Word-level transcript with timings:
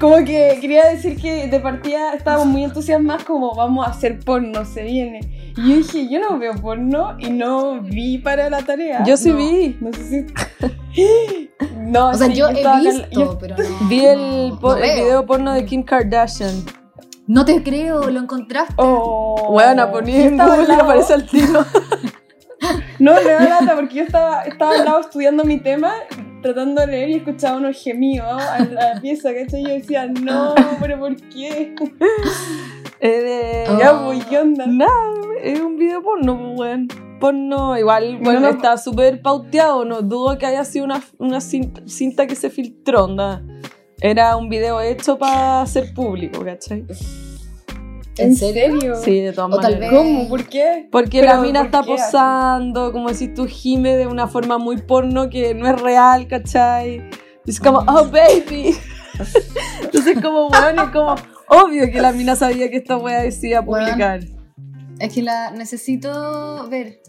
como 0.00 0.16
que 0.24 0.58
quería 0.60 0.86
decir 0.86 1.20
que 1.20 1.46
de 1.46 1.60
partida 1.60 2.14
estábamos 2.14 2.46
muy 2.46 2.64
entusiasmados 2.64 3.24
como 3.24 3.54
vamos 3.54 3.86
a 3.86 3.90
hacer 3.90 4.18
porno, 4.20 4.64
se 4.64 4.82
viene. 4.82 5.20
Y 5.56 5.68
yo 5.70 5.76
dije, 5.76 6.08
yo 6.08 6.18
no 6.20 6.38
veo 6.38 6.54
porno 6.54 7.16
y 7.18 7.28
no 7.30 7.80
vi 7.82 8.18
para 8.18 8.48
la 8.50 8.62
tarea. 8.62 9.04
Yo 9.04 9.16
sí 9.16 9.30
No, 9.30 9.36
vi. 9.36 9.76
No 9.80 9.92
sé 9.92 10.26
si... 10.94 11.50
No, 11.76 12.08
O 12.10 12.14
sea, 12.14 12.28
sí, 12.28 12.34
yo 12.34 12.48
he 12.48 12.52
estaba 12.52 12.80
visto, 12.80 13.02
cal- 13.02 13.10
yo- 13.10 13.38
pero 13.38 13.56
no. 13.58 13.88
Vi 13.88 14.02
no- 14.02 14.10
el, 14.10 14.48
no 14.60 14.74
video 14.76 15.26
porno 15.26 15.52
de 15.52 15.64
Kim 15.64 15.82
Kardashian. 15.82 16.64
No 17.26 17.44
te 17.44 17.62
creo, 17.62 18.10
lo 18.10 18.20
encontraste. 18.20 18.74
Oh, 18.76 19.48
Bueno, 19.50 19.86
Google 19.88 20.10
y 20.68 20.72
aparece 20.72 21.14
al 21.14 21.26
tiro. 21.26 21.64
No, 22.98 23.14
me 23.14 23.22
da 23.32 23.48
lata 23.60 23.74
porque 23.74 23.94
yo 23.94 24.02
estaba, 24.02 24.42
estaba 24.42 24.74
al 24.74 24.84
lado 24.84 25.00
estudiando 25.00 25.44
mi 25.44 25.58
tema, 25.58 25.94
tratando 26.42 26.80
de 26.82 26.86
leer 26.88 27.10
y 27.10 27.14
escuchaba 27.14 27.56
unos 27.58 27.82
gemidos 27.82 28.26
a 28.30 28.64
la 28.64 28.98
pieza, 29.02 29.30
¿cachai? 29.34 29.60
Y 29.60 29.64
yo 29.64 29.70
decía, 29.74 30.06
no, 30.06 30.54
pero 30.80 30.98
¿por 30.98 31.16
qué? 31.16 31.74
Eh, 33.02 33.64
Oh. 33.68 33.78
Ya, 33.78 34.04
pues, 34.04 34.24
¿qué 34.26 34.38
onda? 34.38 34.66
Nada, 34.66 34.90
es 35.42 35.58
un 35.60 35.78
video 35.78 36.02
porno, 36.02 36.36
pues, 36.36 36.58
weón. 36.58 36.88
Porno, 37.18 37.78
igual, 37.78 38.18
bueno, 38.22 38.40
no- 38.40 38.48
está 38.48 38.76
súper 38.76 39.22
pauteado, 39.22 39.84
no 39.86 40.02
dudo 40.02 40.36
que 40.38 40.44
haya 40.46 40.64
sido 40.64 40.84
una, 40.84 41.02
una 41.18 41.40
cinta, 41.40 41.80
cinta 41.86 42.26
que 42.26 42.34
se 42.34 42.50
filtró, 42.50 43.04
onda. 43.04 43.42
Era 44.02 44.36
un 44.36 44.48
video 44.50 44.80
hecho 44.82 45.18
para 45.18 45.64
ser 45.66 45.94
público, 45.94 46.44
¿cachai? 46.44 46.84
¿En 48.20 48.36
serio? 48.36 48.94
Sí, 48.96 49.20
de 49.20 49.32
todas 49.32 49.52
O 49.52 49.60
tal 49.60 49.72
maneras. 49.74 49.90
vez- 49.92 49.98
¿Cómo? 50.00 50.28
¿Por 50.28 50.48
qué? 50.48 50.88
Porque 50.90 51.20
Pero, 51.20 51.32
la 51.34 51.40
mina 51.40 51.60
¿por 51.60 51.66
está 51.66 51.82
qué 51.82 51.90
posando, 51.92 52.92
como 52.92 53.08
decís 53.10 53.34
tú, 53.34 53.46
gime 53.46 53.96
de 53.96 54.06
una 54.06 54.28
forma 54.28 54.58
muy 54.58 54.78
porno 54.78 55.28
que 55.30 55.54
no 55.54 55.66
es 55.68 55.80
real, 55.80 56.26
¿cachai? 56.28 57.02
Y 57.46 57.50
es 57.50 57.60
como, 57.60 57.78
oh 57.80 58.06
baby. 58.10 58.74
Entonces, 59.82 60.20
como, 60.22 60.48
bueno, 60.48 60.84
es 60.84 60.90
como, 60.90 61.14
obvio 61.48 61.90
que 61.90 62.00
la 62.00 62.12
mina 62.12 62.36
sabía 62.36 62.70
que 62.70 62.76
esta 62.78 62.96
wea 62.96 63.22
decía 63.22 63.62
publicar. 63.64 64.20
Es 64.98 65.12
que 65.14 65.22
la 65.22 65.50
necesito 65.50 66.68
ver. 66.68 67.00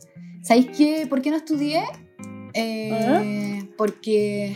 ¿Sabéis 0.43 0.69
qué? 0.77 1.05
¿Por 1.09 1.21
qué 1.21 1.29
no 1.29 1.37
estudié? 1.37 1.83
Eh, 2.53 3.69
Porque 3.77 4.55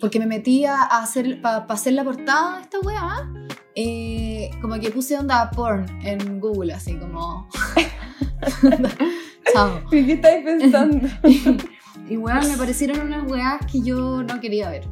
porque 0.00 0.18
me 0.18 0.26
metí 0.26 0.64
a 0.64 0.82
hacer 0.82 1.40
para 1.42 1.58
hacer 1.64 1.92
la 1.94 2.04
portada 2.04 2.56
de 2.56 2.62
esta 2.62 2.78
weá. 2.80 3.30
eh, 3.76 4.50
como 4.60 4.74
que 4.80 4.90
puse 4.90 5.16
onda 5.18 5.50
porn 5.50 5.86
en 6.04 6.40
Google, 6.40 6.72
así 6.72 6.96
como. 6.96 7.48
Chao. 9.52 9.80
¿Y 9.92 10.06
¿Qué 10.06 10.12
estáis 10.14 10.44
pensando? 10.44 11.08
Y 12.08 12.16
weón, 12.16 12.48
me 12.48 12.56
parecieron 12.56 13.00
unas 13.06 13.30
weas 13.30 13.64
que 13.70 13.82
yo 13.82 14.24
no 14.24 14.40
quería 14.40 14.68
ver. 14.68 14.82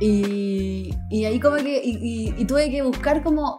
Y, 0.00 0.94
y 1.10 1.24
ahí 1.24 1.40
como 1.40 1.56
que, 1.56 1.82
y, 1.84 1.96
y- 2.00 2.34
y 2.38 2.44
tuve 2.44 2.70
que 2.70 2.82
buscar 2.82 3.24
como, 3.24 3.58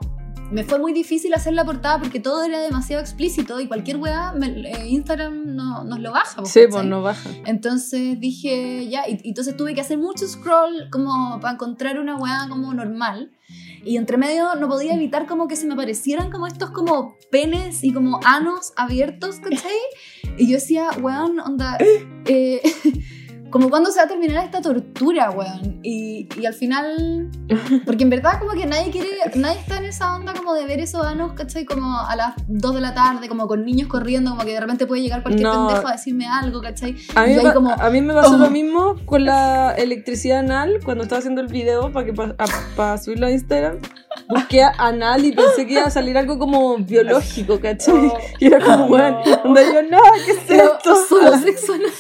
me 0.52 0.64
fue 0.64 0.80
muy 0.80 0.94
difícil 0.94 1.34
hacer 1.34 1.54
la 1.54 1.64
portada 1.66 2.00
porque 2.00 2.20
todo 2.20 2.44
era 2.44 2.60
demasiado 2.60 3.02
explícito 3.02 3.60
y 3.60 3.68
cualquier 3.68 3.98
wea, 3.98 4.34
me- 4.34 4.48
eh, 4.70 4.88
Instagram 4.90 5.56
no, 5.56 5.84
nos 5.84 6.00
lo 6.00 6.12
baja. 6.12 6.44
Sí, 6.46 6.62
pues 6.70 6.84
no 6.86 7.02
baja. 7.02 7.30
Entonces 7.46 8.20
dije, 8.20 8.88
ya, 8.90 9.08
y, 9.08 9.20
y 9.24 9.30
entonces 9.30 9.56
tuve 9.56 9.74
que 9.74 9.82
hacer 9.82 9.98
mucho 9.98 10.28
scroll 10.28 10.90
como 10.92 11.40
para 11.40 11.54
encontrar 11.54 12.00
una 12.00 12.16
weá 12.18 12.48
como 12.50 12.74
normal. 12.74 13.32
Y 13.84 13.98
entre 13.98 14.18
medio 14.18 14.54
no 14.56 14.68
podía 14.70 14.94
evitar 14.94 15.26
como 15.26 15.48
que 15.48 15.56
se 15.56 15.66
me 15.66 15.74
aparecieran 15.74 16.30
como 16.32 16.46
estos 16.48 16.70
como 16.70 17.16
penes 17.32 17.84
y 17.84 17.92
como 17.94 18.20
anos 18.26 18.74
abiertos, 18.78 19.38
¿cachai? 19.40 19.72
Y 20.38 20.48
yo 20.48 20.56
decía, 20.56 20.90
weón, 21.02 21.40
onda, 21.40 21.78
eh, 22.26 22.62
como 23.52 23.70
cuándo 23.70 23.92
se 23.92 24.00
va 24.00 24.06
a 24.06 24.08
terminar 24.08 24.44
esta 24.44 24.62
tortura, 24.62 25.30
weón. 25.32 25.80
Y, 25.84 26.28
y 26.40 26.46
al 26.46 26.54
final, 26.54 27.30
porque 27.86 28.04
en 28.04 28.10
verdad 28.10 28.40
como 28.40 28.54
que 28.54 28.66
nadie 28.66 28.92
quiere, 28.92 29.10
nadie 29.36 29.60
está 29.60 29.78
en 29.78 29.86
esa 29.86 30.16
onda 30.16 30.34
como 30.34 30.54
de 30.54 30.66
ver 30.66 30.80
esos 30.80 31.06
anos, 31.06 31.34
¿cachai? 31.34 31.66
Como 31.66 32.00
a 32.00 32.16
las 32.16 32.34
2 32.48 32.76
de 32.76 32.82
la 32.82 32.94
tarde, 32.94 33.28
como 33.28 33.48
con 33.48 33.66
niños 33.66 33.88
corriendo, 33.88 34.32
como 34.32 34.44
que 34.44 34.54
de 34.54 34.60
repente 34.60 34.88
puede 34.88 35.02
llegar 35.02 35.22
cualquier 35.22 35.48
No. 35.48 35.68
pendejo 35.68 35.88
a 35.88 35.92
decirme 35.92 36.28
algo, 36.28 36.62
¿cachai? 36.62 36.96
A 37.16 37.26
mí, 37.26 37.34
Y 37.34 37.54
como, 37.54 37.72
a 37.72 37.90
mí 37.90 38.02
me 38.02 38.14
pasó 38.14 38.36
oh. 38.36 38.38
lo 38.38 38.50
mismo 38.50 38.96
con 39.06 39.26
la 39.26 39.74
electricidad 39.76 40.40
anal 40.40 40.80
cuando 40.84 41.04
estaba 41.04 41.20
haciendo 41.20 41.42
el 41.42 41.48
video 41.48 41.92
para 41.92 42.06
que 42.06 42.14
para 42.14 42.98
subirlo 42.98 43.28
a 43.28 43.32
Instagram. 43.32 43.80
Busqué 44.30 44.64
anal 44.78 45.26
y 45.26 45.32
pensé 45.34 45.66
que 45.66 45.74
iba 45.74 45.84
a 45.84 45.90
salir 45.90 46.18
algo 46.18 46.40
como 46.40 46.78
biológico, 46.78 47.60
¿cachai? 47.60 48.08
Oh, 48.08 48.18
y 48.40 48.46
era 48.46 48.60
como, 48.60 48.78
no. 48.78 48.88
bueno, 48.88 49.22
onda 49.44 49.62
yo, 49.62 49.82
no, 49.84 50.00
¿qué 50.26 50.32
es 50.32 50.40
Pero 50.48 50.78
esto? 50.78 50.96
solo 51.08 51.38
sexo 51.38 51.74
anal. 51.74 51.92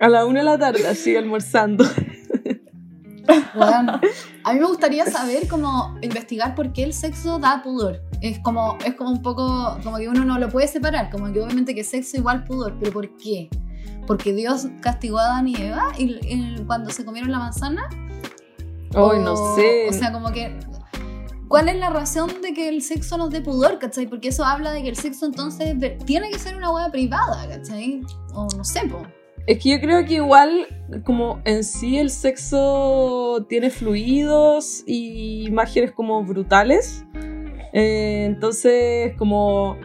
A 0.00 0.08
la 0.08 0.24
una 0.24 0.40
de 0.40 0.44
la 0.44 0.58
tarde, 0.58 0.86
así 0.86 1.14
almorzando. 1.16 1.84
Bueno, 3.54 4.00
a 4.44 4.52
mí 4.52 4.58
me 4.58 4.66
gustaría 4.66 5.06
saber 5.06 5.46
cómo 5.48 5.96
investigar 6.02 6.54
por 6.54 6.72
qué 6.72 6.82
el 6.84 6.92
sexo 6.92 7.38
da 7.38 7.62
pudor. 7.62 8.00
Es 8.20 8.38
como, 8.40 8.76
es 8.84 8.94
como 8.94 9.10
un 9.10 9.22
poco, 9.22 9.78
como 9.84 9.98
que 9.98 10.08
uno 10.08 10.24
no 10.24 10.38
lo 10.38 10.48
puede 10.48 10.66
separar, 10.66 11.10
como 11.10 11.32
que 11.32 11.40
obviamente 11.40 11.74
que 11.74 11.84
sexo 11.84 12.16
igual 12.16 12.44
pudor, 12.44 12.76
pero 12.80 12.92
¿por 12.92 13.16
qué? 13.18 13.48
Porque 14.06 14.32
Dios 14.32 14.66
castigó 14.80 15.18
a 15.18 15.26
Adán 15.26 15.48
y 15.48 15.54
Eva 15.56 15.92
y, 15.96 16.18
y 16.26 16.64
cuando 16.66 16.90
se 16.90 17.04
comieron 17.04 17.30
la 17.30 17.38
manzana. 17.38 17.88
Ay, 18.94 19.18
no 19.20 19.34
O- 19.34 19.56
sé. 19.56 19.86
O 19.88 19.92
sea, 19.92 20.12
como 20.12 20.32
que. 20.32 20.58
¿Cuál 21.46 21.68
es 21.68 21.76
la 21.76 21.90
razón 21.90 22.30
de 22.42 22.52
que 22.52 22.68
el 22.68 22.80
sexo 22.82 23.16
nos 23.18 23.30
dé 23.30 23.40
pudor, 23.40 23.78
cachai? 23.78 24.06
Porque 24.06 24.28
eso 24.28 24.44
habla 24.44 24.70
de 24.72 24.82
que 24.82 24.88
el 24.88 24.96
sexo 24.96 25.26
entonces 25.26 25.76
tiene 26.04 26.30
que 26.30 26.38
ser 26.38 26.56
una 26.56 26.70
hueá 26.72 26.90
privada, 26.90 27.46
cachai? 27.48 28.02
O 28.32 28.46
no 28.56 28.64
sé, 28.64 28.82
po. 28.88 29.02
Es 29.50 29.58
que 29.58 29.70
yo 29.70 29.80
creo 29.80 30.04
que 30.04 30.14
igual, 30.14 30.66
como 31.04 31.40
en 31.44 31.64
sí 31.64 31.98
el 31.98 32.10
sexo 32.10 33.46
tiene 33.48 33.70
fluidos 33.70 34.84
y 34.86 35.44
imágenes 35.48 35.90
como 35.90 36.22
brutales. 36.22 37.04
Eh, 37.72 38.26
entonces, 38.26 39.12
como. 39.16 39.76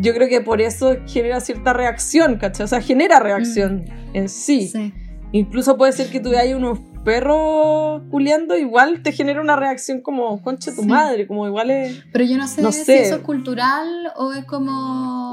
Yo 0.00 0.12
creo 0.12 0.28
que 0.28 0.42
por 0.42 0.60
eso 0.60 0.96
genera 1.06 1.40
cierta 1.40 1.72
reacción, 1.72 2.36
¿cachai? 2.36 2.64
O 2.64 2.68
sea, 2.68 2.82
genera 2.82 3.20
reacción 3.20 3.86
en 4.12 4.28
sí. 4.28 4.68
Sí. 4.68 4.92
Incluso 5.32 5.78
puede 5.78 5.92
ser 5.92 6.10
que 6.10 6.20
tú 6.20 6.28
veas 6.30 6.54
unos 6.54 6.78
perros 7.04 8.02
culiando, 8.10 8.56
igual 8.56 9.02
te 9.02 9.12
genera 9.12 9.40
una 9.40 9.56
reacción 9.56 10.02
como, 10.02 10.40
concha 10.42 10.74
tu 10.74 10.82
Sí. 10.82 10.88
madre, 10.88 11.26
como 11.26 11.46
igual 11.46 11.70
es. 11.70 12.04
Pero 12.12 12.24
yo 12.26 12.36
no 12.36 12.46
sé 12.46 12.60
No 12.62 12.70
si 12.70 12.84
sé. 12.84 13.02
eso 13.02 13.16
es 13.16 13.22
cultural 13.22 14.12
o 14.16 14.32
es 14.32 14.44
como. 14.44 15.31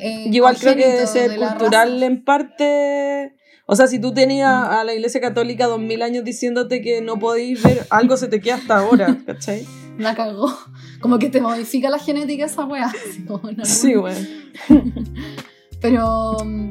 Eh, 0.00 0.24
Yo 0.26 0.36
igual 0.36 0.56
creo 0.58 0.74
que 0.76 0.86
debe 0.86 1.06
ser 1.06 1.30
de 1.30 1.36
cultural 1.38 2.02
en 2.02 2.24
parte. 2.24 3.34
O 3.66 3.76
sea, 3.76 3.86
si 3.86 4.00
tú 4.00 4.12
tenías 4.12 4.52
Mm. 4.68 4.70
a 4.72 4.84
la 4.84 4.94
iglesia 4.94 5.20
católica 5.20 5.66
dos 5.66 5.78
mil 5.80 6.02
años 6.02 6.24
diciéndote 6.24 6.82
que 6.82 7.00
no 7.02 7.18
podéis 7.18 7.62
ver, 7.62 7.86
algo 7.90 8.16
se 8.16 8.26
te 8.28 8.40
queda 8.40 8.56
hasta 8.56 8.78
ahora, 8.78 9.16
¿cachai? 9.26 9.66
La 9.98 10.14
cagó. 10.14 10.52
Como 11.00 11.18
que 11.18 11.28
te 11.28 11.40
modifica 11.40 11.88
la 11.90 11.98
genética 11.98 12.46
esa 12.46 12.64
wea. 12.64 12.90
Sí, 13.64 13.94
güey. 13.94 14.16
Pero. 15.80 16.36
mm, 16.44 16.70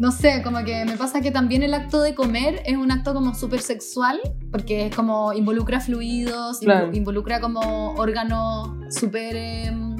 No 0.00 0.10
sé, 0.12 0.40
como 0.42 0.64
que 0.64 0.86
me 0.86 0.96
pasa 0.96 1.20
que 1.20 1.30
también 1.30 1.62
el 1.62 1.74
acto 1.74 2.00
de 2.00 2.14
comer 2.14 2.62
es 2.64 2.74
un 2.78 2.90
acto 2.90 3.12
como 3.12 3.34
súper 3.34 3.60
sexual, 3.60 4.18
porque 4.50 4.86
es 4.86 4.96
como 4.96 5.34
involucra 5.34 5.78
fluidos, 5.78 6.60
Claro. 6.60 6.90
involucra 6.94 7.38
como 7.38 7.92
órganos 7.96 8.70
súper, 8.88 9.36
em, 9.36 9.96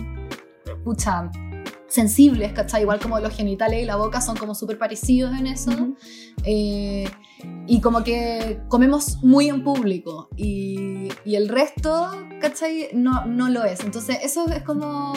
pucha, 0.85 1.31
sensibles, 1.91 2.53
¿cachai? 2.53 2.83
Igual 2.83 3.01
como 3.01 3.19
los 3.21 3.35
genitales 3.35 3.83
y 3.83 3.85
la 3.85 3.97
boca 3.97 4.21
son 4.21 4.37
como 4.37 4.55
súper 4.55 4.79
parecidos 4.79 5.39
en 5.39 5.47
eso. 5.47 5.71
Eh, 6.45 7.09
y 7.67 7.81
como 7.81 8.03
que 8.05 8.61
comemos 8.69 9.19
muy 9.23 9.49
en 9.49 9.63
público 9.63 10.29
y, 10.37 11.09
y 11.25 11.35
el 11.35 11.49
resto, 11.49 12.11
¿cachai? 12.41 12.89
No, 12.95 13.27
no 13.27 13.49
lo 13.51 13.65
es. 13.65 13.81
Entonces 13.81 14.19
eso 14.23 14.47
es 14.49 14.63
como... 14.63 15.13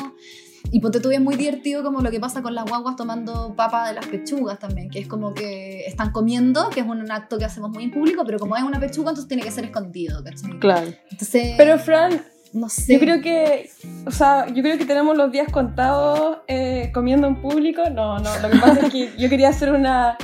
Y 0.71 0.79
ponte 0.79 1.01
tú, 1.01 1.11
es 1.11 1.19
muy 1.19 1.35
divertido 1.35 1.83
como 1.83 1.99
lo 1.99 2.09
que 2.09 2.21
pasa 2.21 2.41
con 2.41 2.55
las 2.55 2.65
guaguas 2.65 2.95
tomando 2.95 3.53
papa 3.53 3.89
de 3.89 3.95
las 3.95 4.07
pechugas 4.07 4.59
también, 4.59 4.89
que 4.89 4.99
es 4.99 5.07
como 5.07 5.33
que 5.33 5.85
están 5.85 6.11
comiendo, 6.11 6.69
que 6.69 6.79
es 6.79 6.85
un 6.85 7.11
acto 7.11 7.37
que 7.37 7.43
hacemos 7.43 7.69
muy 7.69 7.83
en 7.83 7.91
público, 7.91 8.23
pero 8.25 8.39
como 8.39 8.55
es 8.55 8.63
una 8.63 8.79
pechuga, 8.79 9.09
entonces 9.09 9.27
tiene 9.27 9.43
que 9.43 9.51
ser 9.51 9.65
escondido, 9.65 10.23
¿cachai? 10.23 10.57
Claro. 10.59 10.87
Entonces, 11.11 11.55
Pero 11.57 11.77
Fran, 11.77 12.23
no 12.53 12.69
sé. 12.69 12.93
yo 12.93 12.99
creo 12.99 13.21
que, 13.21 13.69
o 14.05 14.11
sea, 14.11 14.47
yo 14.47 14.61
creo 14.63 14.77
que 14.77 14.85
tenemos 14.85 15.17
los 15.17 15.31
días 15.31 15.47
contados 15.51 16.37
eh, 16.47 16.91
comiendo 16.93 17.27
en 17.27 17.35
público. 17.37 17.81
No, 17.89 18.19
no, 18.19 18.29
lo 18.41 18.49
que 18.49 18.57
pasa 18.59 18.85
es 18.87 18.91
que 18.93 19.09
yo 19.17 19.29
quería 19.29 19.49
hacer 19.49 19.71
una, 19.71 20.17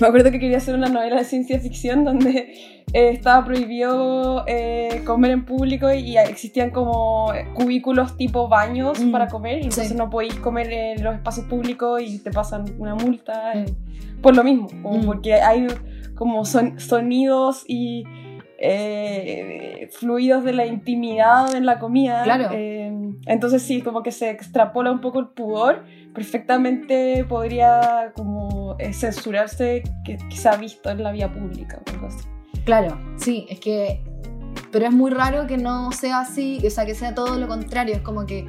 me 0.00 0.06
acuerdo 0.06 0.30
que 0.30 0.38
quería 0.40 0.56
hacer 0.58 0.74
una 0.74 0.88
novela 0.88 1.16
de 1.16 1.24
ciencia 1.24 1.58
ficción 1.60 2.04
donde 2.04 2.54
eh, 2.92 3.10
estaba 3.10 3.44
prohibido 3.44 4.44
eh, 4.46 5.02
comer 5.04 5.32
en 5.32 5.44
público 5.44 5.92
y 5.92 6.16
existían 6.16 6.70
como 6.70 7.32
cubículos 7.54 8.16
tipo 8.16 8.48
baños 8.48 8.98
Mm. 9.00 9.10
para 9.10 9.28
comer 9.28 9.58
y 9.58 9.64
entonces 9.64 9.88
Sí. 9.88 9.94
no 9.94 10.10
podéis 10.10 10.34
comer 10.36 10.72
en 10.72 11.02
los 11.04 11.14
espacios 11.14 11.46
públicos 11.46 12.00
y 12.02 12.18
te 12.20 12.30
pasan 12.30 12.64
una 12.78 12.94
multa 12.94 13.52
eh, 13.54 13.66
por 14.22 14.34
lo 14.34 14.42
mismo, 14.44 14.68
como 14.82 14.98
Mm. 14.98 15.06
porque 15.06 15.34
hay 15.34 15.66
como 16.14 16.44
son, 16.44 16.78
sonidos 16.78 17.64
y 17.66 18.04
eh, 18.66 19.90
fluidos 19.92 20.42
de 20.42 20.54
la 20.54 20.64
intimidad 20.64 21.54
en 21.54 21.66
la 21.66 21.78
comida. 21.78 22.22
Claro. 22.22 22.48
eh, 22.52 22.90
entonces 23.26 23.62
sí, 23.62 23.82
como 23.82 24.02
que 24.02 24.10
se 24.10 24.30
extrapola 24.30 24.90
un 24.90 25.00
poco 25.00 25.20
el 25.20 25.28
pudor. 25.28 25.84
Perfectamente 26.14 27.24
podría 27.28 28.12
como 28.16 28.76
eh, 28.78 28.94
censurarse 28.94 29.82
que, 30.04 30.16
que 30.16 30.36
se 30.36 30.48
ha 30.48 30.56
visto 30.56 30.88
en 30.88 31.02
la 31.02 31.12
vía 31.12 31.30
pública 31.30 31.82
o 31.86 31.90
algo 31.92 32.06
así. 32.06 32.26
Claro, 32.64 32.98
sí, 33.16 33.46
es 33.50 33.60
que 33.60 34.00
pero 34.72 34.86
es 34.86 34.92
muy 34.92 35.12
raro 35.12 35.46
que 35.46 35.56
no 35.56 35.92
sea 35.92 36.20
así, 36.20 36.60
o 36.66 36.70
sea, 36.70 36.84
que 36.84 36.96
sea 36.96 37.14
todo 37.14 37.38
lo 37.38 37.46
contrario. 37.46 37.94
Es 37.94 38.00
como 38.00 38.26
que 38.26 38.44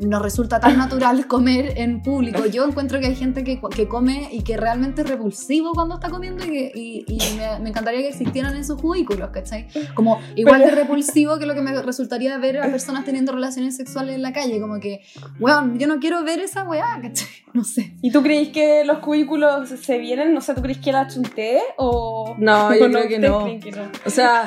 nos 0.00 0.22
resulta 0.22 0.60
tan 0.60 0.76
natural 0.78 1.26
comer 1.28 1.74
en 1.76 2.02
público. 2.02 2.46
Yo 2.46 2.64
encuentro 2.66 3.00
que 3.00 3.06
hay 3.06 3.16
gente 3.16 3.44
que, 3.44 3.60
que 3.74 3.88
come 3.88 4.28
y 4.32 4.42
que 4.42 4.56
realmente 4.56 5.02
es 5.02 5.08
repulsivo 5.08 5.72
cuando 5.72 5.94
está 5.96 6.08
comiendo 6.10 6.44
y, 6.44 6.48
que- 6.48 6.72
y- 6.74 7.04
y 7.06 7.18
me, 7.36 7.60
me 7.60 7.68
encantaría 7.70 8.00
que 8.00 8.08
existieran 8.08 8.56
en 8.56 8.64
sus 8.64 8.80
cubículos, 8.80 9.30
¿cachai? 9.30 9.68
Como 9.94 10.20
igual 10.36 10.60
de 10.62 10.70
repulsivo 10.72 11.38
que 11.38 11.46
lo 11.46 11.54
que 11.54 11.60
me 11.60 11.80
resultaría 11.82 12.36
ver 12.38 12.58
a 12.58 12.70
personas 12.70 13.04
teniendo 13.04 13.32
relaciones 13.32 13.76
sexuales 13.76 14.14
en 14.14 14.22
la 14.22 14.32
calle. 14.32 14.60
Como 14.60 14.80
que, 14.80 15.00
weón, 15.38 15.78
yo 15.78 15.86
no 15.86 15.98
quiero 16.00 16.24
ver 16.24 16.40
esa 16.40 16.64
weá, 16.64 16.98
¿cachai? 17.02 17.28
No 17.52 17.64
sé. 17.64 17.94
¿Y 18.00 18.12
tú 18.12 18.22
crees 18.22 18.50
que 18.50 18.84
los 18.84 18.98
cubículos 19.00 19.70
se 19.70 19.98
vienen? 19.98 20.32
No 20.32 20.40
sé, 20.40 20.54
¿tú 20.54 20.62
crees 20.62 20.78
que 20.78 20.92
la 20.92 21.08
chunté 21.08 21.58
o...? 21.78 22.36
No, 22.38 22.72
yo 22.78 22.86
o 22.86 22.88
creo 22.88 23.08
que 23.08 23.14
¿Ustedes 23.16 23.28
no. 23.28 23.44
que 23.60 23.72
no? 23.72 23.82
O 24.06 24.10
sea, 24.10 24.44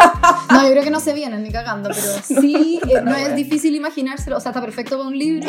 No, 0.49 0.63
yo 0.63 0.71
creo 0.71 0.83
que 0.85 0.89
no 0.89 1.01
se 1.01 1.11
vienen 1.13 1.43
ni 1.43 1.51
cagando, 1.51 1.89
pero 1.89 2.01
sí, 2.23 2.79
eh, 2.87 3.01
no 3.03 3.13
es 3.13 3.35
difícil 3.35 3.75
imaginárselo. 3.75 4.37
O 4.37 4.39
sea, 4.39 4.51
está 4.51 4.61
perfecto 4.61 4.95
para 4.95 5.09
un 5.09 5.17
libro 5.17 5.42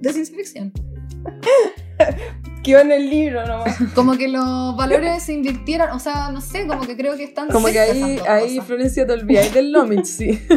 de 0.00 0.12
ciencia 0.12 0.36
ficción. 0.36 0.72
Quedó 2.62 2.80
en 2.80 2.92
el 2.92 3.08
libro 3.10 3.46
nomás. 3.46 3.76
Como 3.94 4.16
que 4.16 4.28
los 4.28 4.76
valores 4.76 5.22
se 5.22 5.32
invirtieran, 5.34 5.90
o 5.90 5.98
sea, 5.98 6.30
no 6.30 6.40
sé, 6.40 6.66
como 6.66 6.82
que 6.86 6.96
creo 6.96 7.16
que 7.16 7.24
están 7.24 7.48
como 7.48 7.68
que 7.68 7.78
ahí, 7.80 8.18
ahí 8.28 8.54
cosas. 8.56 8.66
Florencia, 8.66 9.06
te 9.06 9.12
olvidáis 9.14 9.52
del 9.54 9.72
Lomitz, 9.72 10.08
sí. 10.08 10.38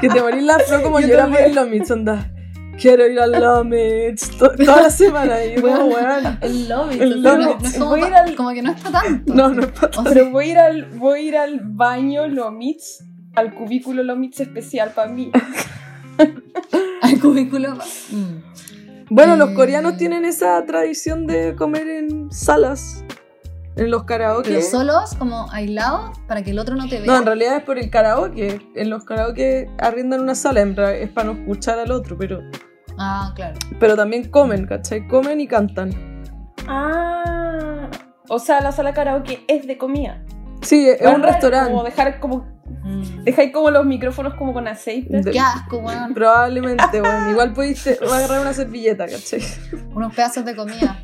que 0.00 0.08
te 0.08 0.20
morís 0.20 0.42
la 0.42 0.58
flor 0.60 0.82
como 0.82 1.00
Yo 1.00 1.08
llora 1.08 1.26
por 1.26 1.34
también. 1.36 1.50
el 1.50 1.54
Lomitz, 1.54 1.90
onda. 1.90 2.32
Quiero 2.80 3.06
ir 3.06 3.18
al 3.20 3.32
Lomitz 3.32 4.30
to- 4.38 4.50
toda 4.54 4.82
la 4.82 4.90
semana. 4.90 5.42
Y 5.44 5.56
yo 5.56 5.62
como, 5.62 5.86
weón. 5.86 6.38
El 6.42 6.68
lobby, 6.68 6.98
El 7.00 7.22
lobby. 7.22 7.44
no- 7.44 7.58
no 7.58 7.66
es 7.66 7.74
como, 7.74 7.90
Voy 7.90 8.00
ir 8.00 8.14
al- 8.14 8.34
como 8.36 8.50
que 8.52 8.62
no 8.62 8.70
está 8.72 8.90
tanto. 8.92 9.34
No, 9.34 9.48
no 9.50 9.62
es 9.62 9.68
pa- 9.68 9.90
O 9.96 10.02
sea, 10.02 10.12
Pero 10.12 10.30
voy 10.30 10.44
a 10.44 10.50
ir 10.52 10.58
al, 10.58 10.84
voy 10.90 11.18
a 11.18 11.22
ir 11.22 11.36
al 11.36 11.60
baño 11.62 12.26
Lomitz, 12.26 13.02
al 13.34 13.54
cubículo 13.54 14.02
Lomitz 14.02 14.40
especial 14.40 14.92
para 14.94 15.10
mí. 15.10 15.30
Al 17.06 17.20
cubículo. 17.20 17.74
Mm. 18.10 19.06
Bueno, 19.10 19.36
los 19.36 19.50
Eh. 19.50 19.54
coreanos 19.54 19.96
tienen 19.96 20.24
esa 20.24 20.64
tradición 20.66 21.26
de 21.26 21.54
comer 21.54 21.88
en 21.88 22.30
salas, 22.32 23.04
en 23.76 23.90
los 23.90 24.04
karaoke. 24.04 24.48
Pero 24.50 24.62
solos, 24.62 25.14
como 25.16 25.50
aislados, 25.52 26.18
para 26.26 26.42
que 26.42 26.50
el 26.50 26.58
otro 26.58 26.74
no 26.76 26.88
te 26.88 26.98
vea. 26.98 27.06
No, 27.06 27.16
en 27.18 27.26
realidad 27.26 27.56
es 27.58 27.62
por 27.62 27.78
el 27.78 27.88
karaoke. 27.90 28.60
En 28.74 28.90
los 28.90 29.04
karaoke 29.04 29.70
arriendan 29.78 30.20
una 30.22 30.34
sala, 30.34 30.60
en 30.62 30.74
realidad 30.74 31.00
es 31.02 31.10
para 31.10 31.26
no 31.32 31.38
escuchar 31.38 31.78
al 31.78 31.92
otro, 31.92 32.16
pero, 32.18 32.40
Ah, 32.98 33.32
claro. 33.36 33.54
pero 33.78 33.94
también 33.96 34.28
comen, 34.30 34.66
¿cachai? 34.66 35.06
Comen 35.06 35.40
y 35.40 35.46
cantan. 35.46 35.90
Ah, 36.66 37.88
o 38.28 38.38
sea, 38.38 38.60
la 38.60 38.72
sala 38.72 38.92
karaoke 38.92 39.44
es 39.48 39.66
de 39.66 39.78
comida. 39.78 40.22
Sí, 40.62 40.88
es 40.88 41.00
un 41.02 41.12
Como 41.12 41.24
restaurante. 41.26 41.82
dejar 41.84 42.18
como, 42.18 42.46
Mm. 42.86 43.24
dejáis 43.24 43.52
como 43.52 43.70
los 43.70 43.84
micrófonos 43.84 44.34
como 44.34 44.52
con 44.52 44.68
aceite. 44.68 45.20
Qué 45.32 45.40
asco, 45.40 45.78
weón. 45.78 46.14
Probablemente, 46.14 47.00
bueno. 47.00 47.30
Igual 47.32 47.52
pudiste 47.52 47.98
agarrar 48.00 48.40
una 48.42 48.52
servilleta, 48.52 49.06
¿cachai? 49.06 49.40
Unos 49.94 50.14
pedazos 50.14 50.44
de 50.44 50.54
comida. 50.54 51.02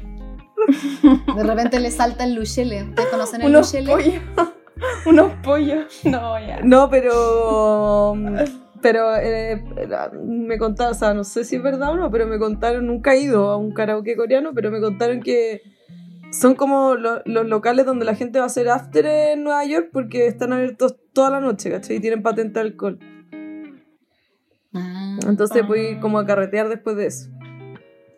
De 1.36 1.42
repente 1.42 1.80
le 1.80 1.90
salta 1.90 2.24
el 2.24 2.34
luchele. 2.34 2.84
¿Ustedes 2.84 3.08
conocen 3.08 3.42
el 3.42 3.48
Unos 3.48 3.72
luchele? 3.74 3.92
pollos. 3.92 4.22
Unos 5.06 5.32
pollos. 5.42 6.00
No, 6.04 6.38
ya. 6.38 6.60
No, 6.62 6.88
pero. 6.88 8.14
Pero 8.80 9.14
eh, 9.16 9.62
me 10.24 10.58
contaron, 10.58 10.92
o 10.92 10.94
sea, 10.98 11.14
no 11.14 11.22
sé 11.22 11.44
si 11.44 11.54
es 11.56 11.62
verdad 11.62 11.90
o 11.92 11.96
no, 11.96 12.10
pero 12.10 12.26
me 12.26 12.38
contaron, 12.40 12.86
nunca 12.88 13.14
he 13.14 13.20
ido 13.20 13.50
a 13.50 13.56
un 13.56 13.72
karaoke 13.72 14.16
coreano, 14.16 14.50
pero 14.54 14.72
me 14.72 14.80
contaron 14.80 15.20
que 15.20 15.62
son 16.32 16.56
como 16.56 16.96
lo- 16.96 17.22
los 17.24 17.46
locales 17.46 17.86
donde 17.86 18.04
la 18.04 18.16
gente 18.16 18.38
va 18.40 18.44
a 18.44 18.48
hacer 18.48 18.68
after 18.68 19.06
en 19.06 19.44
Nueva 19.44 19.64
York 19.66 19.90
porque 19.92 20.26
están 20.26 20.52
abiertos 20.52 20.96
toda 21.12 21.30
la 21.30 21.40
noche, 21.40 21.70
¿cachai? 21.70 21.96
Y 21.96 22.00
tienen 22.00 22.22
patente 22.22 22.60
de 22.60 22.66
alcohol. 22.66 22.98
Ah, 24.74 25.18
Entonces 25.26 25.62
ir 25.76 26.00
como 26.00 26.18
a 26.18 26.26
carretear 26.26 26.68
después 26.68 26.96
de 26.96 27.06
eso. 27.06 27.30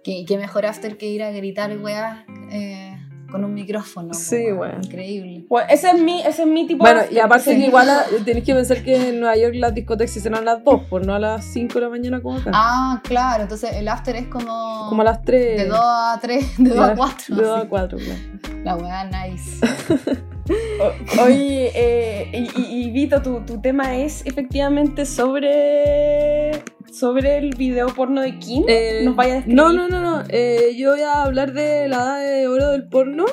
qué, 0.04 0.24
qué 0.26 0.38
mejor 0.38 0.66
after 0.66 0.96
que 0.96 1.06
ir 1.06 1.22
a 1.22 1.30
gritar, 1.32 1.76
weá, 1.78 2.24
eh, 2.50 2.96
con 3.30 3.42
un 3.44 3.52
micrófono. 3.54 4.14
Sí, 4.14 4.52
weón. 4.52 4.84
Increíble. 4.84 5.46
Bueno, 5.48 5.66
ese 5.68 5.88
es 5.88 6.00
mi, 6.00 6.20
ese 6.20 6.42
es 6.42 6.48
mi 6.48 6.68
tipo 6.68 6.84
Bueno, 6.84 7.00
de 7.00 7.14
y 7.14 7.18
aparte 7.18 7.56
que 7.56 7.66
igual 7.66 7.88
tenéis 8.24 8.44
que 8.44 8.54
pensar 8.54 8.84
que 8.84 9.08
en 9.08 9.18
Nueva 9.18 9.36
York 9.36 9.54
las 9.56 9.74
discotecas 9.74 10.12
se 10.14 10.20
cierran 10.20 10.42
a 10.42 10.54
las 10.54 10.62
2, 10.64 10.82
pues 10.88 11.04
no 11.04 11.14
a 11.14 11.18
las 11.18 11.44
5 11.46 11.74
de 11.74 11.80
la 11.80 11.88
mañana 11.88 12.22
como 12.22 12.38
acá. 12.38 12.52
Ah, 12.54 13.00
claro. 13.02 13.42
Entonces 13.42 13.72
el 13.74 13.88
after 13.88 14.14
es 14.14 14.28
como. 14.28 14.86
como 14.88 15.02
a 15.02 15.04
las 15.06 15.22
3. 15.22 15.56
De 15.56 15.66
2 15.66 15.76
a 15.80 16.18
3, 16.22 16.58
de 16.58 16.70
2 16.70 16.78
a 16.78 16.94
Claro, 16.94 16.96
4. 16.96 17.36
De 17.36 17.42
2 17.42 17.60
a 17.64 17.68
4, 17.68 17.98
claro. 17.98 18.62
La 18.62 18.76
weá, 18.76 19.04
nice. 19.04 19.66
O- 20.80 21.22
Oye, 21.24 21.70
eh, 21.74 22.28
y, 22.32 22.60
y- 22.60 22.84
y 22.86 22.90
Vito, 22.90 23.22
tu, 23.22 23.40
tu 23.40 23.60
tema 23.60 23.96
es 23.98 24.24
efectivamente 24.26 25.06
sobre, 25.06 26.52
sobre 26.92 27.38
el 27.38 27.54
video 27.56 27.86
porno 27.88 28.20
de 28.20 28.38
Kim. 28.38 28.64
Eh, 28.68 29.00
¿Nos 29.04 29.16
vaya 29.16 29.32
a 29.32 29.36
describir? 29.36 29.56
No, 29.56 29.72
no, 29.72 29.88
no, 29.88 30.00
no. 30.00 30.22
Eh, 30.28 30.74
yo 30.76 30.92
voy 30.92 31.00
a 31.00 31.22
hablar 31.22 31.52
de 31.52 31.88
la 31.88 31.96
edad 31.96 32.20
de 32.40 32.48
oro 32.48 32.68
del 32.70 32.84
porno 32.88 33.24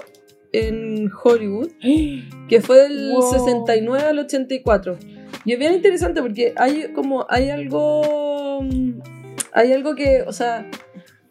en 0.53 1.09
Hollywood, 1.23 1.69
que 2.49 2.61
fue 2.61 2.77
del 2.89 3.11
Wow. 3.13 3.31
69 3.31 4.03
al 4.07 4.19
84. 4.19 4.97
Y 5.45 5.53
es 5.53 5.59
bien 5.59 5.73
interesante 5.73 6.21
porque 6.21 6.53
hay 6.55 6.91
como, 6.93 7.25
hay 7.29 7.49
algo, 7.49 8.61
mm, 8.61 8.99
hay 9.53 9.73
algo 9.73 9.95
que, 9.95 10.23
o 10.27 10.31
sea, 10.33 10.69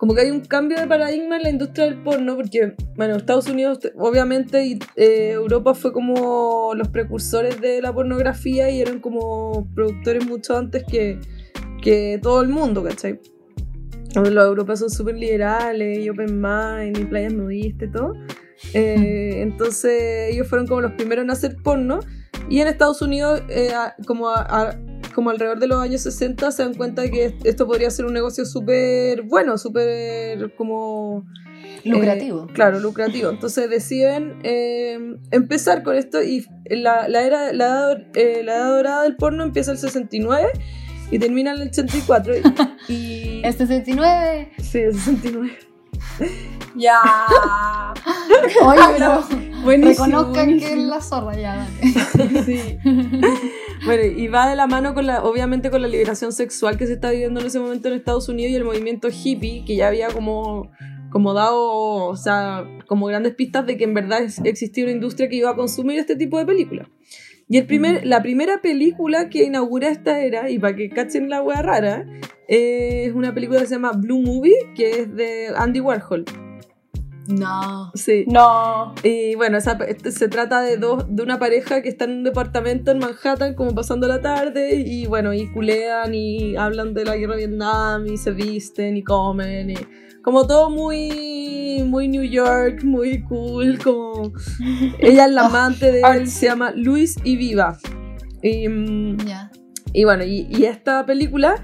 como 0.01 0.15
que 0.15 0.23
hay 0.23 0.31
un 0.31 0.41
cambio 0.41 0.81
de 0.81 0.87
paradigma 0.87 1.37
en 1.37 1.43
la 1.43 1.51
industria 1.51 1.85
del 1.85 2.03
porno, 2.03 2.35
porque, 2.35 2.73
bueno, 2.97 3.17
Estados 3.17 3.49
Unidos, 3.51 3.81
obviamente, 3.99 4.65
y 4.65 4.79
eh, 4.97 5.33
Europa 5.33 5.75
fue 5.75 5.93
como 5.93 6.73
los 6.75 6.89
precursores 6.89 7.61
de 7.61 7.83
la 7.83 7.93
pornografía 7.93 8.71
y 8.71 8.81
eran 8.81 9.01
como 9.01 9.69
productores 9.75 10.27
mucho 10.27 10.57
antes 10.57 10.85
que, 10.91 11.21
que 11.83 12.19
todo 12.23 12.41
el 12.41 12.49
mundo, 12.49 12.83
¿cachai? 12.83 13.21
Los 14.15 14.47
europeos 14.47 14.79
son 14.79 14.89
súper 14.89 15.17
liberales 15.17 15.99
y 15.99 16.09
open 16.09 16.41
mind 16.41 16.97
y 16.99 17.05
playas 17.05 17.35
nudistas 17.35 17.91
y 17.91 17.93
todo. 17.93 18.15
Eh, 18.73 19.35
entonces 19.43 20.33
ellos 20.33 20.49
fueron 20.49 20.67
como 20.67 20.81
los 20.81 20.93
primeros 20.93 21.25
en 21.25 21.31
hacer 21.31 21.57
porno. 21.63 22.01
Y 22.49 22.61
en 22.61 22.69
Estados 22.69 23.03
Unidos, 23.03 23.43
eh, 23.51 23.71
como, 24.07 24.31
a- 24.31 24.41
a- 24.49 24.79
como 25.15 25.31
alrededor 25.31 25.59
de 25.59 25.67
los 25.67 25.81
años 25.83 26.01
60, 26.03 26.51
se 26.53 26.63
dan 26.63 26.75
cuenta 26.75 27.09
que 27.11 27.37
esto 27.45 27.67
podría 27.67 27.91
ser 27.91 28.07
un 28.07 28.13
negocio 28.15 28.45
súper 28.45 29.23
bueno, 29.23 29.59
súper 29.59 30.55
como... 30.55 31.25
Lucrativo. 31.85 32.47
eh, 32.49 32.53
claro, 32.53 32.79
lucrativo. 32.81 33.31
Entonces 33.31 33.69
deciden 33.71 34.39
eh, 34.43 34.99
empezar 35.31 35.83
con 35.83 35.97
esto 35.97 36.23
y 36.23 36.47
la, 36.69 37.09
la 37.09 37.23
era, 37.23 37.53
la, 37.53 37.65
edad, 37.67 37.99
eh, 38.15 38.43
la 38.45 38.57
edad 38.57 38.71
dorada 38.77 39.03
del 39.05 39.17
porno 39.17 39.43
empieza 39.45 39.73
el 39.73 39.79
69 39.79 40.49
y 41.11 41.19
termina 41.19 41.53
en 41.53 41.63
el 41.63 41.69
84. 41.69 42.35
Y, 42.89 42.93
y- 42.93 43.41
El 43.45 43.55
69. 43.55 44.53
Sí, 44.63 44.79
el 44.79 44.95
69. 44.95 45.59
Ya. 46.77 46.99
Oye, 48.63 48.81
pero 48.97 49.25
Buenísimo, 49.65 50.07
reconozcan 50.07 50.47
que 50.47 50.55
es 50.55 50.61
buenísimo. 50.71 50.83
la 50.95 51.01
zorra 51.01 51.35
ya, 51.37 51.69
dale. 52.15 52.45
Sí. 52.45 52.79
Bueno, 53.85 54.05
y 54.05 54.29
va 54.29 54.49
de 54.49 54.57
la 54.57 54.67
mano 54.67 54.93
con 54.93 55.07
la, 55.07 55.25
obviamente 55.25 55.71
con 55.71 55.81
la 55.81 55.89
liberación 55.89 56.33
sexual 56.33 56.77
que 56.77 56.87
se 56.87 56.95
está 56.95 57.11
viviendo 57.11 57.41
en 57.41 57.47
ese 57.47 57.59
momento 57.59 57.89
en 57.89 57.95
Estados 57.95 58.29
Unidos 58.29 58.53
y 58.53 58.57
el 58.57 58.65
movimiento 58.65 59.09
hippie, 59.09 59.65
que 59.65 59.75
ya 59.75 59.89
había 59.89 60.09
como, 60.09 60.71
como 61.11 61.33
dado, 61.33 62.05
o 62.07 62.17
sea, 62.17 62.67
como 62.87 63.07
grandes 63.07 63.35
pistas 63.35 63.67
de 63.67 63.79
que 63.79 63.85
en 63.85 63.95
verdad 63.95 64.21
existía 64.45 64.85
una 64.85 64.93
industria 64.93 65.29
que 65.29 65.37
iba 65.37 65.51
a 65.51 65.57
consumir 65.57 65.99
este 65.99 66.15
tipo 66.15 66.39
de 66.39 66.45
películas. 66.45 66.89
Y 67.49 67.57
el 67.57 67.67
primer, 67.67 68.07
la 68.07 68.23
primera 68.23 68.61
película 68.61 69.29
que 69.29 69.45
inaugura 69.45 69.89
esta 69.89 70.21
era, 70.21 70.51
y 70.51 70.59
para 70.59 70.77
que 70.77 70.91
cachen 70.91 71.31
la 71.31 71.43
wea 71.43 71.63
rara, 71.63 72.07
es 72.49 73.13
una 73.15 73.35
película 73.35 73.61
que 73.61 73.67
se 73.67 73.75
llama 73.75 73.93
Blue 73.93 74.21
Movie, 74.21 74.73
que 74.77 74.91
es 74.91 75.17
de 75.17 75.49
Andy 75.57 75.81
Warhol. 75.81 76.25
No. 77.31 77.91
Sí. 77.95 78.25
No. 78.27 78.95
Y 79.03 79.35
bueno, 79.35 79.59
esa- 79.59 79.79
este, 79.89 80.13
se 80.13 80.29
trata 80.29 80.61
de 80.63 80.77
dos, 80.77 81.05
de 81.09 81.23
una 81.23 81.39
pareja 81.39 81.83
que 81.83 81.89
está 81.89 82.05
en 82.05 82.13
un 82.13 82.25
departamento 82.25 82.91
en 82.91 82.99
Manhattan, 82.99 83.55
como 83.55 83.75
pasando 83.75 84.07
la 84.09 84.21
tarde, 84.21 84.75
y 84.77 85.07
bueno, 85.07 85.33
y 85.33 85.51
culean 85.53 86.15
y 86.15 86.57
hablan 86.57 86.95
de 86.95 87.05
la 87.05 87.17
guerra 87.17 87.37
de 87.37 87.47
Vietnam, 87.47 88.07
y 88.07 88.17
se 88.17 88.33
visten 88.33 88.97
y 88.97 89.03
comen, 89.05 89.71
y 89.71 89.75
como 90.23 90.47
todo 90.47 90.69
muy, 90.71 91.83
muy 91.87 92.09
New 92.09 92.25
York, 92.25 92.83
muy 92.85 93.23
cool, 93.25 93.79
como 93.83 94.33
ella 94.99 95.25
es 95.27 95.31
la 95.33 95.47
amante 95.47 95.91
de 95.93 96.03
él, 96.03 96.29
se 96.29 96.47
llama 96.47 96.73
Luis 96.75 97.17
y 97.25 97.37
Viva. 97.37 97.79
Y, 98.43 98.69
mm, 98.69 99.19
Ya. 99.27 99.51
y 99.93 100.05
bueno, 100.05 100.25
y, 100.25 100.47
y 100.51 100.65
esta 100.65 101.05
película 101.07 101.55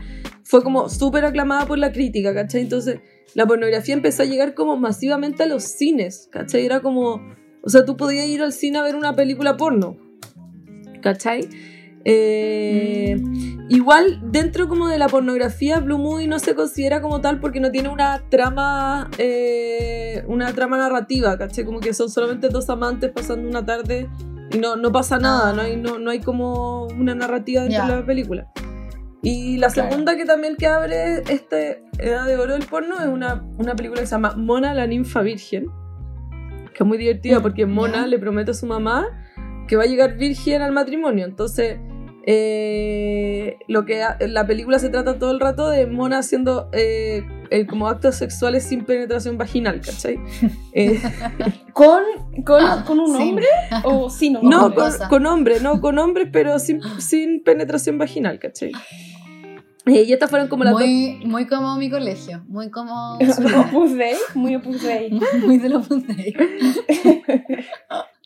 fue 0.42 0.62
como 0.62 0.88
súper 0.88 1.24
aclamada 1.24 1.66
por 1.66 1.78
la 1.78 1.92
crítica, 1.92 2.32
¿cachai? 2.32 2.62
Entonces 2.62 3.00
la 3.34 3.46
pornografía 3.46 3.94
empezó 3.94 4.22
a 4.22 4.26
llegar 4.26 4.54
como 4.54 4.76
masivamente 4.76 5.42
a 5.42 5.46
los 5.46 5.64
cines, 5.64 6.28
¿cachai? 6.30 6.64
Era 6.64 6.80
como, 6.80 7.22
o 7.62 7.68
sea, 7.68 7.84
tú 7.84 7.96
podías 7.96 8.26
ir 8.26 8.42
al 8.42 8.52
cine 8.52 8.78
a 8.78 8.82
ver 8.82 8.96
una 8.96 9.14
película 9.14 9.56
porno, 9.56 9.96
¿cachai? 11.02 11.48
Eh, 12.04 13.16
Igual 13.68 14.20
dentro 14.22 14.68
como 14.68 14.86
de 14.86 14.96
la 14.96 15.08
pornografía, 15.08 15.80
Blue 15.80 15.98
Movie 15.98 16.28
no 16.28 16.38
se 16.38 16.54
considera 16.54 17.00
como 17.00 17.20
tal 17.20 17.40
porque 17.40 17.58
no 17.58 17.72
tiene 17.72 17.88
una 17.88 18.22
trama, 18.28 19.10
eh, 19.18 20.22
una 20.28 20.52
trama 20.52 20.76
narrativa, 20.76 21.36
¿cachai? 21.36 21.64
Como 21.64 21.80
que 21.80 21.92
son 21.92 22.08
solamente 22.08 22.48
dos 22.48 22.70
amantes 22.70 23.10
pasando 23.10 23.48
una 23.48 23.66
tarde 23.66 24.08
Y 24.52 24.58
no, 24.58 24.76
no 24.76 24.92
pasa 24.92 25.18
nada, 25.18 25.52
no, 25.52 25.62
hay, 25.62 25.76
no, 25.76 25.98
no 25.98 26.12
hay 26.12 26.20
como 26.20 26.84
una 26.86 27.16
narrativa 27.16 27.62
dentro 27.62 27.86
de 27.86 28.00
la 28.00 28.06
película. 28.06 28.52
Y 29.28 29.56
la 29.58 29.68
Claro. 29.70 29.90
segunda 29.90 30.16
que 30.16 30.24
también 30.24 30.54
que 30.56 30.66
abre 30.66 31.22
este 31.28 31.82
Edad 31.98 32.26
de 32.26 32.36
Oro 32.36 32.52
del 32.52 32.64
porno 32.66 32.94
es 33.00 33.06
una, 33.06 33.42
una 33.58 33.74
película 33.74 34.00
que 34.00 34.06
se 34.06 34.12
llama 34.14 34.34
Mona 34.36 34.72
la 34.74 34.86
ninfa 34.86 35.22
virgen, 35.22 35.66
que 36.74 36.82
es 36.84 36.86
muy 36.86 36.96
divertida 36.98 37.40
Mm, 37.40 37.42
porque 37.42 37.66
Mona 37.66 38.06
le 38.06 38.18
promete 38.18 38.52
a 38.52 38.54
su 38.54 38.66
mamá 38.66 39.06
que 39.66 39.74
va 39.76 39.82
a 39.82 39.86
llegar 39.86 40.16
virgen 40.16 40.62
al 40.62 40.70
matrimonio. 40.72 41.24
Entonces, 41.24 41.78
eh, 42.28 43.56
lo 43.68 43.84
que 43.84 44.02
la 44.28 44.46
película 44.46 44.78
se 44.78 44.90
trata 44.90 45.18
todo 45.18 45.30
el 45.32 45.40
rato 45.40 45.68
de 45.70 45.86
Mona 45.86 46.18
haciendo 46.18 46.68
eh, 46.72 47.24
eh, 47.50 47.66
como 47.66 47.88
actos 47.88 48.16
sexuales 48.16 48.64
sin 48.64 48.84
penetración 48.84 49.38
vaginal, 49.38 49.80
¿cachai? 49.80 50.18
Eh, 50.72 51.00
¿Con, 51.72 52.02
con, 52.44 52.62
con 52.86 53.00
un 53.00 53.16
Sí. 53.16 53.22
hombre 53.22 53.46
o 53.84 54.08
sin 54.10 54.36
un 54.36 54.48
no, 54.50 54.66
hombre? 54.66 54.80
con, 54.98 55.08
con 55.08 55.26
hombres, 55.26 55.62
no, 55.62 55.80
con 55.80 55.98
hombres, 55.98 56.28
pero 56.32 56.58
sin, 56.58 56.80
sin 56.98 57.42
penetración 57.42 57.96
vaginal, 57.98 58.38
¿cachai? 58.38 58.70
Y 60.08 60.12
estas 60.12 60.28
fueron 60.28 60.48
como 60.48 60.64
las 60.64 60.72
dos 60.72 60.82
Muy, 60.82 61.20
muy 61.24 61.46
como 61.46 61.76
mi 61.76 61.88
colegio, 61.88 62.42
muy 62.48 62.70
como... 62.70 63.18
Opus 63.70 63.94
Dei, 63.96 64.16
muy 64.34 64.56
Opus 64.56 64.82
Dei. 64.82 65.18
muy 65.46 65.58
de 65.58 65.68
los 65.68 65.88
Dei. 65.88 66.34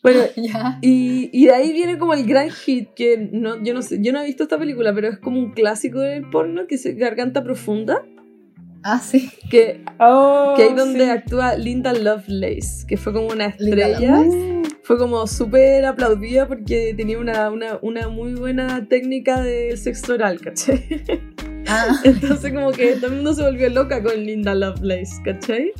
Bueno, 0.03 0.21
Ya. 0.37 0.79
y, 0.81 1.29
y 1.33 1.45
de 1.47 1.53
ahí 1.53 1.73
viene 1.73 1.99
como 1.99 2.15
el 2.15 2.25
gran 2.27 2.49
hit, 2.51 2.89
que 2.95 3.29
no, 3.33 3.63
yo 3.63 3.75
no 3.75 3.83
sé, 3.83 3.99
yo 4.01 4.13
no 4.15 4.23
he 4.23 4.27
visto 4.27 4.43
esta 4.45 4.59
película, 4.59 4.95
pero 4.95 5.09
es 5.09 5.19
como 5.19 5.39
un 5.39 5.51
clásico 5.53 6.01
del 6.01 6.29
porno, 6.31 6.67
que 6.67 6.77
es 6.77 6.97
Garganta 6.97 7.45
Profunda, 7.45 8.03
Ah, 8.83 8.99
sí. 8.99 9.29
que, 9.51 9.85
Oh, 9.99 10.55
que 10.57 10.63
ahí 10.63 10.75
donde 10.75 11.05
sí. 11.05 11.11
actúa 11.11 11.55
Linda 11.57 11.93
Lovelace, 11.93 12.87
que 12.89 12.97
fue 12.97 13.13
como 13.13 13.27
una 13.29 13.45
estrella, 13.45 14.25
fue 14.85 14.97
como 14.97 15.27
súper 15.27 15.85
aplaudida 15.85 16.49
porque 16.49 16.95
tenía 16.97 17.19
una, 17.19 17.51
una, 17.51 17.79
una 17.83 18.09
muy 18.09 18.33
buena 18.37 18.89
técnica 18.89 19.43
de 19.43 19.77
sexo 19.77 20.15
oral, 20.15 20.41
¿cachai? 20.41 20.83
Ah, 21.71 22.01
Entonces 22.05 22.53
como 22.53 22.73
que 22.73 22.93
todo 22.97 23.07
el 23.07 23.17
mundo 23.17 23.35
se 23.35 23.43
volvió 23.43 23.69
loca 23.71 24.03
con 24.03 24.15
Linda 24.25 24.55
Lovelace, 24.55 25.23
¿cachai? 25.25 25.73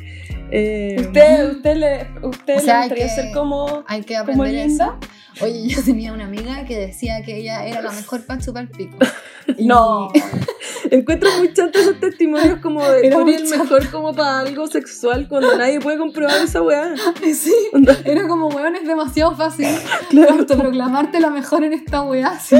Eh, 0.53 0.97
¿Usted, 1.01 1.51
usted 1.53 1.77
le, 1.77 2.07
usted 2.27 2.57
O 2.57 2.61
sea, 2.61 2.87
le 2.87 2.95
que- 2.95 3.09
ser 3.09 3.33
como, 3.33 3.85
hay 3.87 4.03
que 4.03 4.15
como 4.19 4.43
aprender 4.43 4.67
Linda? 4.69 4.99
eso. 5.37 5.45
Oye, 5.45 5.69
yo 5.69 5.83
tenía 5.83 6.13
una 6.13 6.25
amiga 6.25 6.65
que 6.65 6.77
decía 6.77 7.23
que 7.23 7.37
ella 7.37 7.65
era 7.65 7.81
la 7.83 7.93
mejor 7.93 8.27
para 8.27 8.41
chupar 8.41 8.69
pico. 8.69 8.97
Y- 9.57 9.67
No. 9.67 10.09
Encuentro 10.91 11.31
muy 11.39 11.53
chantos 11.53 11.83
esos 11.83 12.01
testimonios 12.01 12.59
como 12.61 12.83
de 12.89 13.07
Era 13.07 13.19
muy 13.21 13.35
el 13.35 13.47
mejor 13.49 13.89
como 13.91 14.13
para 14.15 14.41
algo 14.41 14.67
sexual 14.67 15.29
cuando 15.29 15.57
nadie 15.57 15.79
puede 15.81 15.99
comprobar 15.99 16.37
esa 16.43 16.63
weá. 16.63 16.95
Sí, 17.35 17.55
Onda, 17.73 17.97
era 18.05 18.27
como, 18.27 18.49
weón, 18.49 18.75
es 18.77 18.87
demasiado 18.87 19.35
fácil 19.37 19.67
Claro. 20.11 20.33
autoproclamarte 20.41 21.21
la 21.21 21.31
mejor 21.31 21.65
en 21.65 21.73
esta 21.75 22.03
weá. 22.03 22.29
así, 22.29 22.57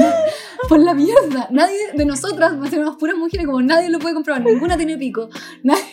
Por 0.69 0.79
la 0.79 0.93
mierda. 0.93 1.47
Nadie 1.51 1.77
de 1.93 2.05
nosotras, 2.05 2.53
tenemos 2.69 2.95
puras 2.97 3.17
mujeres, 3.17 3.45
como 3.45 3.61
nadie 3.61 3.89
lo 3.89 3.99
puede 3.99 4.13
comprobar. 4.13 4.41
Ninguna 4.43 4.77
tiene 4.77 4.97
pico. 4.97 5.29
Nadie, 5.63 5.83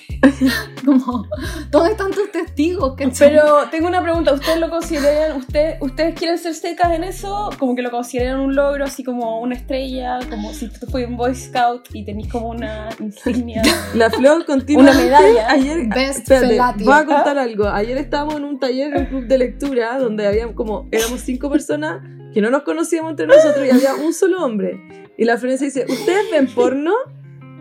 como, 0.84 1.26
todos 1.70 1.88
están 1.88 2.10
tus 2.12 2.30
testigos, 2.30 2.94
¿cachai? 2.96 3.30
Pero 3.30 3.68
tengo 3.70 3.88
una 3.88 4.02
pregunta, 4.02 4.32
¿ustedes 4.32 4.58
lo 4.60 4.70
consideran, 4.70 5.36
usted, 5.38 5.76
ustedes 5.80 6.14
quieren 6.14 6.38
ser 6.38 6.54
secas 6.54 6.92
en 6.92 7.04
eso? 7.04 7.50
Como 7.58 7.74
que 7.74 7.82
lo 7.82 7.90
consideran 7.90 8.40
un 8.40 8.54
logro, 8.54 8.84
así 8.84 9.02
como 9.04 9.40
una 9.40 9.54
estrella, 9.54 10.18
como 10.30 10.52
si 10.52 10.68
tú 10.68 10.86
fueras 10.88 11.10
un 11.10 11.16
Boy 11.16 11.34
Scout 11.34 11.88
y 11.92 12.04
tenés 12.04 12.28
como 12.28 12.50
una 12.50 12.88
insignia. 13.00 13.62
La 13.94 14.10
flor 14.10 14.44
continua. 14.44 14.82
Una 14.82 14.94
medalla. 14.94 15.50
Ayer, 15.50 15.88
Best 15.88 16.30
espérate, 16.30 16.84
voy 16.84 16.92
a 16.92 17.04
contar 17.04 17.38
algo. 17.38 17.66
Ayer 17.68 17.96
estábamos 17.98 18.36
en 18.36 18.44
un 18.44 18.58
taller, 18.58 18.94
en 18.94 19.00
un 19.00 19.06
club 19.06 19.26
de 19.26 19.38
lectura, 19.38 19.98
donde 19.98 20.26
había 20.26 20.52
como, 20.54 20.88
éramos 20.90 21.20
cinco 21.20 21.50
personas 21.50 22.02
que 22.32 22.40
no 22.40 22.50
nos 22.50 22.62
conocíamos 22.62 23.10
entre 23.10 23.26
nosotros 23.26 23.66
y 23.66 23.70
había 23.70 23.94
un 23.94 24.12
solo 24.12 24.44
hombre. 24.44 24.80
Y 25.16 25.24
la 25.24 25.36
Florencia 25.36 25.66
dice, 25.66 25.86
¿ustedes 25.88 26.30
ven 26.30 26.46
porno? 26.46 26.92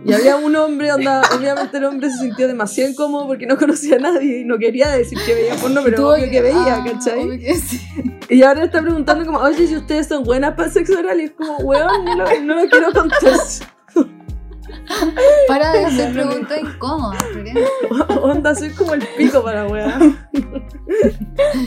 Y 0.06 0.14
había 0.14 0.38
un 0.38 0.56
hombre, 0.56 0.92
onda, 0.94 1.22
obviamente 1.38 1.78
el 1.78 1.86
hombre 1.86 2.10
se 2.10 2.20
sintió 2.20 2.48
demasiado 2.48 2.90
incómodo 2.90 3.28
porque 3.28 3.46
no 3.46 3.58
conocía 3.58 3.98
a 3.98 4.00
nadie 4.00 4.40
y 4.42 4.46
no 4.46 4.58
quería 4.58 4.90
decir 4.90 5.18
que 5.26 5.34
veía 5.34 5.56
porno, 5.56 5.82
pero 5.84 6.10
obvio 6.10 6.30
que 6.30 6.42
veía, 6.42 6.76
ah, 6.76 6.84
¿cachai? 6.86 7.40
que 7.40 7.56
sí. 7.56 7.82
Y 8.30 8.44
ahora 8.44 8.66
está 8.66 8.82
preguntando 8.82 9.26
como, 9.26 9.40
oye, 9.40 9.68
si 9.68 9.76
ustedes 9.76 10.08
son 10.08 10.24
buenas 10.24 10.54
para 10.54 10.68
el 10.68 10.74
sexo 10.74 11.00
oral, 11.00 11.20
y 11.20 11.24
es 11.26 11.32
como, 11.32 11.58
weón, 11.58 12.06
no 12.06 12.16
lo, 12.16 12.42
no 12.42 12.56
lo 12.56 12.70
quiero 12.70 12.92
contestar. 12.94 13.68
Para 15.48 15.74
de 15.74 15.86
hacer 15.86 16.14
preguntas 16.14 16.60
incómodas. 16.62 17.24
Onda, 18.22 18.56
soy 18.56 18.70
como 18.72 18.94
el 18.94 19.06
pico 19.18 19.44
para 19.44 19.64
la 19.64 19.70
weá. 19.70 20.00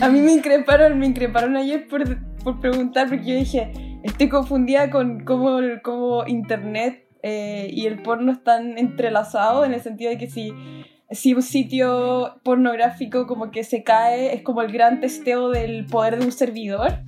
A 0.00 0.08
mí 0.08 0.20
me 0.20 0.32
increparon, 0.32 0.99
me 0.99 1.06
increparon 1.06 1.56
ayer 1.56 1.87
por, 1.88 2.02
por 2.42 2.60
preguntar, 2.60 3.08
porque 3.08 3.25
yo 3.25 3.34
dije, 3.34 4.00
estoy 4.02 4.28
confundida 4.28 4.90
con 4.90 5.25
cómo, 5.25 5.60
cómo 5.82 6.26
internet 6.26 7.09
eh, 7.22 7.68
y 7.72 7.86
el 7.86 8.02
porno 8.02 8.32
están 8.32 8.78
entrelazados, 8.78 9.66
en 9.66 9.74
el 9.74 9.80
sentido 9.80 10.10
de 10.10 10.18
que 10.18 10.28
si, 10.28 10.52
si 11.10 11.34
un 11.34 11.42
sitio 11.42 12.40
pornográfico 12.42 13.26
como 13.26 13.50
que 13.50 13.64
se 13.64 13.82
cae, 13.82 14.34
es 14.34 14.42
como 14.42 14.62
el 14.62 14.72
gran 14.72 15.00
testeo 15.00 15.50
del 15.50 15.86
poder 15.86 16.18
de 16.18 16.26
un 16.26 16.32
servidor. 16.32 17.00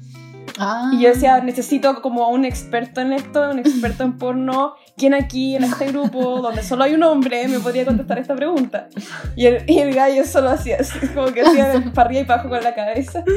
Ah. 0.58 0.90
Y 0.92 1.00
yo 1.02 1.08
decía, 1.08 1.40
necesito 1.40 2.02
como 2.02 2.28
un 2.28 2.44
experto 2.44 3.00
en 3.00 3.12
esto, 3.12 3.50
un 3.50 3.58
experto 3.58 4.02
en 4.04 4.18
porno. 4.18 4.74
¿Quién 4.96 5.14
aquí 5.14 5.56
en 5.56 5.64
este 5.64 5.86
grupo, 5.86 6.40
donde 6.40 6.62
solo 6.62 6.84
hay 6.84 6.94
un 6.94 7.02
hombre, 7.02 7.48
me 7.48 7.58
podría 7.58 7.84
contestar 7.84 8.18
esta 8.18 8.34
pregunta? 8.36 8.88
Y 9.34 9.46
el, 9.46 9.68
y 9.68 9.78
el 9.78 9.94
gallo 9.94 10.24
solo 10.26 10.50
hacía 10.50 10.76
así, 10.80 10.98
como 11.14 11.28
que 11.28 11.42
hacía 11.42 11.82
para 11.94 12.06
arriba 12.08 12.20
y 12.20 12.24
para 12.24 12.40
abajo 12.42 12.54
con 12.54 12.62
la 12.64 12.74
cabeza. 12.74 13.24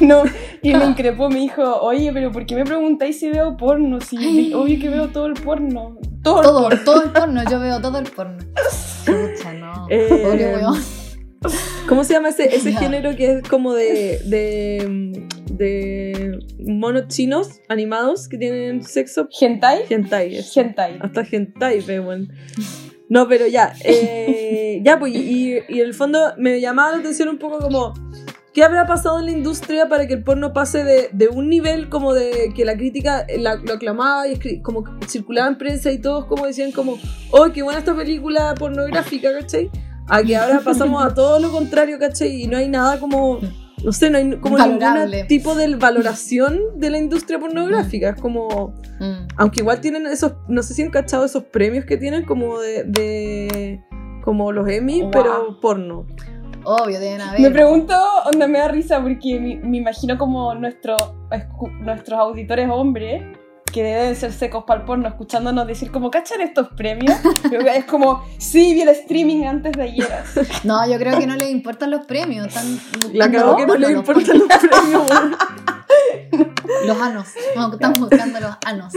No, 0.00 0.24
y 0.62 0.74
me 0.74 0.84
increpó, 0.84 1.28
me 1.28 1.38
dijo, 1.38 1.62
oye, 1.80 2.10
pero 2.12 2.32
¿por 2.32 2.44
qué 2.44 2.56
me 2.56 2.64
preguntáis 2.64 3.20
si 3.20 3.30
veo 3.30 3.56
porno? 3.56 4.00
Si 4.00 4.52
obvio 4.52 4.78
que 4.80 4.88
veo 4.88 5.08
todo 5.08 5.26
el 5.26 5.34
porno. 5.34 5.96
Todo, 6.22 6.40
el 6.40 6.42
Todo, 6.42 6.62
porno. 6.62 6.84
todo 6.84 7.02
el 7.04 7.10
porno, 7.10 7.42
yo 7.50 7.60
veo 7.60 7.80
todo 7.80 7.98
el 7.98 8.10
porno. 8.10 8.38
Pucha, 9.06 9.52
no. 9.52 9.86
Eh, 9.88 10.20
Pobre 10.24 10.56
weón. 10.56 11.01
¿Cómo 11.88 12.04
se 12.04 12.14
llama 12.14 12.28
ese, 12.30 12.54
ese 12.54 12.72
género 12.72 13.14
que 13.16 13.32
es 13.32 13.42
como 13.48 13.74
de, 13.74 14.20
de, 14.26 15.26
de 15.50 16.38
monos 16.66 17.08
chinos 17.08 17.60
animados 17.68 18.28
que 18.28 18.38
tienen 18.38 18.82
sexo? 18.84 19.28
¿Hentai? 19.40 19.80
Hentai. 19.90 20.36
eso. 20.36 20.60
Hentai. 20.60 20.98
Hasta 21.00 21.24
hentai. 21.30 21.82
No, 23.08 23.28
pero 23.28 23.46
ya. 23.46 23.74
eh, 23.84 24.80
ya, 24.84 24.98
pues, 24.98 25.14
y, 25.14 25.58
y 25.68 25.80
en 25.80 25.86
el 25.86 25.94
fondo 25.94 26.18
me 26.38 26.60
llamaba 26.60 26.92
la 26.92 26.98
atención 26.98 27.28
un 27.28 27.38
poco 27.38 27.58
como. 27.58 27.92
¿Qué 28.54 28.62
habrá 28.62 28.86
pasado 28.86 29.18
en 29.18 29.24
la 29.24 29.30
industria 29.32 29.88
para 29.88 30.06
que 30.06 30.12
el 30.12 30.22
porno 30.24 30.52
pase 30.52 30.84
de, 30.84 31.08
de 31.14 31.28
un 31.28 31.48
nivel 31.48 31.88
como 31.88 32.12
de 32.12 32.52
que 32.54 32.66
la 32.66 32.76
crítica 32.76 33.26
la- 33.38 33.54
lo 33.54 33.72
aclamaba 33.72 34.28
y 34.28 34.60
como 34.60 34.84
circulaba 35.08 35.48
en 35.48 35.56
prensa 35.56 35.90
y 35.90 35.98
todos 35.98 36.26
como 36.26 36.44
decían 36.44 36.70
como, 36.70 36.98
oh, 37.30 37.50
qué 37.50 37.62
buena 37.62 37.78
esta 37.78 37.96
película 37.96 38.52
pornográfica, 38.58 39.32
¿cachai? 39.32 39.70
A 40.14 40.22
que 40.22 40.36
ahora 40.36 40.60
pasamos 40.64 41.04
a 41.04 41.14
todo 41.14 41.38
lo 41.38 41.50
contrario, 41.50 41.98
¿cachai? 41.98 42.42
Y 42.42 42.46
no 42.46 42.56
hay 42.58 42.68
nada 42.68 43.00
como, 43.00 43.38
no 43.84 43.92
sé, 43.92 44.10
no 44.10 44.18
hay 44.18 44.36
como 44.38 44.58
ningún 44.58 45.26
tipo 45.26 45.54
de 45.54 45.74
valoración 45.76 46.60
de 46.76 46.90
la 46.90 46.98
industria 46.98 47.38
pornográfica. 47.38 48.10
Es 48.10 48.20
como, 48.20 48.74
Mm. 49.00 49.26
aunque 49.36 49.60
igual 49.60 49.80
tienen 49.80 50.06
esos, 50.06 50.34
no 50.48 50.62
sé 50.62 50.74
si 50.74 50.82
han 50.82 50.90
cachado 50.90 51.24
esos 51.24 51.44
premios 51.44 51.84
que 51.84 51.96
tienen 51.96 52.24
como 52.24 52.60
de, 52.60 52.84
de 52.84 53.82
como 54.22 54.52
los 54.52 54.68
Emmy, 54.68 55.00
Wow. 55.02 55.10
pero 55.10 55.60
porno. 55.60 56.06
Obvio, 56.64 57.00
deben 57.00 57.20
haber. 57.20 57.40
Me 57.40 57.50
pregunto, 57.50 57.94
onda 58.32 58.46
me 58.46 58.58
da 58.60 58.68
risa 58.68 59.02
porque 59.02 59.40
me, 59.40 59.56
me 59.56 59.78
imagino 59.78 60.16
como 60.18 60.54
nuestro, 60.54 60.94
nuestros 61.80 62.20
auditores 62.20 62.68
hombres 62.70 63.24
que 63.72 63.82
deben 63.82 64.14
ser 64.16 64.32
secos 64.32 64.64
para 64.64 64.80
el 64.80 64.86
porno, 64.86 65.08
escuchándonos 65.08 65.66
decir 65.66 65.90
como, 65.90 66.10
¿cachan 66.10 66.40
estos 66.42 66.68
premios? 66.76 67.16
Es 67.74 67.84
como, 67.86 68.24
sí, 68.38 68.74
vi 68.74 68.82
el 68.82 68.88
streaming 68.90 69.44
antes 69.44 69.72
de 69.72 69.82
ayer. 69.82 70.08
No, 70.64 70.86
yo 70.88 70.98
creo 70.98 71.18
que 71.18 71.26
no 71.26 71.34
les 71.36 71.50
importan 71.50 71.90
los 71.90 72.06
premios. 72.06 72.46
Están 72.48 72.78
La 73.12 73.30
cagó 73.30 73.56
que 73.56 73.62
no 73.62 73.68
porno, 73.74 73.88
le 73.88 73.94
los 73.94 73.98
importan 74.08 74.38
los 74.38 74.48
premios. 74.48 75.02
Los 76.86 76.98
anos. 77.00 77.28
No, 77.54 77.72
están 77.72 78.00
buscando 78.00 78.40
los 78.40 78.56
anos. 78.64 78.92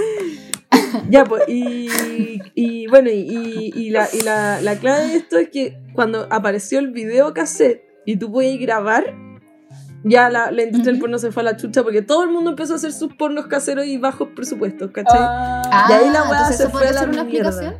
Ya, 1.09 1.23
pues, 1.25 1.43
y, 1.47 2.39
y 2.55 2.87
bueno, 2.87 3.09
y, 3.09 3.19
y- 3.19 3.73
y 3.75 3.89
la, 3.89 4.07
y 4.11 4.21
la, 4.21 4.61
la 4.61 4.75
clave 4.79 5.07
de 5.07 5.15
esto 5.17 5.37
es 5.37 5.49
que 5.49 5.77
cuando 5.93 6.27
apareció 6.31 6.79
el 6.79 6.91
video 6.91 7.33
cassette 7.33 7.83
y 8.05 8.17
tú 8.17 8.31
podías 8.31 8.59
grabar, 8.59 9.13
ya 10.07 10.29
la, 10.29 10.51
la 10.51 10.63
industria 10.63 10.91
del 10.93 11.01
porno 11.01 11.17
se 11.17 11.31
fue 11.31 11.41
a 11.41 11.45
la 11.45 11.57
chucha 11.57 11.83
porque 11.83 12.01
todo 12.01 12.23
el 12.23 12.29
mundo 12.29 12.51
empezó 12.51 12.73
a 12.73 12.75
hacer 12.77 12.93
sus 12.93 13.13
pornos 13.15 13.47
caseros 13.47 13.85
y 13.85 13.97
bajos 13.97 14.29
presupuestos, 14.35 14.91
¿cachai? 14.91 15.19
Ah, 15.19 15.87
Y 15.89 15.93
ahí 15.93 16.09
la 16.11 16.23
weá 16.29 16.45
se 16.53 16.69
fue 16.69 16.87
a 16.87 16.93
la 16.93 17.03
una 17.03 17.23
mierda. 17.23 17.49
explicación. 17.49 17.75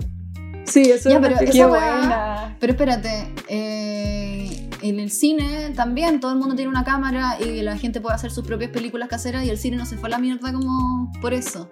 Sí, 0.66 0.90
eso 0.92 1.10
Ya, 1.10 1.16
es 1.16 1.20
una 1.20 1.38
pero 1.38 1.52
esa 1.52 1.68
buena. 1.68 2.58
Pero 2.60 2.74
espérate, 2.74 3.34
eh, 3.48 4.68
en 4.82 5.00
el 5.00 5.12
cine 5.12 5.72
también 5.76 6.20
todo 6.20 6.32
el 6.32 6.40
mundo 6.40 6.56
tiene 6.56 6.70
una 6.72 6.84
cámara 6.84 7.38
y 7.40 7.62
la 7.62 7.78
gente 7.78 8.02
puede 8.02 8.16
hacer 8.16 8.32
sus 8.32 8.46
propias 8.46 8.72
películas 8.72 9.08
caseras 9.08 9.46
y 9.46 9.50
el 9.52 9.58
cine 9.60 9.78
no 9.78 9.86
se 9.86 9.96
fue 9.98 10.08
a 10.08 10.12
la 10.12 10.18
mierda 10.18 10.52
como 10.52 11.12
por 11.22 11.34
eso. 11.34 11.70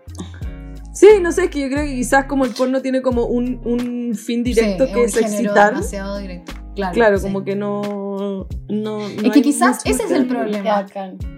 Sí, 0.94 1.08
no 1.22 1.32
sé, 1.32 1.46
es 1.46 1.50
que 1.50 1.60
yo 1.62 1.68
creo 1.70 1.84
que 1.86 1.96
quizás 1.96 2.26
como 2.26 2.46
el 2.46 2.52
porno 2.52 2.82
tiene 2.82 3.02
como 3.02 3.26
un, 3.26 3.60
un 3.66 4.16
fin 4.16 4.44
directo 4.44 4.86
Sí, 4.86 4.94
que 4.94 5.00
un 5.00 5.06
es 5.06 5.14
género 5.16 5.34
excitar. 5.34 5.74
demasiado 5.74 6.18
directo. 6.20 6.54
Claro, 6.76 6.94
Claro, 6.94 7.18
sí. 7.18 7.24
como 7.24 7.44
que 7.44 7.56
no. 7.56 8.48
no, 8.70 9.00
no 9.00 9.00
Es 9.00 9.32
que 9.32 9.42
quizás 9.42 9.80
ese 9.86 10.04
es 10.04 10.12
el 10.12 10.28
problema. 10.28 10.86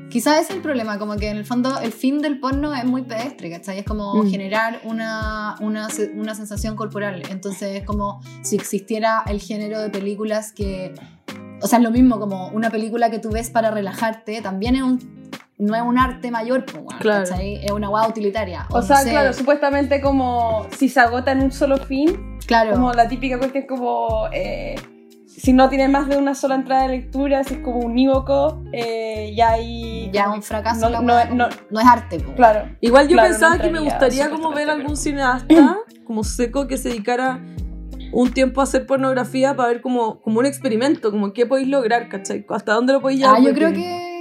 Quizás 0.09 0.35
ese 0.41 0.49
es 0.51 0.55
el 0.57 0.61
problema, 0.61 0.97
como 0.97 1.15
que 1.17 1.27
en 1.29 1.35
el 1.37 1.45
fondo 1.45 1.77
el 1.79 1.91
fin 1.91 2.21
del 2.21 2.39
porno 2.39 2.73
es 2.73 2.85
muy 2.85 3.01
pedestre, 3.03 3.49
¿cachai? 3.49 3.79
Es 3.79 3.85
como 3.85 4.13
Mm. 4.23 4.29
generar 4.29 4.79
una, 4.85 5.55
una, 5.59 5.89
se- 5.89 6.11
una 6.15 6.35
sensación 6.35 6.75
corporal. 6.77 7.23
Entonces 7.29 7.81
es 7.81 7.83
como 7.85 8.21
si 8.41 8.55
existiera 8.55 9.23
el 9.27 9.41
género 9.41 9.81
de 9.81 9.89
películas 9.89 10.51
que... 10.53 10.93
O 11.61 11.67
sea, 11.67 11.79
es 11.79 11.83
lo 11.83 11.91
mismo 11.91 12.19
como 12.19 12.49
una 12.49 12.69
película 12.69 13.09
que 13.09 13.19
tú 13.19 13.29
ves 13.29 13.49
para 13.49 13.71
relajarte, 13.71 14.41
también 14.41 14.75
es 14.75 14.83
un... 14.83 15.24
No 15.57 15.73
es 15.75 15.81
un 15.81 15.97
arte 15.97 16.31
mayor, 16.31 16.65
pues, 16.65 16.83
Claro. 16.99 17.23
¿cachai? 17.29 17.63
Es 17.63 17.71
una 17.71 17.87
guada 17.87 18.07
utilitaria. 18.09 18.65
O 18.69 18.77
no 18.77 18.81
sea, 18.81 18.97
sé, 18.97 19.11
claro, 19.11 19.31
supuestamente 19.31 20.01
como 20.01 20.67
si 20.77 20.89
se 20.89 20.99
agota 20.99 21.31
en 21.31 21.43
un 21.43 21.51
solo 21.51 21.77
fin, 21.77 22.37
claro. 22.45 22.73
como 22.73 22.91
la 22.91 23.07
típica 23.07 23.37
cuestión 23.37 23.63
es 23.63 23.69
como 23.69 24.27
eh, 24.33 24.75
si 25.27 25.53
no 25.53 25.69
tiene 25.69 25.87
más 25.87 26.09
de 26.09 26.17
una 26.17 26.35
sola 26.35 26.55
entrada 26.55 26.83
de 26.83 26.89
lectura, 26.89 27.43
si 27.45 27.53
es 27.53 27.59
como 27.61 27.79
unívoco, 27.79 28.61
eh, 28.73 29.33
ya 29.35 29.51
ahí... 29.51 30.09
ya 30.11 30.29
un 30.29 30.41
fracaso 30.43 30.89
no- 30.89 31.01
no- 31.01 31.25
no- 31.33 31.47
no 31.69 31.79
es 31.79 31.85
arte, 31.87 32.19
pues. 32.19 32.35
Claro. 32.35 32.69
Igual 32.81 33.07
yo 33.07 33.13
Claro, 33.13 33.29
pensaba 33.29 33.55
no 33.55 33.61
que 33.63 33.69
me 33.71 33.79
gustaría 33.79 34.29
como 34.29 34.51
ver 34.51 34.69
algún 34.69 34.97
cineasta 34.97 35.77
como 36.05 36.25
seco 36.25 36.67
que 36.67 36.77
se 36.77 36.89
dedicara 36.89 37.39
un 38.11 38.31
tiempo 38.33 38.59
a 38.61 38.65
hacer 38.65 38.85
pornografía 38.85 39.55
para 39.55 39.69
ver 39.69 39.81
como, 39.81 40.21
como 40.21 40.39
un 40.39 40.45
experimento, 40.45 41.11
como 41.11 41.31
qué 41.33 41.45
podéis 41.45 41.67
lograr, 41.69 42.07
¿cachai? 42.09 42.45
¿Hasta 42.49 42.73
dónde 42.73 42.91
lo 42.93 43.01
podéis 43.01 43.21
llevar? 43.21 43.37
Ah, 43.37 43.39
yo 43.41 43.53
creo 43.53 43.71
que... 43.73 44.14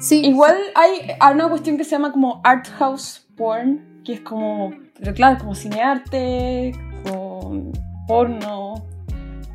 Sí. 0.00 0.24
Igual 0.24 0.56
hay, 0.74 1.10
hay 1.18 1.34
una 1.34 1.48
cuestión 1.48 1.76
que 1.76 1.84
se 1.84 1.90
llama 1.90 2.12
como 2.12 2.40
art 2.44 2.68
house 2.78 3.26
porn, 3.36 4.02
que 4.04 4.14
es 4.14 4.20
como, 4.20 4.72
pero 4.98 5.12
claro, 5.14 5.38
como 5.38 5.54
cinearte, 5.54 6.72
con 7.04 7.72
porno, 8.06 8.74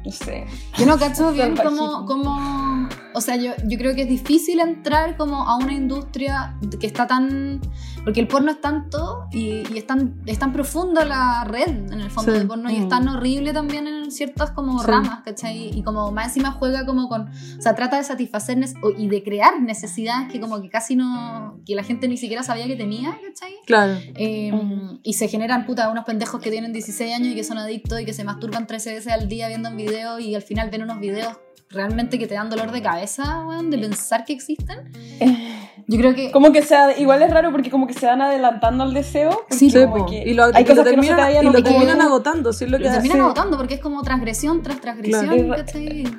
no 0.06 0.12
sé. 0.12 0.46
Yo 0.78 0.86
no 0.86 0.98
cacho 0.98 1.32
bien 1.34 1.56
cómo, 1.56 2.06
cómo- 2.06 2.90
o 3.14 3.22
sea, 3.22 3.36
yo, 3.36 3.52
yo 3.66 3.78
creo 3.78 3.96
que 3.96 4.04
es 4.04 4.10
difícil 4.10 4.60
entrar 4.60 5.18
como 5.18 5.48
a 5.48 5.56
una 5.58 5.74
industria 5.74 6.58
que 6.80 6.88
está 6.88 7.08
tan, 7.08 7.62
porque 8.04 8.20
el 8.20 8.28
porno 8.28 8.52
es 8.52 8.62
tanto 8.62 9.28
y, 9.32 9.64
y 9.74 9.78
es, 9.78 9.88
tan, 9.88 10.22
es 10.26 10.40
tan 10.40 10.52
profunda 10.54 11.06
la 11.06 11.44
red 11.46 11.68
en 11.70 12.00
el 12.02 12.10
fondo 12.10 12.32
Sí. 12.32 12.38
del 12.40 12.48
porno 12.48 12.70
y 12.70 12.76
es 12.78 12.86
Mm. 12.86 12.90
tan 12.90 13.08
horrible 13.08 13.54
también 13.54 13.88
en 13.88 14.12
ciertas 14.12 14.52
como 14.52 14.80
Sí. 14.80 14.88
ramas, 14.88 15.22
¿cachai? 15.24 15.78
Y 15.78 15.84
como 15.84 16.12
más 16.12 16.28
encima 16.28 16.52
juega 16.52 16.86
como 16.86 17.08
con, 17.10 17.30
o 17.30 17.62
sea, 17.62 17.76
trata 17.76 17.98
de 17.98 18.04
satisfacer 18.04 18.58
y 18.98 19.08
de 19.08 19.24
crear 19.24 19.62
necesidades 19.62 20.32
que 20.32 20.40
como 20.40 20.62
que 20.62 20.70
casi 20.70 20.96
no, 20.96 21.60
que 21.66 21.76
la 21.76 21.84
gente 21.84 22.08
ni 22.08 22.18
siquiera 22.18 22.44
sabía 22.44 22.68
que 22.68 22.76
tenía, 22.76 23.12
¿cachai? 23.12 23.56
Claro. 23.66 23.94
Eh, 24.16 24.52
Ujú. 24.54 25.00
Y 25.04 25.14
se 25.14 25.28
generan 25.28 25.66
puta 25.66 25.90
unos 25.90 26.06
pendejos 26.06 26.42
que 26.42 26.52
tienen 26.52 26.72
16 26.74 27.14
años 27.16 27.30
y 27.30 27.36
que 27.36 27.44
son 27.44 27.58
adictos 27.58 28.00
y 28.00 28.06
que 28.06 28.14
se 28.14 28.24
masturban 28.24 28.68
13 28.68 28.94
veces 28.94 29.12
al 29.12 29.28
día 29.28 29.48
viendo 29.48 29.70
un 29.70 29.78
video 29.78 30.20
y 30.20 30.36
al 30.36 30.42
final 30.42 30.70
ven 30.70 30.84
unos 30.84 31.00
videos 31.00 31.38
realmente 31.74 32.18
que 32.20 32.28
te 32.28 32.36
dan 32.36 32.50
dolor 32.50 32.72
de 32.72 32.82
cabeza, 32.82 33.46
weón, 33.46 33.70
de 33.70 33.78
pensar 33.78 34.26
que 34.26 34.34
existen. 34.34 34.92
Yo 35.88 35.98
creo 36.00 36.16
que. 36.16 36.32
Como 36.32 36.52
que 36.52 36.62
sea, 36.62 36.98
igual 36.98 37.22
es 37.22 37.32
raro 37.32 37.52
porque 37.52 37.70
como 37.70 37.88
que 37.88 37.94
se 37.94 38.06
van 38.06 38.22
adelantando 38.22 38.84
al 38.84 38.94
deseo. 38.94 39.30
porque 39.32 39.54
Sí, 39.56 39.70
Sí, 39.70 39.84
como 39.86 40.06
que 40.06 40.24
y 40.26 40.34
lo, 40.34 40.46
hay 40.46 40.52
y 40.64 40.66
lo 40.66 40.76
cosas 40.76 40.90
que 40.90 40.98
no 40.98 41.04
se 41.04 41.10
terminan, 41.10 41.16
te 41.16 41.22
vayan 41.22 41.44
y 41.44 41.48
lo 41.48 41.54
que- 41.54 41.62
terminan 41.64 42.02
agotando, 42.02 42.54
sí 42.54 42.66
lo 42.68 42.78
que 42.78 42.84
Lo 42.86 42.92
terminan 42.92 43.18
sí. 43.18 43.22
agotando 43.24 43.58
porque 43.58 43.74
es 43.76 43.80
como 43.82 44.02
transgresión 44.04 44.62
tras 44.62 44.80
transgresión, 44.80 45.26
Claro. 45.28 45.64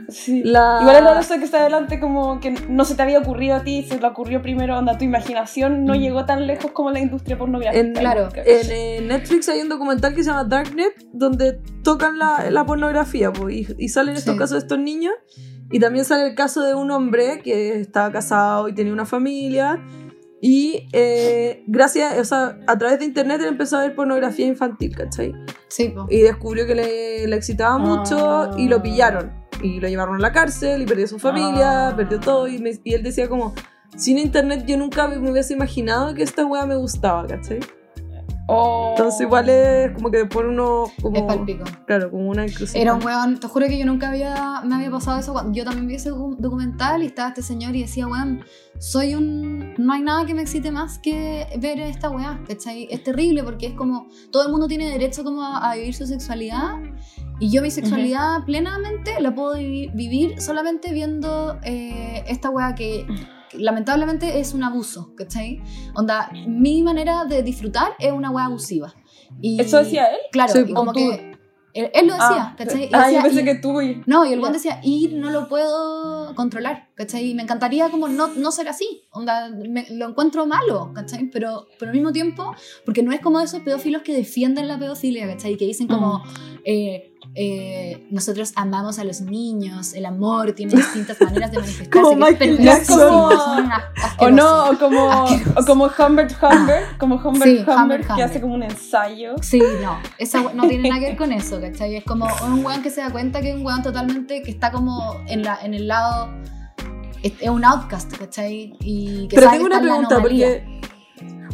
Sí. 0.08 0.42
La- 0.44 0.78
Igual 0.80 0.96
es 0.96 1.04
raro 1.04 1.20
eso 1.20 1.34
que 1.38 1.44
está 1.44 1.60
adelante 1.60 2.00
como 2.00 2.40
que 2.40 2.50
no 2.68 2.84
se 2.84 2.94
te 2.94 3.02
había 3.02 3.18
ocurrido 3.18 3.56
a 3.56 3.62
ti, 3.64 3.82
se 3.88 3.96
te 3.96 4.06
ocurrió 4.06 4.42
primero, 4.42 4.78
onda, 4.78 4.98
tu 4.98 5.04
imaginación 5.04 5.84
no 5.84 5.94
Mm. 5.94 5.98
llegó 5.98 6.24
tan 6.24 6.46
lejos 6.46 6.70
como 6.72 6.90
la 6.90 7.00
industria 7.00 7.38
pornográfica. 7.38 7.80
En, 7.80 7.92
Claro. 7.94 8.28
en, 8.34 8.70
eh, 8.70 9.00
Netflix 9.02 9.48
hay 9.48 9.60
un 9.60 9.68
documental 9.68 10.14
que 10.14 10.22
se 10.22 10.30
llama 10.30 10.44
Darknet 10.44 10.92
donde 11.12 11.60
tocan 11.82 12.18
la, 12.18 12.50
la 12.50 12.64
pornografía 12.66 13.32
po, 13.32 13.48
y, 13.50 13.66
y 13.78 13.88
salen 13.88 14.16
estos 14.16 14.34
Sí. 14.34 14.38
casos 14.38 14.52
de 14.52 14.58
estos 14.58 14.78
niños 14.78 15.12
y 15.74 15.80
también 15.80 16.04
sale 16.04 16.28
el 16.28 16.34
caso 16.36 16.62
de 16.62 16.74
un 16.74 16.90
hombre 16.92 17.40
que 17.42 17.80
estaba 17.80 18.12
casado 18.12 18.68
y 18.68 18.74
tenía 18.74 18.92
una 18.92 19.06
familia 19.06 19.82
y 20.40 20.86
eh, 20.92 21.64
gracias, 21.66 22.18
o 22.18 22.24
sea, 22.24 22.58
a 22.66 22.78
través 22.78 22.98
de 22.98 23.06
internet 23.06 23.40
él 23.40 23.48
empezó 23.48 23.78
a 23.78 23.80
ver 23.80 23.94
pornografía 23.94 24.46
infantil, 24.46 24.94
¿cachai? 24.94 25.32
Sí, 25.68 25.88
po. 25.88 26.06
Y 26.10 26.20
descubrió 26.20 26.66
que 26.66 26.74
le, 26.74 27.26
le 27.26 27.36
excitaba 27.36 27.78
mucho 27.78 28.50
y 28.58 28.68
lo 28.68 28.80
pillaron. 28.82 29.32
Y 29.62 29.80
lo 29.80 29.88
llevaron 29.88 30.16
a 30.16 30.18
la 30.18 30.32
cárcel 30.32 30.82
y 30.82 30.86
perdió 30.86 31.08
su 31.08 31.18
familia, 31.18 31.88
Ah. 31.88 31.96
perdió 31.96 32.20
todo. 32.20 32.46
Y, 32.46 32.58
me- 32.58 32.78
y 32.84 32.92
él 32.94 33.02
decía 33.02 33.28
como, 33.28 33.54
sin 33.96 34.18
internet 34.18 34.64
yo 34.66 34.76
nunca 34.76 35.08
me 35.08 35.16
hubiese 35.30 35.54
imaginado 35.54 36.12
que 36.14 36.22
esta 36.22 36.44
wea 36.44 36.66
me 36.66 36.76
gustaba, 36.76 37.26
¿cachai? 37.26 37.60
Entonces 38.46 39.22
igual 39.22 39.48
es 39.48 39.90
como 39.92 40.10
que 40.10 40.18
después 40.18 40.46
uno... 40.46 40.84
Como, 41.00 41.16
Es 41.16 41.22
palpico. 41.22 41.64
Claro, 41.86 42.10
como 42.10 42.28
una 42.28 42.46
inclusión. 42.46 42.80
Era 42.82 42.94
un 42.94 43.02
weón, 43.04 43.40
te 43.40 43.48
juro 43.48 43.66
que 43.66 43.78
yo 43.78 43.86
nunca 43.86 44.08
había, 44.10 44.60
me 44.64 44.74
había 44.74 44.90
pasado 44.90 45.18
eso. 45.18 45.32
cuando- 45.32 45.52
Yo 45.52 45.64
también 45.64 45.86
vi 45.88 45.94
ese 45.94 46.12
docu- 46.12 46.36
documental 46.36 47.02
y 47.02 47.06
estaba 47.06 47.28
este 47.28 47.42
señor 47.42 47.74
y 47.74 47.82
decía, 47.82 48.06
weón, 48.06 48.44
soy 48.78 49.14
un. 49.14 49.74
No 49.78 49.92
hay 49.94 50.02
nada 50.02 50.26
que 50.26 50.34
me 50.34 50.42
excite 50.42 50.70
más 50.70 50.98
que 50.98 51.46
ver 51.58 51.80
esta 51.80 52.10
weá, 52.10 52.40
¿cachai? 52.46 52.86
Es 52.90 53.02
terrible 53.02 53.42
porque 53.44 53.66
es 53.68 53.72
como. 53.72 54.08
Todo 54.30 54.44
el 54.44 54.50
mundo 54.50 54.66
tiene 54.68 54.90
derecho 54.90 55.24
como 55.24 55.42
a, 55.42 55.70
a 55.70 55.74
vivir 55.76 55.94
su 55.94 56.06
sexualidad 56.06 56.74
y 57.40 57.50
yo 57.50 57.62
mi 57.62 57.70
sexualidad 57.70 58.44
plenamente 58.44 59.20
la 59.20 59.34
puedo 59.34 59.54
vivi- 59.56 59.90
vivir 59.94 60.40
solamente 60.40 60.92
viendo 60.92 61.58
eh, 61.62 62.24
esta 62.26 62.50
weá 62.50 62.74
que. 62.74 63.06
Lamentablemente 63.58 64.38
es 64.40 64.54
un 64.54 64.62
abuso, 64.64 65.14
¿cachai? 65.16 65.62
Onda, 65.94 66.30
mi 66.46 66.82
manera 66.82 67.24
de 67.24 67.42
disfrutar 67.42 67.92
es 67.98 68.12
una 68.12 68.30
weá 68.30 68.46
abusiva. 68.46 68.94
Y, 69.40 69.60
¿Eso 69.60 69.78
decía 69.78 70.06
él? 70.06 70.18
Claro, 70.32 70.52
Sí, 70.52 70.60
y 70.60 70.64
po. 70.72 70.74
como 70.74 70.92
Tú. 70.92 70.98
que. 71.00 71.34
Él, 71.74 71.90
él 71.92 72.06
lo 72.06 72.12
decía, 72.12 72.28
Ah, 72.30 72.54
¿cachai? 72.56 72.88
Ah, 72.92 73.06
decía, 73.06 73.18
yo 73.18 73.24
pensé 73.24 73.40
y- 73.40 73.44
que 73.44 73.54
tú 73.56 73.80
y... 73.80 74.00
no, 74.06 74.24
y 74.24 74.32
el 74.32 74.38
buen 74.38 74.52
decía, 74.52 74.78
y 74.84 75.08
no 75.08 75.30
lo 75.30 75.48
puedo 75.48 76.32
controlar, 76.36 76.90
¿cachai? 76.94 77.30
Y 77.30 77.34
me 77.34 77.42
encantaría 77.42 77.90
como 77.90 78.06
no, 78.06 78.28
no 78.28 78.52
ser 78.52 78.68
así, 78.68 79.02
onda, 79.10 79.48
me- 79.50 79.88
lo 79.90 80.08
encuentro 80.08 80.46
malo, 80.46 80.92
¿cachai? 80.94 81.28
Pero, 81.32 81.66
pero 81.80 81.90
al 81.90 81.96
mismo 81.96 82.12
tiempo, 82.12 82.54
porque 82.84 83.02
no 83.02 83.10
es 83.10 83.18
como 83.20 83.40
esos 83.40 83.60
pedófilos 83.62 84.02
que 84.02 84.14
defienden 84.14 84.68
la 84.68 84.78
pedofilia, 84.78 85.26
¿cachai? 85.26 85.56
Que 85.56 85.64
dicen 85.66 85.88
como, 85.88 86.22
eh, 86.64 87.13
eh, 87.36 88.06
nosotros 88.10 88.52
amamos 88.54 88.98
a 88.98 89.04
los 89.04 89.20
niños, 89.20 89.94
el 89.94 90.06
amor 90.06 90.52
tiene 90.52 90.74
distintas 90.76 91.20
maneras 91.20 91.50
de 91.50 91.58
manifestarse, 91.58 91.90
Como 91.90 92.14
Michael 92.14 92.58
Jackson. 92.58 93.32
O 94.18 94.30
no, 94.30 94.70
o 94.70 94.78
como, 94.78 95.10
Asqueroso. 95.10 95.60
o 95.60 95.64
como 95.64 95.84
Humbert 95.86 96.32
Humbert, 96.40 96.98
como 96.98 97.16
Humbert 97.16 97.44
Sí, 97.44 97.58
Humbert, 97.58 97.78
Humbert 97.78 98.06
que 98.06 98.12
Humbert. 98.12 98.30
hace 98.30 98.40
como 98.40 98.54
un 98.54 98.62
ensayo. 98.62 99.34
Sí, 99.42 99.60
no, 99.82 99.98
esa 100.18 100.42
no 100.54 100.68
tiene 100.68 100.88
nada 100.88 101.00
que 101.00 101.06
ver 101.06 101.16
con 101.16 101.32
eso, 101.32 101.60
¿cachai? 101.60 101.96
Es 101.96 102.04
como 102.04 102.26
un 102.46 102.64
weón 102.64 102.82
que 102.82 102.90
se 102.90 103.00
da 103.00 103.10
cuenta 103.10 103.40
que 103.40 103.50
es 103.50 103.56
un 103.56 103.66
weón 103.66 103.82
totalmente 103.82 104.42
que 104.42 104.50
está 104.52 104.70
como 104.70 105.20
en, 105.26 105.42
la, 105.42 105.58
en 105.62 105.74
el 105.74 105.88
lado. 105.88 106.28
Es, 107.22 107.32
es 107.40 107.48
un 107.48 107.64
outcast, 107.64 108.16
¿cachai? 108.16 108.76
Y 108.80 109.26
que 109.28 109.36
Pero 109.36 109.46
sabe 109.46 109.58
tengo 109.58 109.70
que 109.70 109.74
una 109.76 109.82
pregunta, 109.82 110.20
porque... 110.20 110.80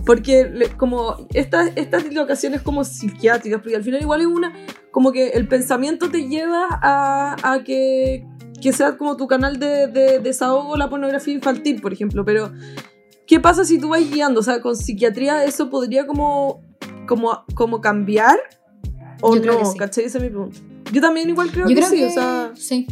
Porque 0.07 0.49
le- 0.49 0.69
como 0.71 1.27
estas, 1.35 1.71
estas 1.77 2.13
locaciones 2.13 2.63
como 2.63 2.85
psiquiátricas, 2.85 3.61
porque 3.61 3.77
al 3.77 3.85
final 3.85 4.01
igual 4.01 4.21
es 4.23 4.27
una, 4.27 4.53
como 4.91 5.13
que 5.13 5.29
el 5.31 5.47
pensamiento 5.47 6.11
te 6.11 6.29
lleva 6.29 6.67
a, 6.71 7.37
a 7.53 7.63
que, 7.65 8.25
que 8.61 8.73
sea 8.73 8.97
como 8.97 9.17
tu 9.17 9.27
canal 9.27 9.59
de, 9.59 9.87
de 9.89 10.19
desahogo 10.21 10.77
la 10.77 10.89
pornografía 10.89 11.35
infantil, 11.35 11.81
por 11.81 11.93
ejemplo, 11.93 12.25
pero 12.25 12.51
¿qué 13.27 13.41
pasa 13.41 13.65
si 13.65 13.79
tú 13.79 13.89
vas 13.91 14.09
guiando? 14.11 14.41
O 14.41 14.43
sea, 14.43 14.61
con 14.61 14.77
psiquiatría 14.77 15.45
eso 15.45 15.69
podría 15.71 16.07
como, 16.07 16.63
como, 17.07 17.45
como 17.55 17.81
cambiar 17.81 18.39
o 19.23 19.35
Yo 19.37 19.43
creo 19.43 19.57
que 19.59 19.65
no, 19.65 19.71
sí. 19.73 19.79
¿cachai? 19.79 20.05
Esa 20.05 20.19
es 20.19 20.25
mi 20.25 20.31
pregunta. 20.31 20.59
Yo 20.93 21.01
también 21.01 21.29
igual 21.29 21.51
creo 21.51 21.69
Yo 21.69 21.75
que 21.75 21.75
creo 21.77 21.89
sí, 21.91 21.97
que 21.99 22.07
o 22.07 22.11
sea... 22.11 22.51
sí. 22.55 22.87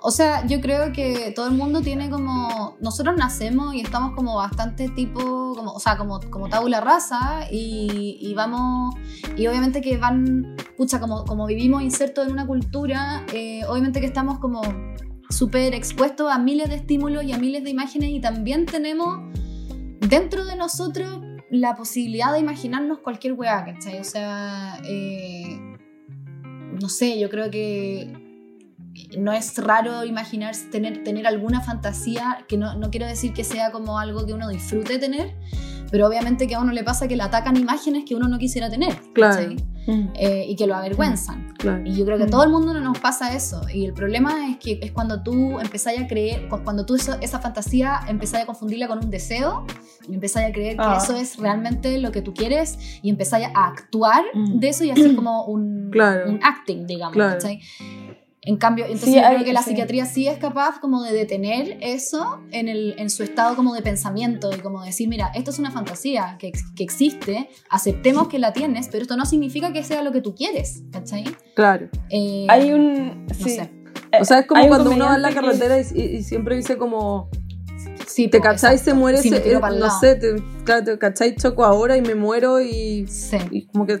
O 0.00 0.10
sea, 0.10 0.46
yo 0.46 0.60
creo 0.60 0.92
que 0.92 1.32
todo 1.34 1.46
el 1.46 1.54
mundo 1.54 1.80
tiene 1.80 2.10
como. 2.10 2.76
Nosotros 2.80 3.16
nacemos 3.16 3.74
y 3.74 3.80
estamos 3.80 4.14
como 4.14 4.36
bastante 4.36 4.88
tipo. 4.88 5.54
Como, 5.54 5.72
o 5.72 5.80
sea, 5.80 5.96
como, 5.96 6.20
como 6.30 6.48
tabula 6.48 6.80
rasa 6.80 7.46
y, 7.50 8.32
vamos. 8.36 8.94
Y 9.36 9.46
obviamente 9.46 9.80
que 9.80 9.96
van. 9.96 10.56
Pucha, 10.76 11.00
como, 11.00 11.24
como 11.24 11.46
vivimos 11.46 11.82
insertos 11.82 12.26
en 12.26 12.32
una 12.32 12.46
cultura, 12.46 13.24
eh, 13.32 13.62
obviamente 13.68 14.00
que 14.00 14.06
estamos 14.06 14.38
como 14.38 14.62
súper 15.30 15.74
expuestos 15.74 16.30
a 16.30 16.38
miles 16.38 16.68
de 16.68 16.76
estímulos 16.76 17.24
y 17.24 17.32
a 17.32 17.38
miles 17.38 17.64
de 17.64 17.70
imágenes 17.70 18.10
y 18.10 18.20
también 18.20 18.66
tenemos 18.66 19.20
dentro 20.00 20.44
de 20.44 20.56
nosotros 20.56 21.20
la 21.50 21.74
posibilidad 21.76 22.32
de 22.32 22.40
imaginarnos 22.40 22.98
cualquier 22.98 23.34
weá, 23.34 23.64
¿cachai? 23.64 24.00
O 24.00 24.04
sea, 24.04 24.78
eh, 24.84 25.58
no 26.80 26.88
sé, 26.88 27.18
yo 27.18 27.30
creo 27.30 27.50
que 27.50 28.12
no 29.18 29.32
es 29.32 29.56
raro 29.58 30.04
imaginar 30.04 30.54
tener, 30.70 31.02
tener 31.04 31.26
alguna 31.26 31.60
fantasía, 31.60 32.44
que 32.48 32.56
no, 32.56 32.74
no 32.76 32.90
quiero 32.90 33.06
decir 33.06 33.32
que 33.32 33.44
sea 33.44 33.70
como 33.72 33.98
algo 33.98 34.24
que 34.26 34.32
uno 34.34 34.48
disfrute 34.48 34.98
tener, 34.98 35.34
pero 35.90 36.06
obviamente 36.08 36.46
que 36.46 36.54
a 36.54 36.60
uno 36.60 36.72
le 36.72 36.82
pasa 36.84 37.06
que 37.08 37.16
le 37.16 37.22
atacan 37.22 37.56
imágenes 37.56 38.04
que 38.06 38.14
uno 38.14 38.26
no 38.28 38.38
quisiera 38.38 38.68
tener, 38.70 38.94
Claro. 39.12 39.34
¿cachai? 39.36 39.56
Eh, 40.14 40.46
y 40.48 40.56
que 40.56 40.66
lo 40.66 40.74
avergüenzan. 40.74 41.52
Claro. 41.58 41.82
Y 41.84 41.94
yo 41.94 42.06
creo 42.06 42.16
que 42.16 42.24
a 42.24 42.26
Mm. 42.26 42.30
todo 42.30 42.42
el 42.44 42.48
mundo 42.50 42.72
no 42.72 42.80
nos 42.80 42.98
pasa 42.98 43.34
eso. 43.34 43.60
Y 43.72 43.84
el 43.84 43.92
problema 43.92 44.48
es 44.50 44.56
que 44.56 44.78
es 44.82 44.92
cuando 44.92 45.22
tú 45.22 45.60
empezás 45.60 45.98
a 45.98 46.06
creer, 46.06 46.48
cu- 46.48 46.62
cuando 46.64 46.86
tú 46.86 46.94
eso- 46.94 47.18
esa 47.20 47.38
fantasía 47.38 48.00
empezás 48.08 48.42
a 48.42 48.46
confundirla 48.46 48.88
con 48.88 49.04
un 49.04 49.10
deseo, 49.10 49.66
y 50.08 50.14
empezás 50.14 50.44
a 50.44 50.52
creer 50.52 50.76
que 50.76 50.82
Ah. 50.82 50.98
eso 51.02 51.14
es 51.16 51.36
realmente 51.36 51.98
lo 51.98 52.12
que 52.12 52.22
tú 52.22 52.32
quieres, 52.32 52.78
y 53.02 53.10
empezás 53.10 53.42
a 53.54 53.66
actuar 53.66 54.22
Mm. 54.32 54.58
de 54.58 54.68
eso 54.68 54.84
y 54.84 54.90
hacer 54.90 55.14
como 55.16 55.44
un, 55.44 55.90
Claro. 55.92 56.30
un 56.30 56.40
acting, 56.42 56.86
digamos. 56.86 57.12
Claro. 57.14 57.38
En 58.46 58.56
cambio, 58.58 58.84
entonces 58.84 59.08
Sí, 59.10 59.14
yo 59.14 59.20
hay- 59.26 59.34
creo 59.36 59.44
que 59.46 59.52
la 59.54 59.62
sí. 59.62 59.70
psiquiatría 59.70 60.04
sí 60.04 60.28
es 60.28 60.36
capaz 60.38 60.78
como 60.80 61.02
de 61.02 61.12
detener 61.14 61.78
eso 61.80 62.40
en, 62.50 62.68
el, 62.68 62.94
en 62.98 63.08
su 63.08 63.22
estado 63.22 63.56
como 63.56 63.72
de 63.74 63.80
pensamiento 63.80 64.50
y 64.54 64.58
como 64.60 64.84
decir, 64.84 65.08
mira, 65.08 65.28
esto 65.34 65.50
es 65.50 65.58
una 65.58 65.70
fantasía 65.70 66.36
que, 66.38 66.52
que 66.76 66.84
existe, 66.84 67.48
aceptemos 67.70 68.28
que 68.28 68.38
la 68.38 68.52
tienes, 68.52 68.88
pero 68.88 69.02
esto 69.02 69.16
no 69.16 69.24
significa 69.24 69.72
que 69.72 69.82
sea 69.82 70.02
lo 70.02 70.12
que 70.12 70.20
tú 70.20 70.34
quieres, 70.34 70.82
¿cachai? 70.92 71.24
Claro. 71.54 71.88
Eh, 72.10 72.46
Hay 72.50 72.70
un. 72.72 73.26
no 73.26 73.34
sí. 73.34 73.50
sé. 73.50 73.62
Eh, 74.12 74.18
O 74.20 74.24
sea, 74.26 74.40
es 74.40 74.46
como 74.46 74.58
hay 74.60 74.64
un 74.66 74.70
cuando 74.70 74.90
uno 74.90 75.06
va 75.06 75.14
en 75.16 75.22
la 75.22 75.32
carretera 75.32 75.78
y, 75.80 76.00
y- 76.00 76.22
siempre 76.22 76.56
dice 76.56 76.76
como, 76.76 77.30
Sí, 78.06 78.28
te 78.28 78.38
po, 78.38 78.44
cachai, 78.44 78.74
exacto. 78.74 78.90
se 78.90 78.94
muere, 78.94 79.18
Sí, 79.18 79.28
ese- 79.28 79.52
eh, 79.54 79.58
no 79.78 79.90
sé, 80.00 80.14
te, 80.16 80.34
claro, 80.64 80.84
te 80.84 80.98
cachai, 80.98 81.34
choco 81.36 81.64
ahora 81.64 81.96
y 81.96 82.02
me 82.02 82.14
muero 82.14 82.60
y, 82.60 83.06
Sí. 83.08 83.38
y 83.50 83.66
como 83.68 83.86
que, 83.86 84.00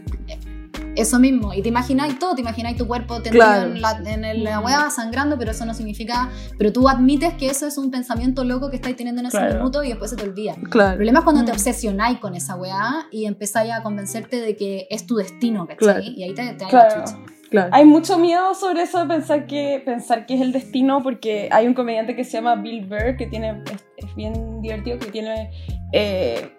Eso 0.96 1.18
mismo, 1.18 1.52
y 1.52 1.60
te 1.62 1.68
imagináis 1.70 2.18
todo, 2.18 2.34
te 2.34 2.40
imagináis 2.42 2.76
tu 2.76 2.86
cuerpo 2.86 3.20
tendido 3.20 3.44
Claro. 3.44 3.66
en 3.72 3.80
la, 3.82 4.00
en 4.06 4.24
el- 4.24 4.44
la 4.44 4.60
hueá 4.60 4.90
sangrando, 4.90 5.36
pero 5.38 5.50
eso 5.50 5.64
no 5.66 5.74
significa, 5.74 6.30
pero 6.56 6.72
tú 6.72 6.88
admites 6.88 7.34
que 7.34 7.46
eso 7.46 7.66
es 7.66 7.76
un 7.78 7.90
pensamiento 7.90 8.44
loco 8.44 8.70
que 8.70 8.76
estáis 8.76 8.94
teniendo 8.96 9.20
en 9.20 9.26
ese 9.26 9.38
Claro. 9.38 9.54
minuto 9.56 9.82
y 9.82 9.88
después 9.88 10.10
se 10.10 10.16
te 10.16 10.22
olvida. 10.22 10.54
El 10.54 10.68
claro, 10.68 10.94
problema 10.96 11.18
es 11.18 11.24
cuando 11.24 11.44
te 11.44 11.50
Mm. 11.50 11.54
obsesionáis 11.54 12.18
con 12.18 12.34
esa 12.36 12.54
weá 12.56 13.06
y 13.10 13.24
empezáis 13.26 13.72
a 13.72 13.82
convencerte 13.82 14.40
de 14.40 14.56
que 14.56 14.86
es 14.90 15.06
tu 15.06 15.16
destino, 15.16 15.66
¿cachai? 15.66 15.76
Claro. 15.78 16.02
Y 16.02 16.22
ahí 16.22 16.34
te, 16.34 16.52
te 16.54 16.64
la 16.64 16.70
Claro. 16.70 17.04
chucha. 17.06 17.18
claro. 17.50 17.70
Hay 17.72 17.84
mucho 17.84 18.18
miedo 18.18 18.54
sobre 18.54 18.82
eso 18.82 19.00
de 19.00 19.06
pensar 19.14 19.46
que, 19.46 19.80
pensar 19.84 20.26
que 20.26 20.34
es 20.34 20.40
el 20.40 20.50
destino, 20.52 21.02
porque 21.02 21.48
hay 21.52 21.66
un 21.68 21.74
comediante 21.74 22.14
que 22.16 22.24
se 22.24 22.32
llama 22.32 22.56
Bill 22.56 22.84
Burr, 22.86 23.16
que 23.16 23.26
tiene, 23.26 23.62
es, 23.72 23.84
es 23.96 24.14
bien 24.16 24.60
divertido, 24.60 24.98
que 24.98 25.06
tiene 25.10 25.50
eh, 25.92 26.50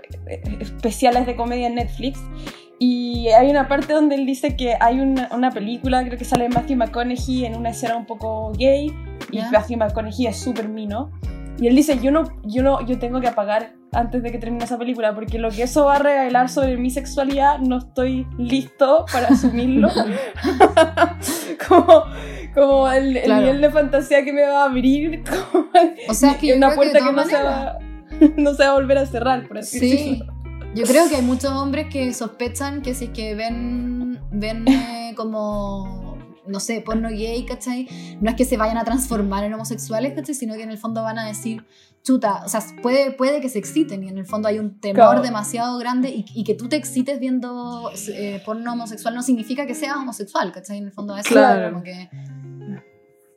especiales 0.62 1.26
de 1.26 1.36
comedia 1.36 1.68
en 1.68 1.76
Netflix. 1.76 2.20
Y 2.80 3.30
hay 3.30 3.50
una 3.50 3.68
parte 3.68 3.94
donde 3.94 4.16
él 4.16 4.26
dice 4.26 4.56
que 4.58 4.76
hay 4.80 5.00
una, 5.00 5.30
una 5.32 5.50
película, 5.52 6.04
creo 6.04 6.18
que 6.18 6.26
sale 6.26 6.50
Matthew 6.50 6.78
McConaughey 6.78 7.46
en 7.46 7.56
una 7.56 7.70
escena 7.70 7.96
un 7.96 8.06
poco 8.06 8.52
gay, 8.58 8.94
y. 9.32 9.40
Matthew 9.52 9.78
McConaughey 9.78 10.28
es 10.28 10.38
súper 10.38 10.68
mino. 10.68 11.12
Y 11.58 11.68
él 11.68 11.76
dice, 11.76 12.00
yo 12.02 12.12
no, 12.12 12.24
yo 12.44 12.64
no, 12.64 12.86
yo 12.86 13.00
tengo 13.00 13.22
que 13.22 13.30
apagar 13.30 13.76
antes 13.94 14.22
de 14.22 14.30
que 14.30 14.38
termine 14.40 14.66
esa 14.66 14.78
película, 14.78 15.16
porque 15.16 15.40
lo 15.40 15.50
que 15.52 15.64
eso 15.64 15.86
va 15.86 15.96
a 15.96 16.00
revelar 16.00 16.50
sobre 16.50 16.76
mi 16.76 16.90
sexualidad 16.90 17.60
no 17.60 17.78
estoy 17.78 18.28
listo 18.38 19.06
para 19.10 19.28
asumirlo. 19.28 19.88
como 21.70 22.04
como 22.54 22.90
el, 22.90 23.18
el 23.18 23.24
Claro. 23.24 23.42
nivel 23.42 23.62
de 23.62 23.70
fantasía 23.72 24.24
que 24.24 24.32
me 24.34 24.44
va 24.44 24.64
a 24.64 24.66
abrir, 24.66 25.24
como 25.24 25.66
O 26.08 26.14
sea, 26.14 26.32
es 26.32 26.38
que 26.38 26.54
una 26.56 26.70
que 26.70 26.76
puerta 26.76 27.00
que, 27.00 27.06
todas 27.06 27.16
no, 27.16 27.24
se 27.26 27.44
va, 27.44 27.78
no 28.38 28.54
se 28.54 28.64
va 28.64 28.70
a 28.70 28.74
volver 28.74 28.98
a 28.98 29.06
cerrar, 29.06 29.48
por 29.48 29.58
así 29.58 29.80
Sí, 29.80 29.90
decirlo. 29.92 30.34
Yo 30.76 30.84
creo 30.86 31.10
que 31.10 31.16
hay 31.16 31.22
muchos 31.22 31.52
hombres 31.52 31.88
que 31.92 32.14
sospechan 32.14 32.82
que 32.82 32.94
si 32.94 33.06
es 33.06 33.10
que 33.12 33.34
ven, 33.36 34.20
ven 34.32 34.68
eh, 34.68 35.14
como, 35.16 36.18
no 36.48 36.60
sé, 36.60 36.82
porno 36.82 37.10
gay, 37.10 37.46
¿cachai? 37.46 37.88
No 38.22 38.30
es 38.30 38.36
que 38.36 38.46
se 38.46 38.58
vayan 38.58 38.78
a 38.78 38.84
transformar 38.84 39.44
en 39.44 39.54
homosexuales, 39.54 40.14
¿cachai? 40.14 40.36
Sino 40.36 40.56
que 40.56 40.64
en 40.64 40.70
el 40.72 40.78
fondo 40.78 41.02
van 41.04 41.18
a 41.18 41.26
decir, 41.26 41.66
chuta, 42.04 42.44
o 42.46 42.50
sea, 42.50 42.62
puede, 42.84 43.12
puede 43.12 43.42
que 43.42 43.50
se 43.50 43.58
exciten 43.60 44.04
y 44.04 44.10
en 44.10 44.18
el 44.20 44.26
fondo 44.26 44.48
hay 44.48 44.60
un 44.60 44.80
temor 44.80 44.96
Claro. 44.96 45.22
demasiado 45.22 45.78
grande 45.80 46.10
y, 46.10 46.26
y 46.36 46.44
que 46.44 46.54
tú 46.54 46.68
te 46.70 46.76
excites 46.76 47.20
viendo 47.20 47.90
eh, 48.10 48.42
porno 48.46 48.74
homosexual 48.74 49.16
no 49.16 49.24
significa 49.24 49.66
que 49.66 49.74
seas 49.74 49.96
homosexual, 49.98 50.52
¿cachai? 50.52 50.78
En 50.78 50.86
el 50.86 50.92
fondo 50.92 51.16
eso 51.18 51.30
Claro. 51.30 51.68
es 51.68 51.72
como 51.74 51.84
que... 51.84 52.10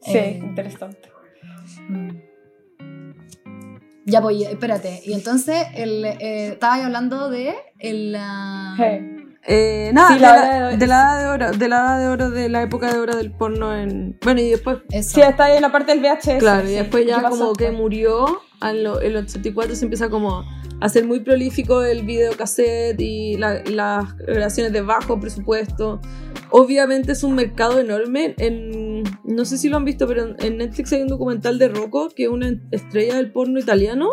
Sí, 0.02 0.16
Eh, 0.16 0.40
interesante. 0.44 1.10
Mm. 1.88 2.10
Ya, 4.08 4.20
pues, 4.20 4.40
espérate. 4.42 5.02
Y 5.04 5.12
entonces, 5.12 5.66
el, 5.74 6.04
eh, 6.04 6.48
estaba 6.52 6.74
ahí 6.74 6.82
hablando 6.82 7.28
de 7.30 7.54
el, 7.78 8.16
Hey. 8.76 9.14
Eh, 9.50 9.90
nada, 9.94 10.08
Sí, 10.08 10.14
de, 10.16 10.20
la 10.20 10.36
la, 10.36 10.56
edad 10.58 10.70
de- 10.72 10.76
de 10.76 10.86
la 10.86 10.94
edad 10.96 11.18
de 11.20 11.26
oro, 11.28 11.50
de 11.52 11.68
la 11.68 11.76
edad 11.78 11.98
de 12.00 12.08
oro, 12.08 12.30
de 12.30 12.48
la 12.50 12.62
época 12.62 12.92
de 12.92 12.98
oro 12.98 13.16
del 13.16 13.30
porno 13.30 13.74
en... 13.74 14.18
Bueno, 14.22 14.40
y 14.42 14.50
después, 14.50 14.78
eso. 14.90 15.14
Sí, 15.14 15.20
está 15.22 15.44
ahí 15.44 15.56
en 15.56 15.62
la 15.62 15.72
parte 15.72 15.94
del 15.94 16.00
VHS. 16.02 16.38
claro, 16.38 16.68
y 16.68 16.72
después 16.72 17.04
¿Qué 17.04 17.10
ya 17.10 17.22
como 17.22 17.54
que 17.54 17.70
murió, 17.70 18.42
en 18.60 18.84
lo- 18.84 19.00
el 19.00 19.16
84 19.16 19.74
se 19.74 19.84
empieza 19.84 20.10
como 20.10 20.44
a 20.80 20.88
ser 20.88 21.06
muy 21.06 21.20
prolífico 21.20 21.82
el 21.82 22.02
videocassette 22.02 23.00
y 23.00 23.36
la- 23.36 23.62
las 23.64 24.16
grabaciones 24.18 24.72
de 24.72 24.80
bajo 24.82 25.18
presupuesto. 25.18 26.00
Obviamente 26.50 27.12
es 27.12 27.22
un 27.24 27.34
mercado 27.34 27.80
enorme. 27.80 28.34
En, 28.38 29.02
no 29.24 29.44
sé 29.44 29.58
si 29.58 29.68
lo 29.68 29.76
han 29.76 29.84
visto, 29.84 30.06
pero 30.06 30.34
en- 30.38 30.58
Netflix 30.58 30.92
hay 30.92 31.02
un 31.02 31.08
documental 31.08 31.58
de 31.58 31.68
Rocco, 31.68 32.08
que 32.14 32.24
es 32.24 32.28
una 32.28 32.54
estrella 32.70 33.16
del 33.16 33.32
porno 33.32 33.58
italiano. 33.58 34.10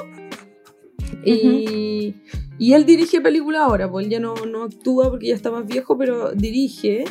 Y, 1.23 2.15
y 2.57 2.73
él 2.73 2.85
dirige 2.85 3.21
películas 3.21 3.61
ahora, 3.61 3.89
pues 3.89 4.05
él 4.05 4.11
ya 4.11 4.19
no, 4.19 4.33
no 4.47 4.63
actúa 4.63 5.09
porque 5.09 5.27
ya 5.27 5.35
está 5.35 5.51
más 5.51 5.65
viejo, 5.65 5.97
pero 5.97 6.31
dirige. 6.33 7.05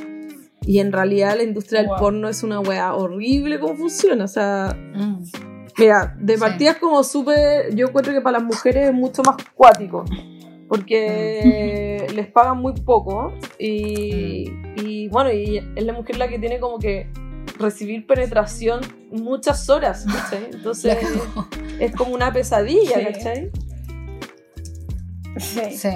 Y 0.67 0.79
en 0.79 0.93
realidad 0.93 1.37
la 1.37 1.43
industria 1.43 1.81
del 1.81 1.91
porno 1.99 2.29
es 2.29 2.43
una 2.43 2.59
wea 2.61 2.95
horrible 2.95 3.59
cómo 3.61 3.77
funciona. 3.77 4.25
O 4.25 4.29
sea, 4.29 4.77
Mm. 4.95 5.25
Mira, 5.79 6.15
de 6.19 6.35
Sí. 6.35 6.41
partida 6.41 6.71
es 6.73 6.77
como 6.79 7.03
súper. 7.05 7.75
Yo 7.75 7.87
encuentro 7.89 8.13
que 8.13 8.21
para 8.21 8.39
las 8.39 8.47
mujeres 8.47 8.89
es 8.89 8.95
mucho 8.95 9.23
más 9.23 9.37
cuático. 9.55 10.05
Porque 10.69 12.07
les 12.15 12.27
pagan 12.29 12.59
muy 12.59 12.73
poco. 12.73 13.33
Y, 13.59 14.51
y 14.77 15.09
bueno, 15.09 15.31
y 15.33 15.59
es 15.77 15.85
la 15.85 15.93
mujer 15.93 16.17
la 16.17 16.29
que 16.29 16.39
tiene 16.39 16.59
como 16.59 16.79
que 16.79 17.09
recibir 17.59 18.07
penetración 18.07 18.81
muchas 19.13 19.69
horas, 19.69 20.05
¿cachai? 20.07 20.49
Entonces 20.53 20.99
es 21.79 21.93
como 21.95 22.15
una 22.15 22.33
pesadilla, 22.33 22.99
Sí. 22.99 23.05
¿cachai? 23.05 23.51
Sí. 25.39 25.61
Sí. 25.77 25.89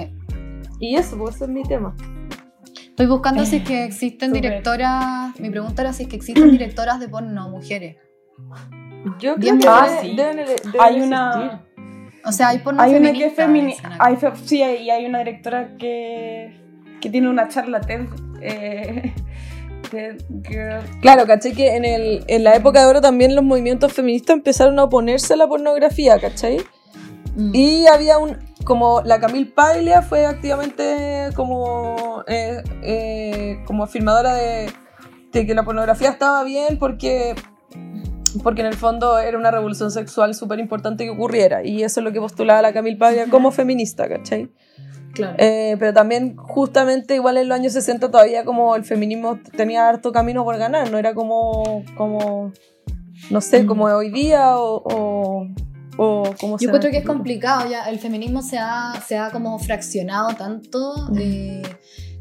Y 0.79 0.95
eso, 0.95 1.17
pues 1.17 1.35
ese 1.35 1.45
es 1.45 1.49
mi 1.49 1.63
tema. 1.63 1.95
Estoy 2.89 3.07
buscando 3.07 3.45
si 3.45 3.57
es 3.57 3.63
que 3.63 3.83
existen 3.85 4.31
directoras. 4.33 5.37
Mi 5.39 5.49
pregunta 5.49 5.81
era 5.81 5.93
si 5.93 6.03
es 6.03 6.09
que 6.09 6.15
existen 6.15 6.51
directoras 6.51 6.99
de 6.99 7.09
porno 7.09 7.49
mujeres. 7.49 7.97
Yo 9.05 9.35
creo 9.35 9.37
Bien, 9.37 9.59
que 9.59 9.67
ah, 9.67 9.87
debe- 9.87 10.01
sí. 10.01 10.15
deben, 10.15 10.35
deben 10.37 10.59
Hay 10.79 11.01
una, 11.01 11.61
O 12.25 12.31
sea, 12.31 12.49
hay 12.49 12.59
porno 12.59 12.81
hay 12.81 12.95
una 12.95 13.11
que 13.13 13.25
es 13.25 13.33
feminista. 13.33 13.87
acá. 13.99 14.33
Sí, 14.43 14.57
y 14.61 14.89
hay 14.89 15.05
una 15.05 15.19
directora 15.19 15.75
que, 15.77 16.59
que 17.01 17.09
tiene 17.09 17.29
una 17.29 17.47
charla 17.47 17.79
TED. 17.81 18.07
Eh, 18.41 19.13
TED 19.91 20.17
Girl. 20.47 20.81
Claro, 21.01 21.25
caché 21.25 21.53
que 21.53 21.75
en, 21.75 21.85
el, 21.85 22.23
en 22.27 22.43
la 22.43 22.53
época 22.55 22.81
de 22.81 22.85
oro 22.87 23.01
también 23.01 23.35
los 23.35 23.43
movimientos 23.43 23.93
feministas 23.93 24.35
empezaron 24.35 24.77
a 24.79 24.83
oponerse 24.83 25.33
a 25.33 25.37
la 25.37 25.47
pornografía, 25.47 26.19
¿cachai? 26.19 26.57
Mm. 27.35 27.55
Y 27.55 27.87
había 27.87 28.17
un, 28.17 28.37
como 28.65 29.01
la 29.03 29.19
Camille 29.19 29.45
Paglia 29.51 30.01
fue 30.01 30.25
activamente 30.25 31.29
como, 31.35 32.23
eh, 32.27 32.61
eh, 32.83 33.63
como 33.65 33.83
afirmadora 33.85 34.33
de, 34.35 34.69
de 35.31 35.45
que 35.47 35.53
la 35.55 35.63
pornografía 35.63 36.09
estaba 36.09 36.43
bien 36.43 36.77
porque, 36.77 37.33
porque 38.43 38.61
en 38.61 38.67
el 38.67 38.75
fondo 38.75 39.19
era 39.19 39.37
una 39.37 39.51
revolución 39.51 39.91
sexual 39.91 40.35
súper 40.35 40.59
importante 40.59 41.03
que 41.03 41.09
ocurriera. 41.09 41.63
Y 41.63 41.83
eso 41.83 41.99
es 41.99 42.03
lo 42.03 42.11
que 42.11 42.19
postulaba 42.19 42.61
la 42.61 42.73
Camille 42.73 42.97
Paglia 42.97 43.27
como 43.29 43.51
feminista, 43.59 44.07
¿cachai? 44.07 44.49
Claro. 45.13 45.35
Eh, 45.39 45.75
pero 45.79 45.91
también 45.93 46.35
justamente 46.37 47.15
igual 47.15 47.37
en 47.37 47.49
los 47.49 47.57
años 47.57 47.73
60 47.73 48.11
todavía 48.11 48.45
como 48.45 48.75
el 48.75 48.83
feminismo 48.85 49.39
tenía 49.57 49.89
harto 49.89 50.11
camino 50.11 50.43
por 50.43 50.57
ganar, 50.57 50.91
no 50.91 50.97
era 50.99 51.13
como, 51.15 51.83
como 51.97 52.53
no 53.31 53.41
sé, 53.41 53.63
Mm. 53.63 53.65
como 53.67 53.85
hoy 53.85 54.11
día 54.11 54.55
o, 54.57 54.83
o, 54.85 55.47
o 55.97 56.23
como 56.39 56.57
Yo 56.59 56.67
encuentro 56.67 56.89
en 56.89 56.91
que 56.93 56.99
es 56.99 57.05
complicado 57.05 57.69
ya. 57.69 57.89
El 57.89 57.99
feminismo 57.99 58.41
se 58.41 58.57
ha, 58.59 58.93
se 59.05 59.17
ha 59.17 59.31
como 59.31 59.57
fraccionado 59.59 60.35
tanto. 60.35 60.93
Mm. 61.09 61.17
eh, 61.19 61.61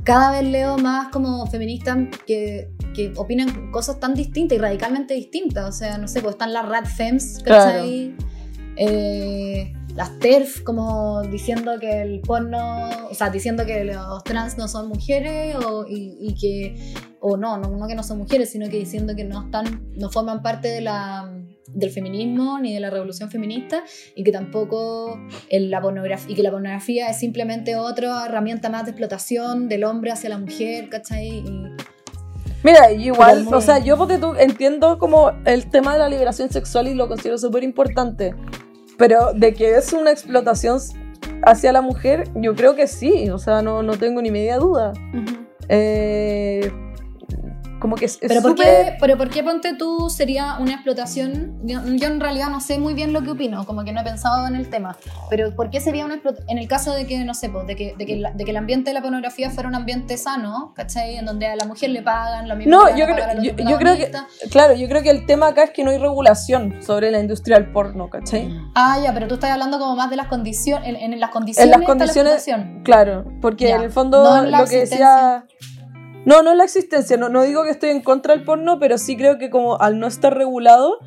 cada 0.04 0.30
vez 0.32 0.44
leo 0.44 0.78
más 0.78 1.08
como 1.08 1.46
feministas 1.46 1.98
que, 2.26 2.70
que 2.94 3.12
opinan 3.16 3.70
cosas 3.70 4.00
tan 4.00 4.14
distintas 4.14 4.56
y 4.56 4.60
radicalmente 4.60 5.14
distintas. 5.14 5.68
O 5.68 5.72
sea, 5.72 5.98
no 5.98 6.08
sé, 6.08 6.20
pues 6.20 6.34
están 6.34 6.52
las 6.52 6.68
rat 6.68 6.86
fems, 6.86 7.40
¿cachai? 7.44 8.14
Eh, 8.76 9.72
las 9.96 10.16
TERF 10.20 10.62
como 10.62 11.22
diciendo 11.22 11.72
que 11.80 12.02
el 12.02 12.20
porno, 12.20 12.88
o 13.10 13.14
sea, 13.14 13.30
diciendo 13.30 13.66
que 13.66 13.84
los 13.84 14.22
trans 14.22 14.56
no 14.56 14.68
son 14.68 14.88
mujeres 14.88 15.56
o, 15.56 15.84
y, 15.88 16.16
y 16.20 16.34
que, 16.36 16.94
o 17.20 17.36
no, 17.36 17.56
no, 17.58 17.68
no 17.68 17.88
que 17.88 17.96
no 17.96 18.04
son 18.04 18.18
mujeres, 18.18 18.50
sino 18.50 18.68
que 18.68 18.78
diciendo 18.78 19.16
que 19.16 19.24
no 19.24 19.46
están, 19.46 19.92
no 19.96 20.08
forman 20.10 20.42
parte 20.42 20.68
de 20.68 20.82
la, 20.82 21.28
del 21.74 21.90
feminismo 21.90 22.58
ni 22.58 22.72
de 22.74 22.80
la 22.80 22.90
revolución 22.90 23.30
feminista 23.30 23.82
y 24.16 24.24
que 24.24 24.32
tampoco 24.32 25.18
el- 25.48 25.70
la 25.70 25.80
pornografía, 25.80 26.32
y 26.32 26.34
que 26.34 26.42
la 26.42 26.50
pornografía 26.50 27.08
es 27.08 27.18
simplemente 27.18 27.76
otra 27.76 28.24
herramienta 28.26 28.68
más 28.70 28.84
de 28.84 28.90
explotación 28.92 29.68
del 29.68 29.84
hombre 29.84 30.10
hacia 30.10 30.30
la 30.30 30.38
mujer, 30.38 30.88
¿cachai? 30.88 31.28
Y, 31.28 31.44
Mira, 32.64 32.90
igual, 32.90 33.44
muy- 33.44 33.54
o 33.54 33.60
sea, 33.60 33.78
yo 33.78 33.96
porque 33.96 34.18
tú 34.18 34.34
entiendo 34.38 34.98
como 34.98 35.30
el 35.44 35.70
tema 35.70 35.92
de 35.92 36.00
la 36.00 36.08
liberación 36.08 36.50
sexual 36.50 36.88
y 36.88 36.94
lo 36.94 37.06
considero 37.06 37.38
súper 37.38 37.62
importante, 37.62 38.34
pero 38.96 39.32
de 39.32 39.54
que 39.54 39.76
es 39.76 39.92
una 39.92 40.10
explotación 40.10 40.80
hacia 41.44 41.70
la 41.72 41.82
mujer, 41.82 42.24
yo 42.34 42.56
creo 42.56 42.74
que 42.74 42.88
sí, 42.88 43.30
o 43.30 43.38
sea, 43.38 43.62
no, 43.62 43.84
no 43.84 43.96
tengo 43.96 44.20
ni 44.22 44.30
media 44.32 44.56
duda. 44.56 44.92
Eh, 45.68 46.68
como 47.80 47.94
que 47.96 48.06
es, 48.06 48.18
Pero 48.20 48.42
¿por, 48.42 48.50
súper- 48.52 48.66
qué, 48.66 48.96
pero 49.00 49.16
¿por 49.16 49.30
qué 49.30 49.42
ponte 49.42 49.74
tú 49.74 50.10
sería 50.10 50.56
una 50.58 50.72
explotación? 50.74 51.58
Yo, 51.64 51.80
yo 51.84 52.06
en 52.08 52.20
realidad 52.20 52.48
no 52.50 52.60
sé 52.60 52.78
muy 52.78 52.94
bien 52.94 53.12
lo 53.12 53.22
que 53.22 53.30
opino, 53.30 53.64
como 53.66 53.84
que 53.84 53.92
no 53.92 54.00
he 54.00 54.04
pensado 54.04 54.46
en 54.46 54.56
el 54.56 54.68
tema. 54.68 54.96
Pero 55.30 55.54
¿por 55.54 55.70
qué 55.70 55.80
sería 55.80 56.04
una 56.04 56.14
explotación? 56.14 56.48
En 56.50 56.58
el 56.58 56.66
caso 56.68 56.92
de 56.92 57.06
que, 57.06 57.18
no 57.24 57.34
sé, 57.34 57.48
pues, 57.50 57.66
de, 57.66 57.76
que, 57.76 57.94
de, 57.96 58.06
que 58.06 58.16
la- 58.16 58.32
de 58.32 58.44
que 58.44 58.50
el 58.50 58.56
ambiente 58.56 58.90
de 58.90 58.94
la 58.94 59.02
pornografía 59.02 59.50
fuera 59.50 59.68
un 59.68 59.74
ambiente 59.74 60.16
sano, 60.16 60.72
¿cachai? 60.74 61.16
En 61.16 61.26
donde 61.26 61.46
a 61.46 61.56
la 61.56 61.64
mujer 61.66 61.90
le 61.90 62.02
pagan 62.02 62.48
lo 62.48 62.56
mismo 62.56 62.70
No, 62.76 62.86
que 62.86 62.98
yo 62.98 63.06
creo- 63.06 63.42
yo- 63.42 63.52
yo 63.56 63.76
creo 63.78 63.96
que-. 63.96 64.10
Claro, 64.50 64.74
yo 64.74 64.88
creo 64.88 65.02
que 65.02 65.10
el 65.10 65.26
tema 65.26 65.48
acá 65.48 65.62
es 65.64 65.70
que 65.70 65.84
no 65.84 65.90
hay 65.90 65.98
regulación 65.98 66.82
sobre 66.82 67.10
la 67.10 67.20
industria 67.20 67.58
del 67.58 67.70
porno, 67.72 68.08
¿cachai? 68.10 68.48
Ah, 68.74 68.98
ya, 69.02 69.12
pero 69.14 69.28
tú 69.28 69.34
estás 69.34 69.50
hablando 69.50 69.78
como 69.78 69.94
más 69.96 70.10
de 70.10 70.16
las 70.16 70.26
condiciones, 70.26 70.88
en, 70.88 71.12
en 71.12 71.20
las 71.20 71.30
condiciones 71.30 71.64
En 71.66 71.70
las 71.70 71.80
la 71.80 71.86
condiciones, 71.86 72.32
explotación. 72.34 72.82
claro, 72.82 73.24
porque 73.40 73.68
Ya, 73.68 73.76
en 73.76 73.82
el 73.82 73.90
fondo 73.90 74.22
no 74.24 74.44
en 74.44 74.50
la 74.50 74.60
lo 74.62 74.66
que 74.66 74.80
decía... 74.80 75.44
No, 76.24 76.42
no 76.42 76.52
en 76.52 76.58
la 76.58 76.64
existencia, 76.64 77.16
no, 77.16 77.28
no 77.28 77.42
digo 77.42 77.64
que 77.64 77.70
estoy 77.70 77.90
en 77.90 78.02
contra 78.02 78.34
del 78.34 78.44
porno, 78.44 78.78
pero 78.78 78.98
sí 78.98 79.16
creo 79.16 79.38
que 79.38 79.48
como 79.50 79.80
al 79.80 79.98
no 79.98 80.06
estar 80.06 80.36
regulado, 80.36 80.98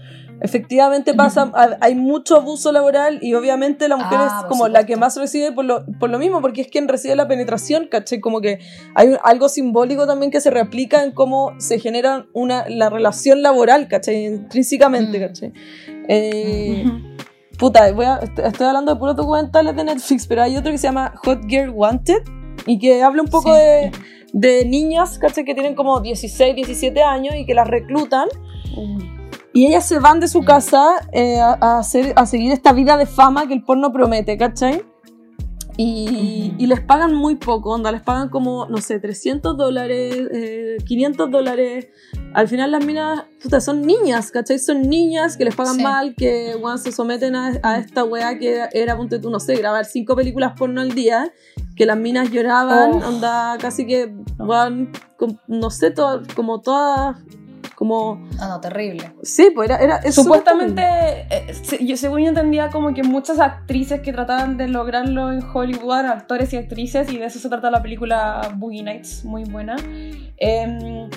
efectivamente 0.43 1.13
pasa, 1.13 1.51
ha- 1.53 1.77
hay 1.81 1.93
mucho 1.93 2.35
abuso 2.35 2.71
laboral 2.71 3.19
y 3.21 3.35
obviamente 3.35 3.87
la 3.87 3.97
mujer 3.97 4.17
Ah, 4.19 4.39
es 4.41 4.45
como 4.47 4.67
la 4.67 4.85
que 4.87 4.95
más 4.95 5.15
recibe 5.17 5.51
por 5.51 5.65
lo, 5.65 5.85
por 5.99 6.09
lo 6.09 6.17
mismo, 6.17 6.41
porque 6.41 6.61
es 6.61 6.67
quien 6.67 6.87
recibe 6.87 7.15
la 7.15 7.27
penetración, 7.27 7.87
¿cachai? 7.87 8.19
Como 8.19 8.41
que 8.41 8.57
hay 8.95 9.15
algo 9.23 9.49
simbólico 9.49 10.07
también 10.07 10.31
que 10.31 10.41
se 10.41 10.49
replica 10.49 11.03
en 11.03 11.11
cómo 11.11 11.51
se 11.59 11.77
genera 11.77 12.25
una, 12.33 12.67
la 12.69 12.89
relación 12.89 13.43
laboral, 13.43 13.87
¿cachai? 13.87 14.25
Intrínsecamente, 14.25 15.19
Mm. 15.19 15.21
¿cachai? 15.27 15.53
Eh, 16.07 16.85
Puta, 17.59 17.91
voy 17.91 18.05
a- 18.05 18.15
est- 18.23 18.39
estoy 18.39 18.65
hablando 18.65 18.91
de 18.95 18.99
puros 18.99 19.15
documentales 19.15 19.75
de 19.75 19.83
Netflix, 19.83 20.25
pero 20.25 20.41
hay 20.41 20.57
otro 20.57 20.71
que 20.71 20.79
se 20.79 20.87
llama 20.87 21.13
Hot 21.23 21.41
Girl 21.47 21.69
Wanted 21.69 22.23
y 22.65 22.79
que 22.79 23.03
habla 23.03 23.21
un 23.21 23.27
poco 23.27 23.53
Sí. 23.53 23.59
de, 23.61 23.91
de 24.33 24.65
niñas, 24.65 25.17
¿cachai? 25.19 25.45
Que 25.45 25.53
tienen 25.53 25.75
como 25.75 25.99
16, 25.99 26.55
17 26.55 27.03
años 27.03 27.35
y 27.35 27.45
que 27.45 27.53
las 27.53 27.67
reclutan 27.67 28.27
y 29.53 29.67
ellas 29.67 29.85
se 29.85 29.99
van 29.99 30.19
de 30.19 30.27
su 30.27 30.43
casa 30.43 31.07
eh, 31.11 31.39
a, 31.39 31.57
a 31.59 31.79
hacer, 31.79 32.13
a 32.15 32.25
seguir 32.25 32.51
esta 32.51 32.71
vida 32.71 32.97
de 32.97 33.05
fama 33.05 33.47
que 33.47 33.53
el 33.53 33.63
porno 33.63 33.91
promete, 33.91 34.37
¿cachai? 34.37 34.83
Y, 35.77 36.53
y 36.57 36.67
les 36.67 36.81
pagan 36.81 37.15
muy 37.15 37.35
poco, 37.35 37.71
onda, 37.71 37.91
les 37.91 38.01
pagan 38.01 38.29
como, 38.29 38.65
no 38.67 38.77
sé, 38.77 38.99
300 38.99 39.57
dólares, 39.57 40.15
eh, 40.33 40.77
500 40.85 41.31
dólares. 41.31 41.87
Al 42.33 42.47
final 42.47 42.71
las 42.71 42.85
minas, 42.85 43.23
puta, 43.41 43.61
son 43.61 43.81
niñas, 43.81 44.31
¿cachai? 44.31 44.59
Son 44.59 44.81
niñas 44.83 45.37
que 45.37 45.45
les 45.45 45.55
pagan 45.55 45.75
Sí. 45.77 45.83
mal, 45.83 46.13
que, 46.15 46.55
weón, 46.61 46.77
se 46.77 46.91
someten 46.91 47.35
a, 47.35 47.59
a 47.63 47.77
esta 47.79 48.03
weá 48.03 48.37
que 48.37 48.63
era, 48.73 48.95
ponte 48.97 49.19
tú, 49.19 49.29
no 49.29 49.39
sé, 49.39 49.55
grabar 49.55 49.85
cinco 49.85 50.15
películas 50.15 50.53
porno 50.57 50.81
al 50.81 50.93
día, 50.93 51.31
que 51.75 51.85
las 51.85 51.97
minas 51.97 52.29
lloraban, 52.31 52.91
Oh. 53.03 53.07
onda, 53.07 53.57
casi 53.59 53.87
que, 53.87 54.13
com- 55.17 55.37
no 55.47 55.69
sé, 55.69 55.91
to- 55.91 56.21
como 56.35 56.61
todas, 56.61 57.17
como... 57.81 58.21
Ah, 58.39 58.47
no, 58.47 58.61
terrible. 58.61 59.11
Sí, 59.23 59.49
pues 59.55 59.67
era... 59.67 59.79
era 59.79 60.11
Supuestamente, 60.11 60.83
eh, 61.31 61.51
se- 61.63 61.83
yo, 61.83 61.97
según 61.97 62.19
yo 62.21 62.27
entendía, 62.29 62.69
como 62.69 62.93
que 62.93 63.01
muchas 63.01 63.39
actrices 63.39 64.01
que 64.01 64.13
trataban 64.13 64.55
de 64.55 64.67
lograrlo 64.67 65.31
en 65.31 65.41
Hollywood, 65.51 65.97
eran 66.01 66.11
actores 66.11 66.53
y 66.53 66.57
actrices, 66.57 67.11
y 67.11 67.17
de 67.17 67.25
eso 67.25 67.39
se 67.39 67.49
trata 67.49 67.71
la 67.71 67.81
película 67.81 68.53
Boogie 68.55 68.83
Nights, 68.83 69.25
muy 69.25 69.45
buena. 69.45 69.77
Em, 70.37 71.09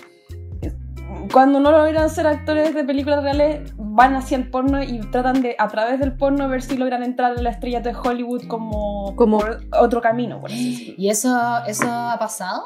cuando 1.30 1.60
no 1.60 1.70
logran 1.70 2.08
ser 2.08 2.26
actores 2.26 2.74
de 2.74 2.82
películas 2.82 3.22
reales, 3.22 3.72
van 3.76 4.14
hacia 4.16 4.38
el 4.38 4.48
porno 4.48 4.82
y 4.82 5.00
tratan 5.10 5.42
de, 5.42 5.56
a 5.58 5.68
través 5.68 6.00
del 6.00 6.16
porno, 6.16 6.48
ver 6.48 6.62
si 6.62 6.78
logran 6.78 7.02
entrar 7.02 7.36
en 7.36 7.44
la 7.44 7.50
estrella 7.50 7.80
de 7.80 7.94
Hollywood 7.94 8.46
como, 8.48 9.14
Como- 9.16 9.38
por 9.38 9.60
otro 9.78 10.00
camino, 10.00 10.40
por 10.40 10.50
así 10.50 10.70
decirlo. 10.70 10.94
¿Y 10.98 11.10
eso, 11.10 11.28
eso 11.66 11.84
ha 11.90 12.18
pasado? 12.18 12.62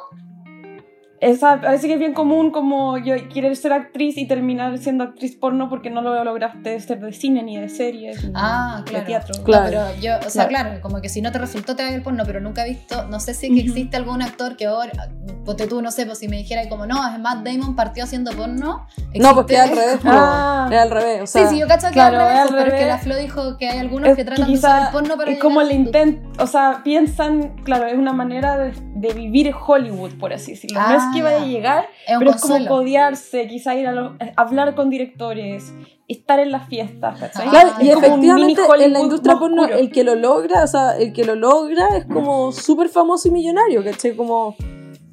Esa, 1.20 1.60
parece 1.60 1.86
que 1.88 1.94
es 1.94 1.98
bien 1.98 2.14
común 2.14 2.50
como 2.50 2.96
yo 2.98 3.14
querer 3.32 3.56
ser 3.56 3.72
actriz 3.72 4.16
y 4.16 4.26
terminar 4.28 4.78
siendo 4.78 5.04
actriz 5.04 5.34
porno 5.36 5.68
porque 5.68 5.90
no 5.90 6.00
lo 6.00 6.22
lograste 6.24 6.78
ser 6.80 7.00
de 7.00 7.12
cine 7.12 7.42
ni 7.42 7.56
de 7.56 7.68
series 7.68 8.24
ni 8.24 8.32
Ah, 8.36 8.82
de 8.84 8.90
claro. 8.90 9.06
teatro. 9.06 9.34
No, 9.38 9.44
Claro. 9.44 9.64
pero 9.68 10.00
yo, 10.00 10.26
o 10.26 10.30
sea, 10.30 10.46
claro. 10.46 10.80
como 10.80 11.00
que 11.00 11.08
si 11.08 11.20
no 11.20 11.32
te 11.32 11.38
resultó 11.38 11.74
te 11.74 11.88
el 11.92 12.02
porno, 12.02 12.22
pero 12.26 12.40
nunca 12.40 12.64
he 12.64 12.68
visto, 12.68 13.06
no 13.08 13.18
sé 13.20 13.34
si 13.34 13.48
que 13.48 13.60
Ujú. 13.60 13.68
existe 13.70 13.96
algún 13.96 14.22
actor 14.22 14.56
que 14.56 14.66
ahora, 14.66 15.08
ponte 15.44 15.66
tú, 15.66 15.82
no 15.82 15.90
sé, 15.90 16.06
pues 16.06 16.18
si 16.18 16.28
me 16.28 16.36
dijera 16.36 16.68
como, 16.68 16.86
no, 16.86 16.96
es 17.12 17.18
Matt 17.18 17.44
Damon 17.44 17.74
partió 17.74 18.04
haciendo 18.04 18.30
porno. 18.32 18.86
No, 19.14 19.34
porque 19.34 19.54
existe- 19.56 19.74
es 19.74 19.80
al 19.80 19.86
revés. 19.86 20.00
Ah. 20.04 20.68
es 20.70 20.78
al 20.78 20.90
revés. 20.90 21.22
O 21.22 21.26
Sí, 21.26 21.38
sea, 21.38 21.48
sí, 21.48 21.58
yo 21.58 21.66
cacho 21.66 21.86
que 21.88 21.94
claro, 21.94 22.16
es 22.16 22.22
al 22.22 22.28
revés, 22.28 22.40
al 22.42 22.48
pero 22.48 22.58
es 22.60 22.64
que 22.66 22.70
revés. 22.70 22.86
la 22.88 22.98
Flo 22.98 23.16
dijo 23.16 23.56
que 23.58 23.68
hay 23.68 23.78
algunos 23.78 24.08
Es 24.10 24.16
que 24.16 24.24
tratan 24.24 24.46
de 24.48 24.54
usar 24.54 24.82
el 24.86 24.92
porno 24.92 25.16
para 25.16 25.30
es 25.32 25.38
como 25.38 25.60
el 25.62 25.72
intento, 25.72 26.28
o 26.42 26.46
sea, 26.46 26.82
piensan, 26.84 27.56
claro, 27.64 27.86
es 27.86 27.94
una 27.96 28.12
manera 28.12 28.56
de, 28.58 28.72
de 29.00 29.12
vivir 29.12 29.54
Hollywood, 29.66 30.12
por 30.18 30.32
así 30.32 30.52
decirlo. 30.52 30.80
no 30.80 30.94
es 30.94 31.02
Ah, 31.04 31.10
que 31.12 31.22
vaya 31.22 31.36
a 31.36 31.40
ya. 31.40 31.46
llegar, 31.46 31.84
Es 32.06 32.18
pero 32.18 32.30
es 32.32 32.40
como 32.40 32.66
codearse, 32.66 33.46
quizá 33.48 33.74
ir 33.74 33.86
a 33.86 33.92
los- 33.92 34.12
eh, 34.20 34.32
hablar 34.36 34.74
con 34.74 34.90
directores, 34.90 35.72
estar 36.08 36.38
en 36.40 36.50
las 36.52 36.68
fiestas, 36.68 37.18
¿cachai? 37.18 37.46
Ah, 37.46 37.50
Claro, 37.50 37.68
y 37.80 37.88
efectivamente 37.90 38.62
en 38.80 38.92
la 38.92 39.00
industria 39.00 39.38
porno 39.38 39.66
el 39.66 39.90
que 39.92 40.04
lo 40.04 40.14
logra, 40.14 40.64
o 40.64 40.66
sea, 40.66 40.96
el 40.98 41.12
que 41.12 41.24
lo 41.24 41.34
logra 41.34 41.96
es 41.96 42.06
como 42.06 42.50
súper 42.52 42.88
famoso 42.88 43.28
y 43.28 43.30
millonario, 43.30 43.84
¿cachai? 43.84 44.16
Como, 44.16 44.56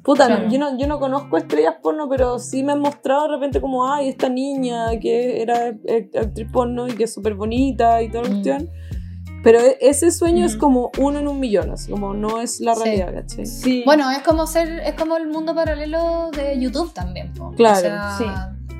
puta, 0.02 0.26
Claro. 0.26 0.48
yo, 0.48 0.58
no, 0.58 0.78
yo 0.78 0.86
no 0.86 0.98
conozco 0.98 1.36
estrellas 1.36 1.74
porno, 1.82 2.08
pero 2.08 2.38
sí 2.38 2.62
me 2.62 2.72
han 2.72 2.80
mostrado 2.80 3.28
de 3.28 3.34
repente 3.34 3.60
como, 3.60 3.92
ay, 3.92 4.08
esta 4.08 4.28
niña 4.28 4.98
que 5.00 5.42
era 5.42 5.68
eh, 5.84 6.08
actriz 6.18 6.48
porno 6.52 6.88
y 6.88 6.92
que 6.92 7.04
es 7.04 7.12
súper 7.14 7.34
bonita 7.34 8.00
y 8.02 8.08
toda 8.10 8.22
la 8.24 8.28
Mm. 8.30 8.32
cuestión. 8.32 8.70
Pero 9.46 9.60
e- 9.60 9.78
ese 9.80 10.10
sueño 10.10 10.44
es 10.44 10.56
como 10.56 10.90
uno 10.98 11.20
en 11.20 11.28
un 11.28 11.38
millón, 11.38 11.70
así 11.70 11.88
como 11.92 12.14
no 12.14 12.40
es 12.40 12.58
la 12.58 12.74
Sí. 12.74 12.82
realidad, 12.82 13.14
¿cachai? 13.14 13.46
Sí. 13.46 13.82
Bueno, 13.86 14.10
es 14.10 14.18
como 14.24 14.44
ser, 14.48 14.80
es 14.80 14.94
como 14.94 15.16
el 15.16 15.28
mundo 15.28 15.54
paralelo 15.54 16.32
de 16.32 16.58
YouTube 16.58 16.92
también. 16.92 17.32
Claro, 17.56 17.78
o 17.78 17.80
sea, 17.80 18.14
sí. 18.18 18.24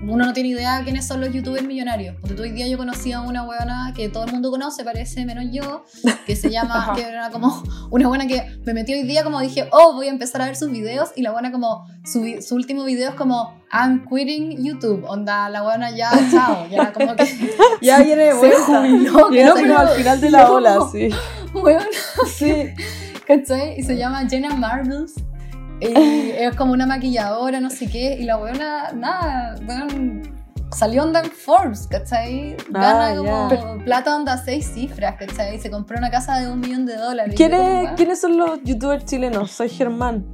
Uno 0.03 0.25
no 0.27 0.33
tiene 0.33 0.51
idea 0.51 0.79
de 0.79 0.85
quiénes 0.85 1.07
son 1.07 1.21
los 1.21 1.33
youtubers 1.33 1.65
millonarios. 1.67 2.15
Porque 2.21 2.41
hoy 2.41 2.51
día 2.51 2.69
yo 2.69 2.79
conocí 2.79 3.13
a 3.13 3.21
una 3.23 3.45
buena 3.45 3.93
que 3.97 4.09
todo 4.09 4.25
el 4.25 4.33
mundo 4.33 4.51
conoce, 4.51 4.85
parece, 4.85 5.25
menos 5.25 5.47
yo, 5.51 5.85
que 6.27 6.37
se 6.37 6.51
llama, 6.51 6.93
que 6.97 7.03
era 7.03 7.31
como 7.31 7.63
una 7.91 8.07
buena 8.09 8.27
que 8.27 8.59
me 8.65 8.73
metí 8.75 8.93
hoy 8.95 9.03
día 9.03 9.25
como 9.25 9.41
dije, 9.41 9.69
oh, 9.73 9.95
voy 9.95 10.07
a 10.07 10.11
empezar 10.11 10.43
a 10.43 10.47
ver 10.47 10.55
sus 10.57 10.71
videos 10.71 11.11
y 11.17 11.23
la 11.23 11.33
buena 11.33 11.51
como, 11.51 11.87
su, 12.05 12.23
su 12.41 12.55
último 12.55 12.85
video 12.85 13.11
es 13.11 13.15
como, 13.17 13.55
I'm 13.73 14.07
quitting 14.09 14.63
YouTube, 14.65 15.05
onda, 15.09 15.49
la 15.49 15.63
buena 15.63 15.91
ya, 15.91 16.11
chao, 16.31 16.69
ya 16.71 16.93
como 16.93 17.17
que, 17.17 17.27
ya 17.83 18.01
viene 18.03 18.25
de 18.27 18.33
se 18.33 18.39
vuelta. 18.39 18.65
jubiló, 18.67 19.33
Y 19.33 19.45
no, 19.45 19.55
pero 19.55 19.79
al 19.79 19.89
final 19.89 20.21
de 20.21 20.31
la 20.31 20.51
ola, 20.51 20.79
sí. 20.93 21.09
Weón, 21.55 21.83
Sí. 22.37 22.67
¿cachai? 23.27 23.81
Y 23.81 23.83
se 23.83 23.97
llama 23.97 24.29
Jenna 24.29 24.51
Marbles. 24.55 25.15
Y 25.81 25.87
es 26.39 26.55
como 26.57 26.73
una 26.73 26.87
maquilladora, 26.87 27.61
no 27.61 27.71
sé 27.71 27.89
qué. 27.89 28.17
Y 28.19 28.25
la 28.25 28.37
buena, 28.37 28.93
nada, 28.93 29.55
weón, 29.67 30.23
salió 30.73 31.03
onda 31.05 31.21
en 31.21 31.31
Forbes, 31.31 31.87
¿cachai? 31.87 32.57
Gana 32.71 33.09
Ah, 33.09 33.17
como 33.17 33.51
ya. 33.51 33.85
plata 33.85 34.17
onda 34.17 34.37
seis 34.39 34.71
cifras, 34.75 35.17
¿cachai? 35.19 35.59
Se 35.59 35.71
compró 35.71 35.99
una 35.99 36.11
casa 36.11 36.39
de 36.39 36.51
un 36.51 36.61
millón 36.61 36.87
de 36.87 36.97
dólares. 36.97 37.35
¿Quién 37.37 37.51
como, 37.53 37.63
es- 37.63 37.85
weón, 37.85 37.97
¿Quiénes 37.97 38.21
son 38.21 38.37
los 38.39 38.63
youtubers 38.65 39.05
chilenos? 39.05 39.51
Soy 39.51 39.69
Germán, 39.69 40.25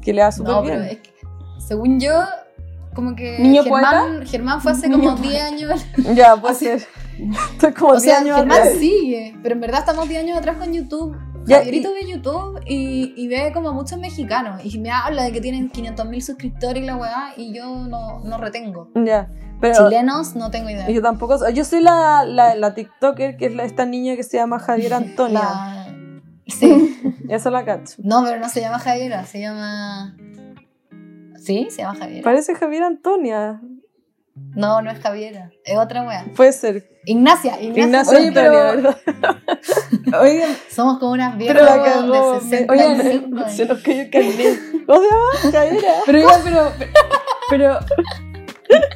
que 0.00 0.12
le 0.12 0.22
da 0.22 0.32
súper 0.32 0.52
No, 0.52 0.62
bien. 0.62 0.74
pero 0.78 0.90
es 0.92 0.98
que, 0.98 1.10
según 1.66 2.00
yo, 2.00 2.22
como 2.94 3.14
que 3.14 3.38
¿Niño 3.38 3.62
Germán, 3.64 4.26
Germán 4.26 4.60
fue 4.60 4.72
hace 4.72 4.90
como 4.90 5.14
10 5.16 5.42
años. 5.42 5.84
Ya, 6.14 6.36
puede 6.36 6.54
ser. 6.54 6.82
Estoy 7.52 7.72
como 7.72 7.92
O 7.92 8.00
10 8.00 8.04
sea, 8.04 8.18
años 8.20 8.36
Germán 8.36 8.58
atrás. 8.60 8.74
sigue, 8.78 9.34
pero 9.42 9.54
en 9.54 9.60
verdad 9.60 9.80
estamos 9.80 10.08
10 10.08 10.22
años 10.24 10.38
atrás 10.38 10.56
con 10.56 10.72
YouTube. 10.72 11.16
Javierito 11.46 11.92
ve 11.92 12.06
YouTube 12.10 12.60
y, 12.66 13.14
y 13.16 13.28
ve 13.28 13.50
como 13.52 13.70
a 13.70 13.72
muchos 13.72 13.98
mexicanos 13.98 14.64
y 14.64 14.78
me 14.78 14.90
habla 14.90 15.24
de 15.24 15.32
que 15.32 15.40
tienen 15.40 15.70
500 15.70 16.06
mil 16.06 16.22
suscriptores 16.22 16.82
y 16.82 16.86
la 16.86 16.96
weá 16.96 17.32
y 17.36 17.52
yo 17.54 17.86
no, 17.88 18.20
no 18.20 18.38
retengo. 18.38 18.90
Ya, 18.94 19.28
pero 19.60 19.74
Chilenos 19.88 20.34
no 20.36 20.50
tengo 20.50 20.70
idea. 20.70 20.88
yo 20.90 21.02
tampoco. 21.02 21.38
soy- 21.38 21.54
Yo 21.54 21.64
soy 21.64 21.80
la, 21.82 22.24
la, 22.24 22.54
la 22.54 22.74
TikToker, 22.74 23.36
que 23.36 23.46
es 23.46 23.54
la- 23.54 23.64
esta 23.64 23.84
niña 23.86 24.16
que 24.16 24.22
se 24.22 24.36
llama 24.36 24.58
Javier 24.58 24.94
Antonia. 24.94 25.40
La- 25.40 25.78
Sí, 26.44 26.98
Esa 27.28 27.50
la 27.50 27.64
cacho. 27.64 27.94
no, 28.04 28.24
pero 28.24 28.38
no 28.40 28.48
se 28.48 28.60
llama 28.60 28.78
Javiera, 28.80 29.24
se 29.24 29.40
llama... 29.40 30.16
¿Sí? 31.36 31.68
Se 31.70 31.82
llama 31.82 31.98
Javiera. 31.98 32.22
Parece 32.22 32.54
Javier 32.54 32.82
Antonia. 32.82 33.60
No, 34.34 34.80
no 34.82 34.90
es 34.90 34.98
Javiera, 35.00 35.50
es 35.64 35.76
otra 35.78 36.02
weá. 36.04 36.24
Puede 36.34 36.52
ser. 36.52 36.88
Ignacia, 37.04 37.60
Ignacia. 37.60 37.84
Ignacio 37.84 38.18
Oye, 38.18 38.32
pero-. 38.32 38.94
Oigan, 40.20 40.50
Somos 40.70 40.98
como 40.98 41.12
unas 41.12 41.34
Pero 41.36 41.60
viejas 41.60 41.76
la 41.76 41.82
weón, 41.82 42.10
cagó. 42.12 42.32
de 42.34 42.40
me- 42.40 42.50
65 42.50 42.72
Oigan, 43.36 43.50
se 43.50 43.66
nos 43.66 43.82
cayó 43.82 44.00
el 44.02 44.10
carnet. 44.10 44.58
¿Cómo 44.86 45.00
se 45.00 45.08
llama? 45.08 45.52
Javiera. 45.52 45.92
pero, 46.06 46.18
oigan, 46.18 46.40
pero, 46.44 46.72
pero 47.50 47.78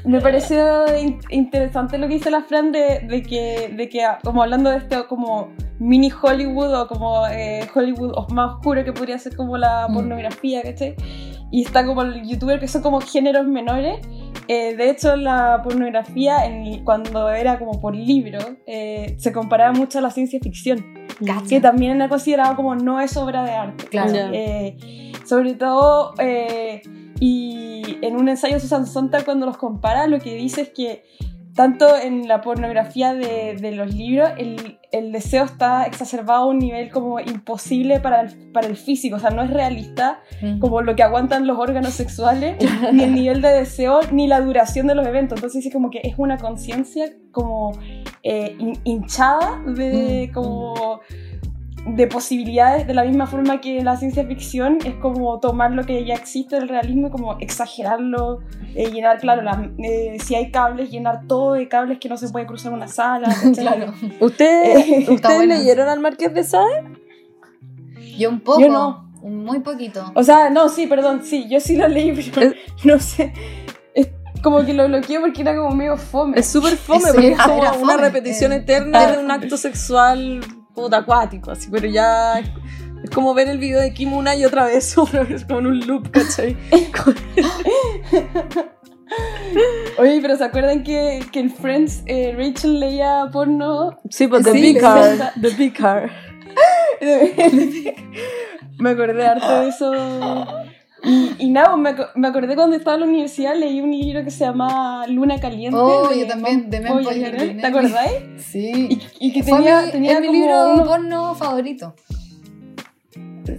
me 0.04 0.20
pareció 0.20 0.96
in- 0.96 1.18
interesante 1.30 1.98
lo 1.98 2.08
que 2.08 2.14
dice 2.14 2.30
la 2.30 2.42
Fran 2.42 2.72
de, 2.72 3.00
de 3.00 3.22
que, 3.22 3.74
de 3.76 3.88
que, 3.88 4.04
ah, 4.04 4.18
como 4.22 4.42
hablando 4.42 4.70
de 4.70 4.78
esto, 4.78 5.06
como 5.08 5.52
mini 5.78 6.10
Hollywood 6.10 6.72
o 6.74 6.86
como 6.88 7.26
eh, 7.26 7.68
Hollywood 7.74 8.14
más 8.32 8.54
oscuro 8.54 8.84
que 8.84 8.92
podría 8.92 9.18
ser 9.18 9.36
como 9.36 9.58
la 9.58 9.86
Mm. 9.88 9.94
pornografía, 9.94 10.62
¿cachai? 10.62 10.94
Y 11.50 11.62
está 11.64 11.86
como 11.86 12.02
el 12.02 12.26
youtuber 12.28 12.58
que 12.60 12.68
son 12.68 12.82
como 12.82 13.00
géneros 13.00 13.46
menores. 13.46 14.00
Eh, 14.48 14.76
de 14.76 14.90
hecho, 14.90 15.16
la 15.16 15.60
pornografía, 15.64 16.44
en- 16.46 16.84
cuando 16.84 17.28
era 17.30 17.58
como 17.58 17.80
por 17.80 17.94
libro, 17.94 18.38
eh, 18.66 19.16
se 19.18 19.32
comparaba 19.32 19.72
mucho 19.72 19.98
a 19.98 20.02
la 20.02 20.10
ciencia 20.10 20.38
ficción 20.40 20.84
Cacha. 21.24 21.42
que 21.48 21.60
también 21.60 21.92
era 21.96 22.08
considerado 22.08 22.54
como 22.56 22.74
no 22.76 23.00
es 23.00 23.16
obra 23.16 23.42
de 23.44 23.50
arte. 23.52 23.84
Claro. 23.86 24.12
Eh, 24.32 24.76
sobre 25.24 25.54
todo, 25.54 26.14
eh, 26.18 26.82
Y 27.18 27.96
en 28.02 28.14
un 28.14 28.28
ensayo 28.28 28.60
Susan 28.60 28.86
Sontag 28.86 29.24
cuando 29.24 29.46
los 29.46 29.56
compara, 29.56 30.06
lo 30.06 30.18
que 30.20 30.34
dice 30.34 30.60
es 30.60 30.68
que 30.68 31.02
tanto 31.56 31.96
en 31.96 32.28
la 32.28 32.40
pornografía 32.42 33.14
de, 33.14 33.56
de 33.58 33.72
los 33.72 33.92
libros, 33.94 34.30
el, 34.36 34.78
el, 34.92 35.10
deseo 35.10 35.44
está 35.44 35.84
exacerbado 35.84 36.42
a 36.44 36.46
un 36.46 36.58
nivel 36.58 36.90
como 36.90 37.18
imposible 37.18 37.98
para 37.98 38.20
el, 38.20 38.52
para 38.52 38.66
el 38.66 38.76
físico, 38.76 39.16
o 39.16 39.18
sea, 39.18 39.30
no 39.30 39.42
es 39.42 39.50
realista 39.50 40.20
Mm. 40.42 40.58
como 40.58 40.82
lo 40.82 40.94
que 40.94 41.02
aguantan 41.02 41.46
los 41.46 41.58
órganos 41.58 41.94
sexuales, 41.94 42.56
ni 42.92 43.02
el 43.04 43.14
nivel 43.14 43.40
de 43.40 43.48
deseo, 43.48 44.00
ni 44.12 44.26
la 44.26 44.40
duración 44.42 44.86
de 44.86 44.94
los 44.94 45.06
eventos. 45.06 45.38
Entonces 45.38 45.62
dice 45.64 45.72
como 45.72 45.88
que 45.90 46.00
es 46.04 46.14
una 46.18 46.36
conciencia 46.36 47.06
como 47.32 47.72
eh, 48.22 48.54
hin- 48.58 48.78
hinchada 48.84 49.62
de 49.66 50.28
Mm, 50.28 50.34
como 50.34 51.00
de 51.86 52.06
posibilidades 52.08 52.86
de 52.86 52.94
la 52.94 53.04
misma 53.04 53.26
forma 53.26 53.60
que 53.60 53.82
la 53.82 53.96
ciencia 53.96 54.26
ficción 54.26 54.78
es 54.84 54.94
como 54.96 55.38
tomar 55.38 55.70
lo 55.72 55.84
que 55.84 56.04
ya 56.04 56.14
existe 56.14 56.56
del 56.56 56.68
realismo 56.68 57.08
y 57.08 57.10
como 57.10 57.38
exagerarlo, 57.38 58.40
eh, 58.74 58.90
llenar, 58.90 59.18
claro, 59.20 59.42
las- 59.42 59.58
eh, 59.78 60.16
si 60.18 60.34
hay 60.34 60.50
cables, 60.50 60.90
llenar 60.90 61.26
todo 61.28 61.52
de 61.52 61.68
cables 61.68 61.98
que 62.00 62.08
no 62.08 62.16
se 62.16 62.28
puede 62.30 62.44
cruzar 62.46 62.72
una 62.72 62.88
sala. 62.88 63.28
claro. 63.56 63.92
¿Usted, 64.20 64.64
Eh, 64.76 65.06
¿Ustedes 65.08 65.36
bueno. 65.36 65.54
leyeron 65.54 65.88
al 65.88 66.00
Marqués 66.00 66.34
de 66.34 66.42
Sade? 66.42 66.82
Yo 68.18 68.30
un 68.30 68.40
poco. 68.40 68.60
Yo 68.60 68.68
no. 68.68 69.06
Muy 69.22 69.60
poquito. 69.60 70.12
O 70.14 70.22
sea, 70.22 70.50
no, 70.50 70.68
sí, 70.68 70.86
perdón, 70.86 71.22
sí, 71.24 71.46
yo 71.48 71.58
sí 71.60 71.76
lo 71.76 71.88
leí, 71.88 72.12
pero 72.34 72.52
no 72.84 72.98
sé. 72.98 73.32
Es 73.94 74.08
como 74.42 74.64
que 74.64 74.72
lo 74.72 74.86
bloqueé 74.88 75.20
porque 75.20 75.42
era 75.42 75.56
como 75.56 75.70
medio 75.74 75.96
fome. 75.96 76.38
Es 76.38 76.46
súper 76.46 76.76
fome, 76.76 77.12
porque 77.12 77.32
es 77.32 77.38
como 77.38 77.54
era 77.62 77.72
una 77.72 77.92
fome, 77.92 77.96
repetición 77.96 78.52
eh. 78.52 78.56
eterna 78.56 79.00
Ah. 79.00 79.12
de 79.12 79.18
un 79.24 79.30
acto 79.30 79.56
sexual 79.56 80.40
puta 80.76 80.98
acuático, 80.98 81.50
así, 81.50 81.68
pero 81.70 81.88
ya 81.88 82.38
es, 82.38 82.48
como 83.12 83.34
ver 83.34 83.48
el 83.48 83.58
video 83.58 83.80
de 83.80 83.92
Kim 83.92 84.12
una 84.12 84.36
y 84.36 84.44
otra 84.44 84.66
vez, 84.66 84.96
otra 84.98 85.24
vez, 85.24 85.44
como 85.44 85.58
en 85.60 85.66
un 85.66 85.80
loop, 85.86 86.10
¿cachai? 86.10 86.56
Oye, 89.98 90.20
pero 90.20 90.36
¿se 90.36 90.44
acuerdan 90.44 90.84
que, 90.84 91.24
que 91.32 91.40
en 91.40 91.50
Friends 91.50 92.02
eh, 92.06 92.34
Rachel 92.36 92.78
leía 92.78 93.28
porno? 93.32 93.98
Sí, 94.10 94.28
pues 94.28 94.44
The 94.44 94.52
Sí, 94.52 94.60
Big 94.60 94.80
Car. 94.80 95.32
The 95.40 95.48
Big 95.50 95.72
Car. 95.74 96.10
me 98.78 98.90
acordé 98.90 99.26
harto 99.26 99.60
de 99.60 99.68
eso. 99.68 99.92
Y, 101.06 101.30
y 101.38 101.48
nada, 101.50 101.76
me, 101.76 101.90
ac- 101.90 102.10
me 102.16 102.28
acordé 102.28 102.54
cuando 102.56 102.74
estaba 102.76 102.96
en 102.96 103.00
la 103.02 103.06
universidad, 103.06 103.54
leí 103.56 103.80
un 103.80 103.92
libro 103.92 104.24
que 104.24 104.30
se 104.30 104.44
llama 104.44 105.06
Luna 105.06 105.38
Caliente. 105.38 105.76
Oh, 105.80 106.08
de 106.08 106.18
yo 106.20 106.26
también, 106.26 106.68
de 106.68 106.80
Mem 106.80 106.92
Poirier, 106.92 107.36
Poirier. 107.36 107.60
¿Te 107.60 107.66
acordáis? 107.66 108.12
Sí. 108.38 108.88
Y, 109.20 109.28
y 109.28 109.32
que 109.32 109.42
tenía, 109.42 109.82
mi, 109.82 109.90
tenía 109.92 110.12
es 110.14 110.20
mi 110.20 110.26
como 110.26 110.38
libro 110.38 110.72
unos- 110.74 110.88
porno 110.88 111.34
favorito. 111.36 111.94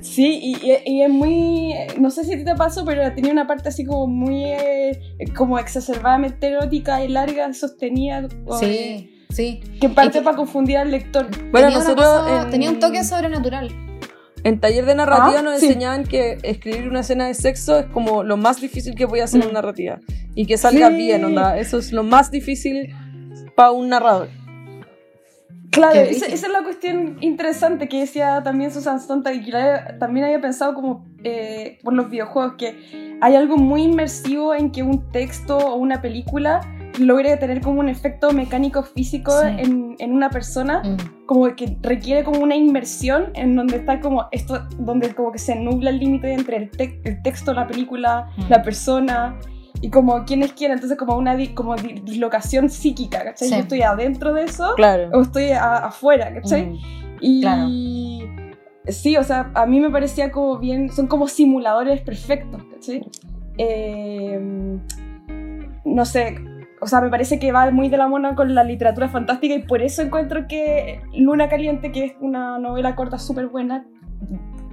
Sí, 0.01 0.39
y, 0.43 0.71
y- 0.85 1.01
es 1.01 1.09
muy. 1.09 1.73
No 1.97 2.11
sé 2.11 2.25
si 2.25 2.33
a 2.33 2.37
ti 2.37 2.43
te 2.43 2.55
pasó, 2.55 2.83
pero 2.83 3.13
tenía 3.13 3.31
una 3.31 3.47
parte 3.47 3.69
así 3.69 3.85
como 3.85 4.07
muy. 4.07 4.43
eh, 4.43 4.99
como 5.35 5.57
exacerbadamente 5.59 6.47
erótica 6.47 7.03
y 7.03 7.07
larga, 7.07 7.53
sostenida. 7.53 8.27
eh, 8.61 9.09
Sí, 9.29 9.33
sí. 9.33 9.61
Que 9.79 9.87
en 9.87 9.95
parte 9.95 10.19
que- 10.19 10.23
para 10.25 10.35
confundir 10.35 10.77
al 10.77 10.91
lector. 10.91 11.27
Bueno, 11.51 11.67
tenía, 11.69 11.79
nosotros 11.79 12.05
cosa- 12.05 12.41
en- 12.43 12.49
tenía 12.49 12.69
un 12.69 12.79
toque 12.79 13.01
sobrenatural. 13.05 13.69
En 14.47 14.59
taller 14.59 14.85
de 14.85 14.95
narrativa 14.95 15.39
Ah, 15.39 15.41
nos 15.41 15.59
sí. 15.59 15.67
enseñaban 15.67 16.03
que 16.05 16.37
escribir 16.43 16.87
una 16.87 17.01
escena 17.01 17.27
de 17.27 17.33
sexo 17.33 17.79
es 17.79 17.85
como 17.87 18.23
lo 18.23 18.37
más 18.37 18.61
difícil 18.61 18.95
que 18.95 19.05
voy 19.05 19.19
a 19.19 19.25
hacer 19.25 19.41
en 19.41 19.49
una 19.49 19.61
narrativa. 19.61 19.99
Y 20.35 20.45
que 20.45 20.57
salga 20.57 20.89
Sí. 20.89 20.95
bien, 20.95 21.25
onda. 21.25 21.57
Eso 21.57 21.77
es 21.79 21.91
lo 21.91 22.03
más 22.03 22.31
difícil 22.31 22.93
para 23.55 23.71
un 23.71 23.89
narrador. 23.89 24.29
Claro, 25.71 25.99
esa, 25.99 26.25
es 26.27 26.47
la 26.49 26.63
cuestión 26.63 27.17
interesante 27.21 27.87
que 27.89 27.99
decía 27.99 28.41
también 28.43 28.71
Susan 28.71 28.99
Sontag 29.01 29.35
y 29.35 29.43
que 29.45 29.51
la- 29.51 29.97
también 29.99 30.25
había 30.25 30.39
pensado 30.41 30.73
como 30.73 31.05
eh, 31.23 31.79
por 31.83 31.93
los 31.93 32.09
videojuegos, 32.09 32.53
que 32.57 33.17
hay 33.21 33.35
algo 33.35 33.57
muy 33.57 33.83
inmersivo 33.83 34.53
en 34.55 34.71
que 34.71 34.81
un 34.81 35.11
texto 35.11 35.57
o 35.57 35.75
una 35.75 36.01
película 36.01 36.61
logre 36.99 37.35
tener 37.37 37.61
como 37.61 37.79
un 37.79 37.89
efecto 37.89 38.31
mecánico 38.31 38.83
físico 38.83 39.31
Sí. 39.41 39.47
en, 39.59 39.95
en 39.99 40.11
una 40.13 40.29
persona, 40.29 40.81
Mm. 40.83 41.25
como 41.25 41.55
que 41.55 41.77
requiere 41.81 42.23
como 42.23 42.39
una 42.41 42.55
inmersión 42.55 43.31
en 43.33 43.55
donde 43.55 43.77
está 43.77 43.99
como 43.99 44.25
esto, 44.31 44.67
donde 44.79 45.13
como 45.13 45.31
que 45.31 45.39
se 45.39 45.55
nubla 45.55 45.89
el 45.89 45.99
límite 45.99 46.33
entre 46.33 46.57
el, 46.57 46.71
tec- 46.71 46.99
el 47.03 47.21
texto, 47.21 47.53
la 47.53 47.67
película, 47.67 48.29
Mm. 48.37 48.41
la 48.49 48.61
persona 48.63 49.39
y 49.81 49.89
como 49.89 50.25
quienes 50.25 50.53
quieran, 50.53 50.77
entonces 50.77 50.97
como 50.97 51.15
una 51.17 51.35
di- 51.35 51.49
como 51.53 51.75
di- 51.75 52.01
dislocación 52.03 52.69
psíquica, 52.69 53.23
¿cachai? 53.23 53.47
Sí. 53.49 53.53
Yo 53.55 53.61
estoy 53.61 53.81
adentro 53.83 54.33
de 54.33 54.43
eso 54.45 54.73
Claro. 54.75 55.09
o 55.13 55.21
estoy 55.21 55.51
afuera, 55.51 56.33
¿cachai? 56.33 56.65
Mm. 56.67 56.77
Y 57.21 57.41
Claro. 57.41 57.67
sí, 58.87 59.17
o 59.17 59.23
sea, 59.23 59.51
a 59.53 59.65
mí 59.67 59.79
me 59.79 59.89
parecía 59.91 60.31
como 60.31 60.57
bien, 60.57 60.91
son 60.91 61.07
como 61.07 61.27
simuladores 61.27 62.01
perfectos, 62.01 62.61
¿cachai? 62.73 63.05
Eh, 63.59 64.39
no 65.85 66.05
sé, 66.05 66.37
o 66.79 66.87
sea, 66.87 67.01
me 67.01 67.09
parece 67.09 67.39
que 67.39 67.51
va 67.51 67.69
muy 67.71 67.89
de 67.89 67.97
la 67.97 68.07
mano 68.07 68.35
con 68.35 68.53
la 68.53 68.63
literatura 68.63 69.09
fantástica 69.09 69.55
y 69.55 69.63
por 69.63 69.81
eso 69.81 70.01
encuentro 70.01 70.47
que 70.47 71.01
Luna 71.13 71.49
Caliente, 71.49 71.91
que 71.91 72.05
es 72.05 72.13
una 72.19 72.59
novela 72.59 72.95
corta 72.95 73.17
súper 73.17 73.47
buena, 73.47 73.85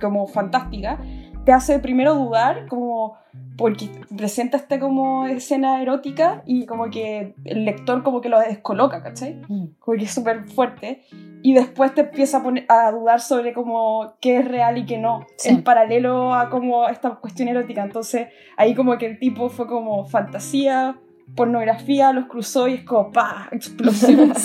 como 0.01 0.27
fantástica, 0.27 0.99
te 1.45 1.53
hace 1.53 1.79
primero 1.79 2.15
dudar, 2.15 2.67
como 2.69 3.17
porque 3.57 3.89
presenta 4.17 4.57
esta 4.57 4.81
como 4.81 5.27
escena 5.27 5.81
erótica 5.83 6.43
y 6.47 6.67
como 6.67 6.91
que 6.91 7.35
el 7.45 7.65
lector 7.65 8.03
como 8.03 8.21
que 8.21 8.29
lo 8.29 8.41
descoloca, 8.41 9.03
¿cachai? 9.03 9.41
Mm. 9.49 9.67
como 9.79 9.97
que 9.97 10.05
es 10.05 10.11
súper 10.11 10.45
fuerte, 10.45 11.03
y 11.43 11.53
después 11.53 11.95
te 11.95 12.01
empieza 12.01 12.39
a, 12.39 12.43
poner, 12.43 12.65
a 12.69 12.91
dudar 12.91 13.21
sobre 13.21 13.53
como 13.53 14.15
qué 14.21 14.39
es 14.39 14.49
real 14.49 14.79
y 14.79 14.87
qué 14.87 14.97
no, 14.97 15.27
Sí. 15.37 15.51
en 15.51 15.63
paralelo 15.63 16.35
a 16.35 16.49
como 16.49 16.89
esta 16.89 17.17
cuestión 17.17 17.49
erótica. 17.49 17.85
Entonces 17.85 18.29
ahí 18.57 18.75
como 18.75 18.97
que 18.97 19.05
el 19.05 19.19
tipo 19.19 19.51
fue 19.51 19.67
como 19.67 20.07
fantasía, 20.07 20.97
pornografía, 21.35 22.13
los 22.13 22.27
cruzó 22.27 22.69
y 22.69 22.75
es 22.75 22.85
como 22.85 23.11
¡pa! 23.13 23.49
explosión. 23.53 24.33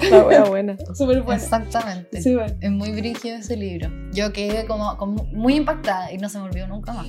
Sí, 0.00 0.08
La 0.10 0.24
wea 0.24 0.44
buena. 0.44 0.76
súper 0.94 1.20
bueno. 1.20 1.42
exactamente. 1.42 2.18
Es 2.18 2.70
muy 2.70 2.90
brígido 2.92 3.36
ese 3.36 3.54
libro. 3.56 3.90
Yo 4.12 4.32
quedé 4.32 4.66
como, 4.66 4.96
como 4.96 5.24
muy 5.24 5.56
impactada 5.56 6.10
y 6.10 6.16
no 6.16 6.30
se 6.30 6.38
me 6.38 6.44
olvidó 6.44 6.66
nunca 6.68 6.94
más. 6.94 7.06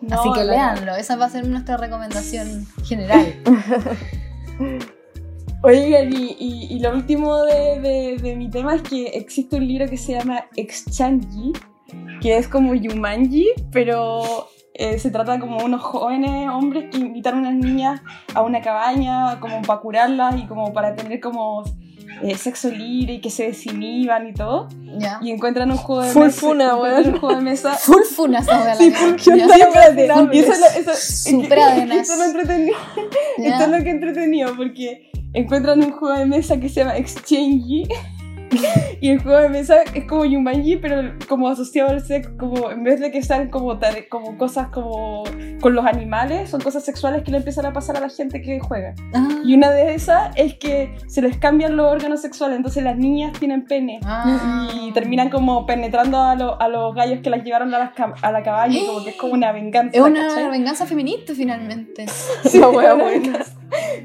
No, 0.00 0.20
Así 0.20 0.32
que 0.32 0.44
léanlo, 0.44 0.94
esa 0.94 1.16
va 1.16 1.26
a 1.26 1.30
ser 1.30 1.48
nuestra 1.48 1.76
recomendación 1.76 2.64
general. 2.84 3.34
Oigan, 5.64 6.12
y, 6.12 6.36
y, 6.38 6.66
y 6.70 6.78
lo 6.80 6.92
último 6.92 7.42
de, 7.44 7.80
de, 7.80 8.16
de 8.20 8.36
mi 8.36 8.50
tema 8.50 8.76
es 8.76 8.82
que 8.82 9.06
existe 9.08 9.56
un 9.56 9.66
libro 9.66 9.88
que 9.88 9.96
se 9.96 10.12
llama 10.12 10.44
Exchangi, 10.56 11.52
que 12.20 12.36
es 12.36 12.48
como 12.48 12.74
Yumanji, 12.74 13.48
pero 13.70 14.48
eh, 14.74 14.98
se 14.98 15.10
trata 15.10 15.38
como 15.38 15.58
unos 15.64 15.82
jóvenes 15.82 16.48
hombres 16.48 16.90
que 16.90 16.98
invitan 16.98 17.34
a 17.36 17.38
unas 17.38 17.54
niñas 17.54 18.00
a 18.34 18.42
una 18.42 18.60
cabaña 18.62 19.38
como 19.40 19.62
para 19.62 19.80
curarlas 19.80 20.36
y 20.40 20.46
como 20.46 20.72
para 20.72 20.94
tener 20.94 21.20
como 21.20 21.62
eh, 22.22 22.36
sexo 22.36 22.70
libre 22.70 23.14
y 23.14 23.20
que 23.20 23.30
se 23.30 23.44
desinhiban 23.48 24.28
y 24.28 24.32
todo. 24.34 24.68
¿Ya? 24.98 25.18
Y 25.22 25.30
encuentran 25.30 25.70
un 25.70 25.76
juego 25.76 26.02
de 26.02 26.10
Full 26.12 26.24
mesa. 26.26 26.40
funa, 26.40 26.76
un 26.76 27.18
juego 27.18 27.34
de 27.36 27.40
mesa. 27.42 27.72
Full 27.80 28.02
funa 28.14 28.38
esa 28.40 28.74
Sí, 28.76 28.90
full 28.92 29.18
funa. 29.18 29.36
Y 30.32 30.38
eso 30.38 30.52
es 30.52 30.60
lo- 30.60 30.66
eso-. 30.66 30.92
Esto 32.00 32.12
es 32.12 32.18
lo 32.18 32.24
entretenido. 32.24 32.76
Ya. 33.38 33.48
Esto 33.48 33.64
es 33.64 33.70
lo 33.78 33.84
que 33.84 33.90
entretenido 33.90 34.56
porque 34.56 35.10
encuentran 35.32 35.82
un 35.82 35.92
juego 35.92 36.16
de 36.18 36.26
mesa 36.26 36.60
que 36.60 36.68
se 36.68 36.80
llama 36.80 36.96
Exchange 36.96 37.88
y 39.00 39.10
el 39.10 39.22
juego 39.22 39.38
de 39.38 39.48
mesa 39.48 39.76
es 39.94 40.04
como 40.04 40.24
Yumanji 40.24 40.76
pero 40.76 41.12
como 41.28 41.48
asociado 41.48 41.90
al 41.90 42.04
sexo, 42.04 42.30
como 42.38 42.70
en 42.70 42.82
vez 42.84 43.00
de 43.00 43.10
que 43.10 43.22
sean 43.22 43.48
como, 43.48 43.78
como 44.08 44.38
cosas 44.38 44.68
como 44.68 45.24
con 45.60 45.74
los 45.74 45.84
animales, 45.86 46.50
son 46.50 46.60
cosas 46.60 46.84
sexuales 46.84 47.22
que 47.22 47.30
le 47.30 47.38
empiezan 47.38 47.66
a 47.66 47.72
pasar 47.72 47.96
a 47.96 48.00
la 48.00 48.08
gente 48.08 48.40
que 48.42 48.60
juega. 48.60 48.94
Ah. 49.14 49.28
Y 49.44 49.54
una 49.54 49.70
de 49.70 49.94
esas 49.94 50.34
es 50.36 50.54
que 50.54 50.94
se 51.06 51.22
les 51.22 51.36
cambian 51.36 51.76
los 51.76 51.90
órganos 51.90 52.20
sexuales, 52.20 52.56
entonces 52.56 52.82
las 52.82 52.96
niñas 52.96 53.32
tienen 53.38 53.64
pene. 53.64 54.00
Ah. 54.04 54.68
Y 54.82 54.92
terminan 54.92 55.30
como 55.30 55.66
penetrando 55.66 56.20
a, 56.20 56.34
lo- 56.34 56.60
a 56.60 56.68
los 56.68 56.94
gallos 56.94 57.20
que 57.22 57.30
las 57.30 57.44
llevaron 57.44 57.72
a, 57.74 57.78
las 57.78 57.90
a 58.22 58.32
la 58.32 58.42
cabaña, 58.42 58.80
como 58.86 59.04
que 59.04 59.10
es 59.10 59.16
como 59.16 59.32
una 59.34 59.52
venganza. 59.52 59.96
Es 59.96 60.02
una 60.02 60.28
¿cachai? 60.28 60.50
venganza 60.50 60.86
feminista 60.86 61.34
finalmente. 61.34 62.06
Sí, 62.44 62.58
una 62.58 62.68
buena. 62.68 63.04
venganza. 63.04 63.52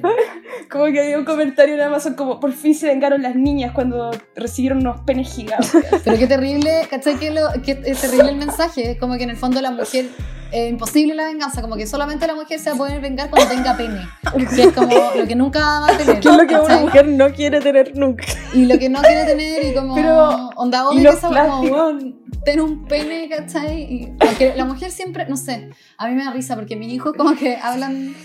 Como 0.69 0.85
que 0.85 0.99
había 0.99 1.17
un 1.17 1.25
comentario 1.25 1.75
en 1.75 1.81
Amazon 1.81 2.15
como 2.15 2.39
por 2.39 2.51
fin 2.51 2.75
se 2.75 2.87
vengaron 2.87 3.21
las 3.21 3.35
niñas 3.35 3.71
cuando 3.73 4.11
recibieron 4.35 4.79
unos 4.79 5.01
penes 5.01 5.33
gigantes. 5.33 5.71
Pero 6.03 6.17
qué 6.17 6.27
terrible, 6.27 6.87
¿cachai? 6.89 7.15
Que, 7.17 7.31
lo, 7.31 7.41
que 7.63 7.79
es 7.85 8.01
terrible 8.01 8.29
el 8.29 8.37
mensaje. 8.37 8.91
Es 8.91 8.99
como 8.99 9.15
que 9.17 9.23
en 9.23 9.29
el 9.29 9.37
fondo 9.37 9.61
la 9.61 9.71
mujer, 9.71 10.07
es 10.51 10.69
imposible 10.69 11.15
la 11.15 11.25
venganza, 11.25 11.61
como 11.61 11.75
que 11.75 11.87
solamente 11.87 12.27
la 12.27 12.35
mujer 12.35 12.59
se 12.59 12.69
va 12.69 12.75
a 12.75 12.77
poder 12.77 13.01
vengar 13.01 13.29
cuando 13.29 13.49
tenga 13.49 13.77
pene. 13.77 14.01
Que 14.55 14.63
es 14.63 14.73
como 14.73 14.93
lo 15.15 15.25
que 15.27 15.35
nunca 15.35 15.59
va 15.59 15.87
a 15.89 15.97
tener. 15.97 16.19
¿Qué 16.19 16.27
es 16.29 16.35
lo 16.35 16.47
que 16.47 16.55
una 16.55 16.63
¿cachai? 16.67 16.81
mujer 16.83 17.07
no 17.07 17.29
quiere 17.33 17.61
tener 17.61 17.97
nunca? 17.97 18.25
Y 18.53 18.65
lo 18.65 18.77
que 18.77 18.89
no 18.89 19.01
quiere 19.01 19.25
tener 19.25 19.65
y 19.65 19.73
como 19.73 19.95
Pero- 19.95 20.49
onda 20.55 20.89
obvio 20.89 21.11
que 21.11 21.17
como 21.19 21.31
plásticos. 21.33 21.71
weón, 21.71 22.19
ten 22.43 22.59
un 22.61 22.85
pene, 22.85 23.29
¿cachai? 23.29 23.81
Y 23.83 24.13
porque 24.19 24.53
la 24.55 24.65
mujer 24.65 24.91
siempre, 24.91 25.25
no 25.29 25.37
sé, 25.37 25.69
a 25.97 26.07
mí 26.07 26.15
me 26.15 26.23
da 26.25 26.31
risa 26.31 26.55
porque 26.55 26.75
mis 26.75 26.91
hijos 26.93 27.13
como 27.15 27.35
que 27.35 27.55
hablan 27.57 28.15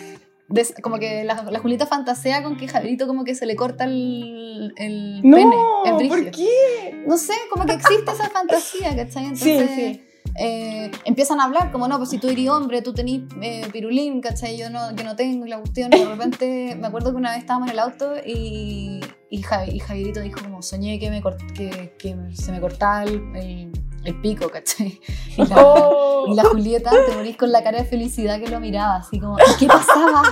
como 0.82 0.98
que 0.98 1.24
la, 1.24 1.42
la 1.50 1.58
Julieta 1.60 1.86
fantasea 1.86 2.42
con 2.42 2.56
que 2.56 2.68
Javierito 2.68 3.06
como 3.06 3.24
que 3.24 3.34
se 3.34 3.46
le 3.46 3.56
corta 3.56 3.84
el, 3.84 4.72
el 4.76 5.20
No, 5.22 5.36
pene. 5.36 5.56
Brígido. 5.96 6.08
¿por 6.24 6.30
qué? 6.30 7.02
No 7.06 7.16
sé, 7.16 7.34
como 7.50 7.64
que 7.66 7.72
existe 7.72 8.10
esa 8.10 8.30
fantasía, 8.30 8.94
¿cachai? 8.96 9.34
Sí, 9.36 9.50
Entonces, 9.50 9.96
sí. 9.96 10.02
eh, 10.38 10.90
empiezan 11.04 11.40
a 11.40 11.44
hablar 11.44 11.72
como, 11.72 11.88
no, 11.88 11.98
pues 11.98 12.10
si 12.10 12.18
tú 12.18 12.28
eres 12.28 12.48
hombre, 12.48 12.80
tú 12.82 12.92
tenés 12.94 13.22
eh, 13.40 13.66
pirulín, 13.72 14.20
¿cachai? 14.20 14.56
Yo 14.56 14.70
no, 14.70 14.94
yo 14.94 15.04
no 15.04 15.16
tengo 15.16 15.46
la 15.46 15.58
cuestión. 15.58 15.90
Y 15.92 15.98
de 15.98 16.04
repente, 16.06 16.76
me 16.78 16.86
acuerdo 16.86 17.10
que 17.10 17.16
una 17.16 17.30
vez 17.30 17.40
estábamos 17.40 17.68
en 17.68 17.72
el 17.74 17.78
auto 17.80 18.14
y, 18.24 19.00
y, 19.30 19.42
Javi- 19.42 19.72
y 19.74 19.78
Javierito 19.80 20.20
dijo 20.20 20.40
como, 20.42 20.62
soñé 20.62 20.98
que, 20.98 21.10
me 21.10 21.22
cort- 21.22 21.52
que, 21.54 21.92
que 21.98 22.16
se 22.34 22.52
me 22.52 22.60
cortaba 22.60 23.02
el, 23.04 23.20
el- 23.36 23.72
el 24.04 24.20
pico, 24.20 24.48
¿cachai? 24.48 25.00
Y 25.36 25.46
la, 25.46 25.56
Oh, 25.64 26.26
y 26.28 26.34
la 26.34 26.44
Julieta, 26.44 26.90
te 26.90 27.14
morís 27.16 27.36
con 27.36 27.50
la 27.50 27.62
cara 27.64 27.78
de 27.78 27.84
felicidad 27.84 28.38
que 28.40 28.48
lo 28.50 28.60
miraba, 28.60 28.96
así 28.96 29.18
como, 29.18 29.36
¿qué 29.58 29.66
pasaba? 29.66 30.22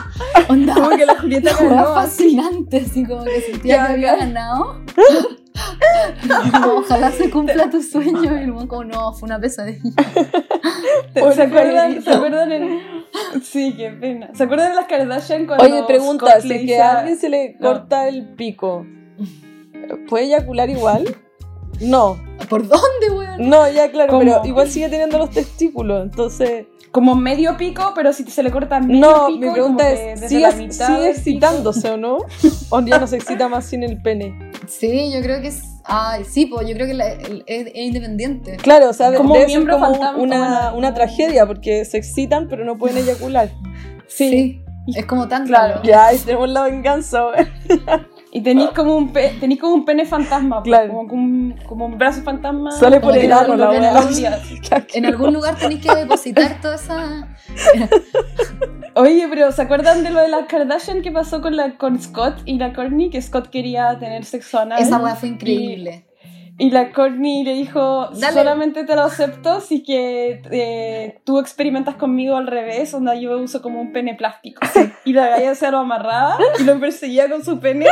Onda, 0.48 0.74
como 0.74 0.90
que 0.90 1.06
la 1.06 1.18
Julieta 1.18 1.50
ganó. 1.60 1.94
fascinante, 1.94 2.84
así 2.86 3.04
como 3.04 3.24
que 3.24 3.40
sentía 3.40 3.76
Ya, 3.76 3.86
que 3.86 3.92
había 3.94 4.12
ya. 4.12 4.16
ganado. 4.24 4.80
Como, 6.52 6.74
ojalá 6.78 7.10
se 7.10 7.28
cumpla 7.30 7.68
tu 7.68 7.82
sueño. 7.82 8.22
Y 8.38 8.44
el 8.44 8.50
weón 8.52 8.66
como, 8.66 8.84
no, 8.84 9.12
fue 9.12 9.26
una 9.26 9.38
pesadilla. 9.38 9.90
¿Se 11.12 11.32
¿Se 11.34 11.42
acuerdan? 11.42 12.02
¿Se 12.02 12.10
acuerdan 12.10 12.52
en... 12.52 12.80
Sí, 13.42 13.74
qué 13.76 13.90
pena. 13.90 14.30
¿Se 14.34 14.44
acuerdan 14.44 14.70
de 14.70 14.76
las 14.76 14.86
Kardashian 14.86 15.46
cuando 15.46 15.64
Oye, 15.64 15.82
pregunta, 15.86 16.40
si 16.40 16.64
que 16.66 16.80
a 16.80 17.00
alguien 17.00 17.18
se 17.18 17.28
le 17.28 17.56
No. 17.58 17.68
corta 17.72 18.08
el 18.08 18.28
pico, 18.34 18.86
¿puede 20.08 20.26
eyacular 20.26 20.70
igual? 20.70 21.16
No, 21.80 22.18
¿Por 22.48 22.62
dónde? 22.66 23.10
No, 23.40 23.70
ya 23.70 23.90
claro, 23.90 24.10
¿Cómo? 24.12 24.24
pero 24.24 24.42
igual 24.44 24.70
sigue 24.70 24.88
teniendo 24.88 25.18
los 25.18 25.30
testículos, 25.30 26.02
entonces... 26.02 26.66
Como 26.92 27.14
medio 27.14 27.56
pico, 27.56 27.92
pero 27.94 28.12
si 28.12 28.24
se 28.24 28.42
le 28.42 28.50
corta 28.50 28.80
medio 28.80 29.00
No, 29.00 29.26
pico... 29.28 29.38
mi 29.38 29.46
y 29.46 29.50
pregunta 29.52 29.88
es, 29.92 30.28
¿sigue, 30.28 31.08
excitándose 31.08 31.88
o 31.90 31.96
no? 31.96 32.18
¿O 32.70 32.80
ya 32.80 32.98
no 32.98 33.06
se 33.06 33.14
excita 33.16 33.48
más 33.48 33.64
sin 33.66 33.84
el 33.84 34.02
pene? 34.02 34.50
Sí, 34.66 35.12
yo 35.12 35.20
creo 35.22 35.40
que 35.40 35.48
es. 35.48 35.62
Ay, 35.84 36.24
sí, 36.24 36.46
pues 36.46 36.66
yo 36.68 36.74
creo 36.74 36.88
que 36.88 36.94
la- 36.94 37.12
el- 37.12 37.44
es, 37.46 37.66
es 37.68 37.74
independiente. 37.76 38.56
Claro, 38.56 38.90
o 38.90 38.92
sea, 38.92 39.12
de- 39.12 39.18
Como 39.18 39.34
debe 39.34 39.48
ser 39.50 39.68
como 39.70 39.78
fantasma, 39.86 40.16
una, 40.20 40.72
una 40.74 40.92
tragedia, 40.92 41.46
porque 41.46 41.84
se 41.84 41.96
excitan 41.96 42.48
pero 42.48 42.64
no 42.64 42.76
pueden 42.76 42.98
eyacular. 42.98 43.50
Sí. 44.08 44.60
Es 44.96 45.06
como 45.06 45.28
tan 45.28 45.46
Claro. 45.46 45.80
Ya, 45.84 46.06
ahí 46.06 46.18
tenemos 46.18 46.48
la 46.48 46.62
venganza. 46.64 47.22
Y 48.32 48.42
tenéis 48.42 48.70
como 48.70 48.96
un 48.96 49.12
pe 49.12 49.36
tenís 49.40 49.58
como 49.60 49.74
un 49.74 49.84
pene 49.84 50.04
fantasma, 50.04 50.62
pues, 50.62 50.68
Claro. 50.68 50.92
como, 50.92 51.14
un, 51.14 51.54
como 51.66 51.86
un 51.86 51.98
brazo 51.98 52.22
fantasma. 52.22 52.70
Sale 52.70 53.00
por 53.00 53.16
el 53.16 53.28
lo 53.28 53.56
la. 53.56 54.08
En 54.94 55.06
algún 55.06 55.32
lugar 55.32 55.56
tenéis 55.56 55.80
que 55.84 55.94
depositar 55.94 56.60
toda 56.60 56.76
esa. 56.76 57.28
Oye, 58.94 59.26
pero 59.28 59.50
¿se 59.50 59.62
acuerdan 59.62 60.04
de 60.04 60.10
lo 60.10 60.20
de 60.20 60.28
las 60.28 60.46
Kardashian 60.46 61.02
que 61.02 61.10
pasó 61.10 61.40
con, 61.40 61.56
la, 61.56 61.76
con 61.76 62.00
Scott 62.00 62.42
y 62.44 62.58
la 62.58 62.72
Courtney? 62.72 63.10
Que 63.10 63.20
Scott 63.22 63.48
quería 63.48 63.98
tener 63.98 64.24
sexo 64.24 64.60
anal. 64.60 64.80
Esa 64.80 64.98
weá 64.98 65.16
fue 65.16 65.30
increíble. 65.30 66.06
Y, 66.60 66.70
la 66.70 66.92
Courtney 66.92 67.42
le 67.42 67.54
dijo, 67.54 68.10
Dale. 68.12 68.34
solamente 68.34 68.84
te 68.84 68.94
lo 68.94 69.02
acepto 69.02 69.60
si 69.60 69.82
que 69.82 70.42
eh, 70.50 71.20
tú 71.24 71.38
experimentas 71.38 71.96
conmigo 71.96 72.36
al 72.36 72.46
revés, 72.46 72.92
onda 72.94 73.14
yo 73.14 73.38
uso 73.38 73.62
como 73.62 73.80
un 73.80 73.92
pene 73.92 74.14
plástico. 74.14 74.60
Y 75.04 75.14
la 75.14 75.28
galla 75.28 75.54
se 75.54 75.70
lo 75.70 75.78
amarraba 75.78 76.36
y 76.58 76.64
lo 76.64 76.78
perseguía 76.78 77.28
con 77.30 77.42
su 77.42 77.58
pene, 77.58 77.86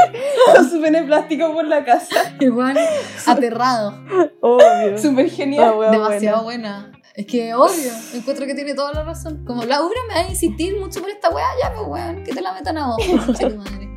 con 0.55 0.69
su 0.69 0.81
pene 0.81 1.03
plástico 1.03 1.53
por 1.53 1.67
la 1.67 1.85
casa. 1.85 2.37
Igual, 2.39 2.79
aterrado. 3.27 3.95
Obvio. 4.41 4.99
Súper 4.99 5.31
genial. 5.31 5.75
wea 5.77 5.91
Demasiado 5.91 6.45
buena. 6.45 6.81
buena. 6.83 6.98
Es 7.19 7.27
que 7.27 7.53
obvio, 7.53 7.91
encuentro 8.15 8.47
que 8.47 8.55
tiene 8.55 8.75
toda 8.75 8.93
la 8.93 9.03
razón. 9.03 9.45
Como 9.45 9.65
Laura 9.65 10.01
me 10.07 10.15
va 10.15 10.21
a 10.21 10.29
insistir 10.31 10.79
mucho 10.79 11.01
por 11.01 11.11
esta 11.11 11.29
weá, 11.31 11.47
ya 11.61 11.75
pues 11.75 11.85
weón, 11.89 12.23
que 12.23 12.33
te 12.33 12.41
la 12.41 12.53
metan 12.53 12.79
a 12.79 12.87
vos, 12.87 12.97
tu 13.41 13.57
madre. 13.57 13.89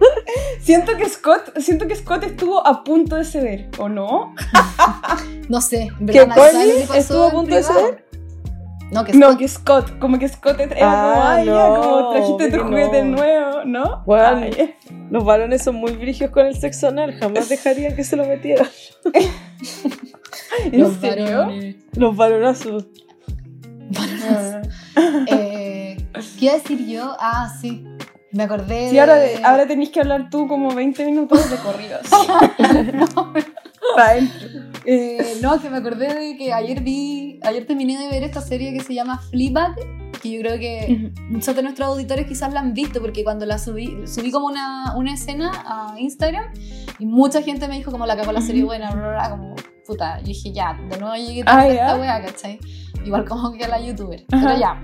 Siento 0.60 0.98
que 0.98 1.08
Scott, 1.08 1.56
siento 1.60 1.88
que 1.88 1.96
Scott 1.96 2.24
estuvo 2.24 2.66
a 2.66 2.84
punto 2.84 3.16
de 3.18 3.24
ceder, 3.24 3.70
¿o 3.78 3.88
no? 3.90 4.34
No 5.50 5.62
sé, 5.62 5.90
en 6.00 6.08
¿Que 6.08 6.28
Connie 6.28 6.88
estuvo 6.96 7.26
a 7.26 7.30
punto 7.30 7.54
de 7.54 7.62
ceder? 7.62 8.06
No, 8.92 9.04
que 9.06 9.14
No, 9.14 9.28
Scott- 9.34 9.38
que 9.38 9.48
Scott, 9.48 10.00
como 10.00 10.18
que 10.18 10.28
Scott 10.28 10.60
era 10.60 10.76
Ah, 10.82 11.14
como, 11.14 11.24
ay, 11.28 11.46
ya, 11.46 11.52
no, 11.52 11.82
como 11.82 12.12
trajiste 12.14 12.50
tu 12.58 12.64
juguete 12.64 13.04
no. 13.04 13.18
nuevo, 13.18 13.66
¿no? 13.66 14.04
Bueno, 14.08 14.38
Ay. 14.52 14.76
los 15.12 15.24
varones 15.24 15.64
son 15.64 15.76
muy 15.76 15.92
brigios 15.92 16.32
con 16.32 16.48
el 16.48 16.56
sexo 16.60 16.88
anal, 16.88 17.14
jamás 17.20 17.48
dejarían 17.50 17.96
que 17.96 18.04
se 18.04 18.16
lo 18.16 18.26
metiera. 18.26 18.66
¿En 20.66 20.82
los 20.82 20.96
serio? 20.96 21.26
varones. 21.38 21.76
Los 21.96 22.16
varonazos. 22.16 22.88
Ah. 23.98 24.62
Eh, 25.28 25.98
¿Qué 26.40 26.46
iba 26.46 26.54
a 26.54 26.58
decir 26.58 26.86
yo? 26.88 27.16
Ah, 27.20 27.54
sí. 27.62 27.84
Me 28.32 28.44
acordé. 28.44 28.88
Sí, 28.90 28.96
de- 28.96 29.02
ahora, 29.02 29.20
ahora 29.44 29.68
tenés 29.68 29.90
que 29.90 30.00
hablar 30.00 30.30
tú 30.30 30.48
como 30.48 30.74
20 30.74 31.06
minutos 31.06 31.50
de 31.50 31.58
corrido. 31.58 32.00
así. 32.00 32.28
Pa' 33.96 34.06
adentro. 34.10 34.48
Eh, 34.86 35.38
no, 35.42 35.60
que 35.62 35.70
me 35.70 35.78
acordé 35.78 36.14
de 36.14 36.38
que 36.38 36.54
ayer 36.54 36.82
vi. 36.82 37.40
Ayer 37.44 37.66
terminé 37.68 37.98
de 37.98 38.08
ver 38.10 38.24
esta 38.24 38.42
serie 38.42 38.74
que 38.74 38.80
se 38.82 38.94
llama 38.94 39.20
Fleabag. 39.30 39.76
Que 40.22 40.30
yo 40.32 40.40
creo 40.42 40.60
que 40.60 41.12
muchos 41.30 41.56
de 41.56 41.64
nuestros 41.64 41.88
auditores 41.90 42.26
quizás 42.28 42.54
la 42.54 42.62
han 42.62 42.74
visto. 42.74 43.02
Porque 43.02 43.24
cuando 43.24 43.46
la 43.46 43.58
subí, 43.58 43.98
subí 44.06 44.32
como 44.32 44.48
una, 44.48 44.96
una 44.96 45.14
escena 45.14 45.52
a 45.66 46.00
Instagram. 46.00 46.46
Y 47.00 47.06
mucha 47.06 47.42
gente 47.42 47.68
me 47.68 47.76
dijo, 47.76 47.92
como 47.92 48.06
la 48.06 48.16
cagó 48.16 48.32
la 48.32 48.42
serie 48.42 48.64
buena, 48.64 48.90
como 49.30 49.56
puta. 49.86 50.20
Yo 50.20 50.26
dije, 50.28 50.52
ya, 50.52 50.74
de 50.90 50.98
nuevo 50.98 51.16
llegué 51.16 51.44
Ah, 51.46 51.60
a 51.62 51.68
ya. 51.68 51.74
esta 51.74 51.96
wea, 51.98 52.22
¿cachai? 52.26 52.60
Igual 53.06 53.26
como 53.26 53.52
que 53.54 53.68
la 53.68 53.80
youtuber. 53.80 54.26
Ajá. 54.32 54.48
Pero 54.48 54.60
ya. 54.60 54.82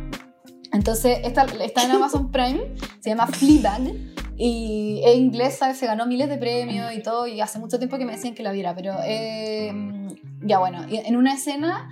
Entonces, 0.73 1.19
esta 1.23 1.43
está 1.45 1.83
en 1.83 1.91
Amazon 1.91 2.31
Prime, 2.31 2.73
se 2.99 3.09
llama 3.09 3.27
Fleabag 3.27 3.93
y 4.37 5.01
es 5.05 5.15
inglesa, 5.17 5.73
se 5.73 5.87
ganó 5.87 6.05
miles 6.05 6.29
de 6.29 6.37
premios 6.37 6.93
y 6.93 7.01
todo, 7.01 7.25
y 7.25 7.39
hace 7.41 7.57
mucho 7.57 7.77
tiempo 7.79 7.97
que 7.97 8.05
me 8.05 8.11
decían 8.11 8.35
que 8.35 8.43
la 8.43 8.51
viera, 8.51 8.75
pero 8.75 8.95
eh, 9.05 9.71
ya 10.41 10.59
bueno, 10.59 10.85
en 10.89 11.15
una 11.15 11.33
escena, 11.33 11.89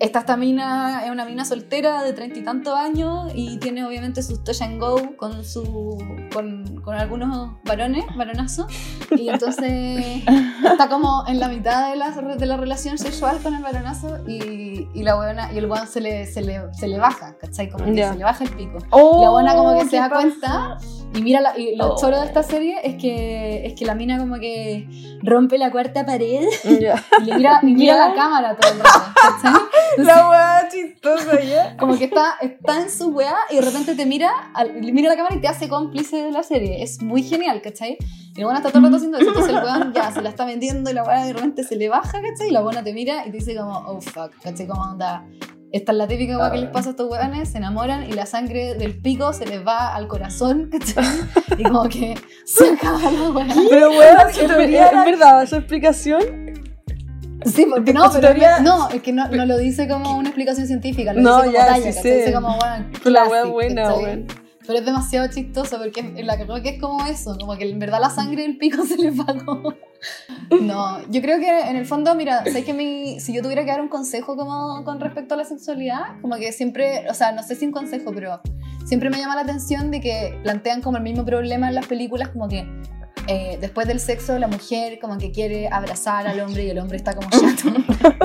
esta, 0.00 0.20
esta 0.20 0.36
mina 0.36 1.04
es 1.04 1.10
una 1.10 1.24
mina 1.24 1.44
soltera 1.44 2.02
de 2.02 2.12
treinta 2.12 2.38
y 2.38 2.42
tantos 2.44 2.74
años 2.74 3.32
y 3.34 3.58
tiene 3.58 3.84
obviamente 3.84 4.22
sus 4.22 4.44
touch 4.44 4.62
and 4.62 4.80
go 4.80 5.16
con, 5.16 5.44
su, 5.44 5.98
con, 6.32 6.80
con 6.82 6.94
algunos 6.94 7.56
varones, 7.64 8.04
varonazos, 8.16 8.66
y 9.16 9.28
entonces 9.28 10.22
está 10.64 10.88
como 10.88 11.24
en 11.26 11.40
la 11.40 11.48
mitad 11.48 11.90
de 11.90 11.96
la, 11.96 12.10
de 12.10 12.46
la 12.46 12.56
relación 12.56 12.96
sexual 12.96 13.38
con 13.42 13.54
el 13.54 13.62
varonazo 13.62 14.18
y, 14.28 14.88
y 14.94 15.02
la 15.02 15.16
buena 15.16 15.52
y 15.52 15.58
el 15.58 15.66
weón 15.66 15.86
se 15.88 16.00
le, 16.00 16.26
se, 16.26 16.42
le, 16.42 16.72
se 16.74 16.86
le 16.86 16.98
baja, 16.98 17.36
¿cachai? 17.38 17.68
Como 17.68 17.84
que 17.86 18.06
se 18.06 18.14
le 18.16 18.24
baja 18.24 18.44
el 18.44 18.50
pico. 18.50 18.78
Oh, 18.90 19.22
La 19.22 19.30
buena 19.30 19.54
como 19.56 19.76
que 19.78 19.84
se 19.84 19.90
¿qué 19.90 19.96
da 19.96 20.08
pasa? 20.08 20.20
cuenta 20.22 20.78
y 21.14 21.22
mira, 21.22 21.40
la, 21.40 21.58
y 21.58 21.74
lo 21.76 21.94
Oh. 21.94 21.96
choro 22.00 22.20
de 22.20 22.26
esta 22.26 22.42
serie 22.42 22.76
es 22.84 22.94
que, 22.96 23.66
es 23.66 23.74
que 23.74 23.84
la 23.84 23.94
mina 23.94 24.18
como 24.18 24.36
que 24.38 24.86
rompe 25.22 25.58
la 25.58 25.70
cuarta 25.70 26.04
pared 26.06 26.46
Ya. 26.80 27.02
y 27.20 27.24
le 27.24 27.34
mira, 27.36 27.60
y 27.62 27.66
mira 27.74 27.94
Ya. 27.96 28.08
la 28.08 28.14
cámara 28.14 28.56
todo 28.56 28.72
el 28.72 28.78
rato, 28.78 29.00
¿cachai? 29.14 29.60
Entonces, 29.96 30.06
La 30.16 30.28
weá 30.30 30.68
chistosa 30.70 31.40
ya. 31.40 31.76
como 31.76 31.96
que 31.98 32.04
está, 32.04 32.34
está 32.40 32.82
en 32.82 32.90
su 32.90 33.08
weá 33.08 33.34
y 33.50 33.56
de 33.56 33.62
repente 33.62 33.94
te 33.94 34.06
mira, 34.06 34.30
le 34.80 34.92
mira 34.92 35.08
la 35.10 35.16
cámara 35.16 35.34
y 35.34 35.40
te 35.40 35.48
hace 35.48 35.68
cómplice 35.68 36.16
de 36.22 36.30
la 36.30 36.42
serie. 36.42 36.82
Es 36.82 37.02
muy 37.02 37.22
genial, 37.22 37.60
¿cachai? 37.62 37.96
Y 38.36 38.40
la 38.40 38.46
buena 38.46 38.58
está 38.60 38.68
todo 38.70 38.78
el 38.78 38.84
rato 38.84 38.96
haciendo 38.96 39.18
eso. 39.18 39.28
Entonces 39.28 39.54
el 39.56 39.64
weón 39.64 39.92
ya 39.92 40.12
se 40.12 40.22
la 40.22 40.28
está 40.28 40.44
vendiendo 40.44 40.90
y 40.90 40.94
la 40.94 41.02
weá 41.02 41.24
de 41.24 41.32
repente 41.32 41.64
se 41.64 41.74
le 41.76 41.88
baja, 41.88 42.20
¿cachai? 42.22 42.48
Y 42.48 42.52
la 42.52 42.60
buena 42.60 42.84
te 42.84 42.92
mira 42.92 43.26
y 43.26 43.30
te 43.32 43.38
dice 43.38 43.56
como, 43.56 43.72
oh 43.78 44.00
fuck, 44.00 44.30
¿cachai? 44.42 44.66
Como 44.68 44.82
onda. 44.82 45.24
Esta 45.70 45.92
es 45.92 45.98
la 45.98 46.08
típica 46.08 46.38
weá 46.38 46.50
que 46.50 46.58
les 46.58 46.70
pasa 46.70 46.88
a 46.88 46.90
estos 46.92 47.10
weones, 47.10 47.50
se 47.50 47.58
enamoran 47.58 48.08
y 48.08 48.12
la 48.12 48.24
sangre 48.24 48.74
del 48.74 48.98
pico 48.98 49.32
se 49.34 49.44
les 49.46 49.66
va 49.66 49.94
al 49.94 50.08
corazón, 50.08 50.70
¿cachai? 50.72 51.04
Y 51.58 51.62
como 51.64 51.88
que 51.88 52.14
se 52.46 52.70
acaba 52.70 53.10
la 53.10 53.30
weá. 53.30 53.46
Pero 53.68 53.90
weón, 53.90 54.16
Su 54.32 54.40
¿es, 54.42 54.46
teoría 54.48 54.86
es 54.86 54.92
era- 54.92 55.04
verdad 55.04 55.46
su 55.46 55.56
explicación? 55.56 56.20
Sí, 57.44 57.66
porque 57.70 57.92
no, 57.92 58.10
pero 58.10 58.20
teoría- 58.28 58.60
no, 58.60 58.88
es 58.88 59.02
que 59.02 59.12
no, 59.12 59.28
no 59.28 59.46
lo 59.46 59.58
dice 59.58 59.86
como 59.88 60.16
una 60.16 60.28
explicación 60.30 60.66
científica, 60.66 61.12
lo 61.12 61.20
No, 61.20 61.36
dice 61.42 61.46
como 61.46 61.58
ya, 61.58 61.66
talla, 61.66 61.92
sí. 61.92 62.10
Dice 62.10 62.32
como, 62.32 62.56
bueno, 62.58 62.86
Pero 62.92 63.10
la 63.10 63.20
wea 63.24 63.30
classic, 63.42 63.52
buena, 63.52 63.94
weón. 63.94 64.26
Pero 64.68 64.80
es 64.80 64.84
demasiado 64.84 65.26
chistoso 65.28 65.78
porque 65.78 66.02
la 66.22 66.36
creo 66.36 66.62
que 66.62 66.68
es 66.68 66.80
como 66.80 67.02
eso, 67.06 67.38
como 67.40 67.56
que 67.56 67.70
en 67.70 67.78
verdad 67.78 68.00
la 68.02 68.10
sangre 68.10 68.42
del 68.42 68.58
pico 68.58 68.84
se 68.86 68.98
le 68.98 69.10
como... 69.42 69.72
No, 70.60 71.00
yo 71.08 71.22
creo 71.22 71.38
que 71.38 71.60
en 71.70 71.74
el 71.74 71.86
fondo, 71.86 72.14
mira, 72.14 72.44
sé 72.44 72.64
que 72.64 72.74
mi, 72.74 73.18
si 73.18 73.32
yo 73.32 73.40
tuviera 73.40 73.64
que 73.64 73.70
dar 73.70 73.80
un 73.80 73.88
consejo 73.88 74.36
como 74.36 74.84
con 74.84 75.00
respecto 75.00 75.32
a 75.32 75.38
la 75.38 75.46
sexualidad, 75.46 76.20
como 76.20 76.36
que 76.36 76.52
siempre, 76.52 77.08
o 77.08 77.14
sea, 77.14 77.32
no 77.32 77.42
sé 77.42 77.56
si 77.56 77.64
un 77.64 77.72
consejo, 77.72 78.12
pero 78.12 78.42
siempre 78.84 79.08
me 79.08 79.16
llama 79.16 79.36
la 79.36 79.40
atención 79.40 79.90
de 79.90 80.02
que 80.02 80.38
plantean 80.42 80.82
como 80.82 80.98
el 80.98 81.02
mismo 81.02 81.24
problema 81.24 81.68
en 81.68 81.74
las 81.74 81.86
películas, 81.86 82.28
como 82.28 82.46
que 82.46 82.68
eh, 83.28 83.58
después 83.60 83.86
del 83.86 84.00
sexo 84.00 84.38
la 84.38 84.48
mujer 84.48 84.98
como 85.00 85.18
que 85.18 85.30
quiere 85.30 85.68
abrazar 85.68 86.26
al 86.26 86.40
hombre 86.40 86.64
y 86.64 86.70
el 86.70 86.78
hombre 86.78 86.96
está 86.96 87.14
como 87.14 87.28
chato 87.30 87.68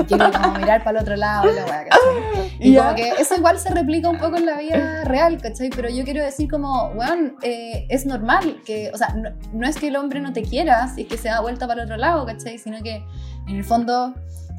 y 0.00 0.04
quiere 0.06 0.30
como 0.32 0.52
mirar 0.58 0.82
para 0.82 0.98
el 0.98 1.02
otro 1.04 1.16
lado 1.16 1.50
y 1.50 1.54
la 1.54 1.64
weá, 1.66 1.84
¿cachai? 1.84 2.56
Y 2.58 2.72
Ya. 2.72 2.82
como 2.84 2.96
que 2.96 3.08
eso 3.20 3.34
igual 3.36 3.58
se 3.58 3.70
replica 3.70 4.08
un 4.08 4.18
poco 4.18 4.36
en 4.38 4.46
la 4.46 4.58
vida 4.58 5.04
real, 5.04 5.40
¿cachai? 5.40 5.70
Pero 5.70 5.88
yo 5.90 6.04
quiero 6.04 6.22
decir 6.24 6.50
como, 6.50 6.88
weón, 6.94 7.36
eh, 7.42 7.86
es 7.90 8.06
normal 8.06 8.62
que, 8.64 8.90
o 8.92 8.96
sea, 8.96 9.08
no, 9.14 9.30
no 9.52 9.66
es 9.68 9.76
que 9.76 9.88
el 9.88 9.96
hombre 9.96 10.20
no 10.20 10.32
te 10.32 10.42
quiera, 10.42 10.88
si 10.88 11.02
es 11.02 11.08
que 11.08 11.18
se 11.18 11.28
da 11.28 11.40
vuelta 11.40 11.66
para 11.66 11.82
el 11.82 11.86
otro 11.86 11.96
lado, 11.98 12.24
¿cachai? 12.26 12.58
Sino 12.58 12.82
que 12.82 13.02
en 13.46 13.56
el 13.56 13.64
fondo 13.64 14.14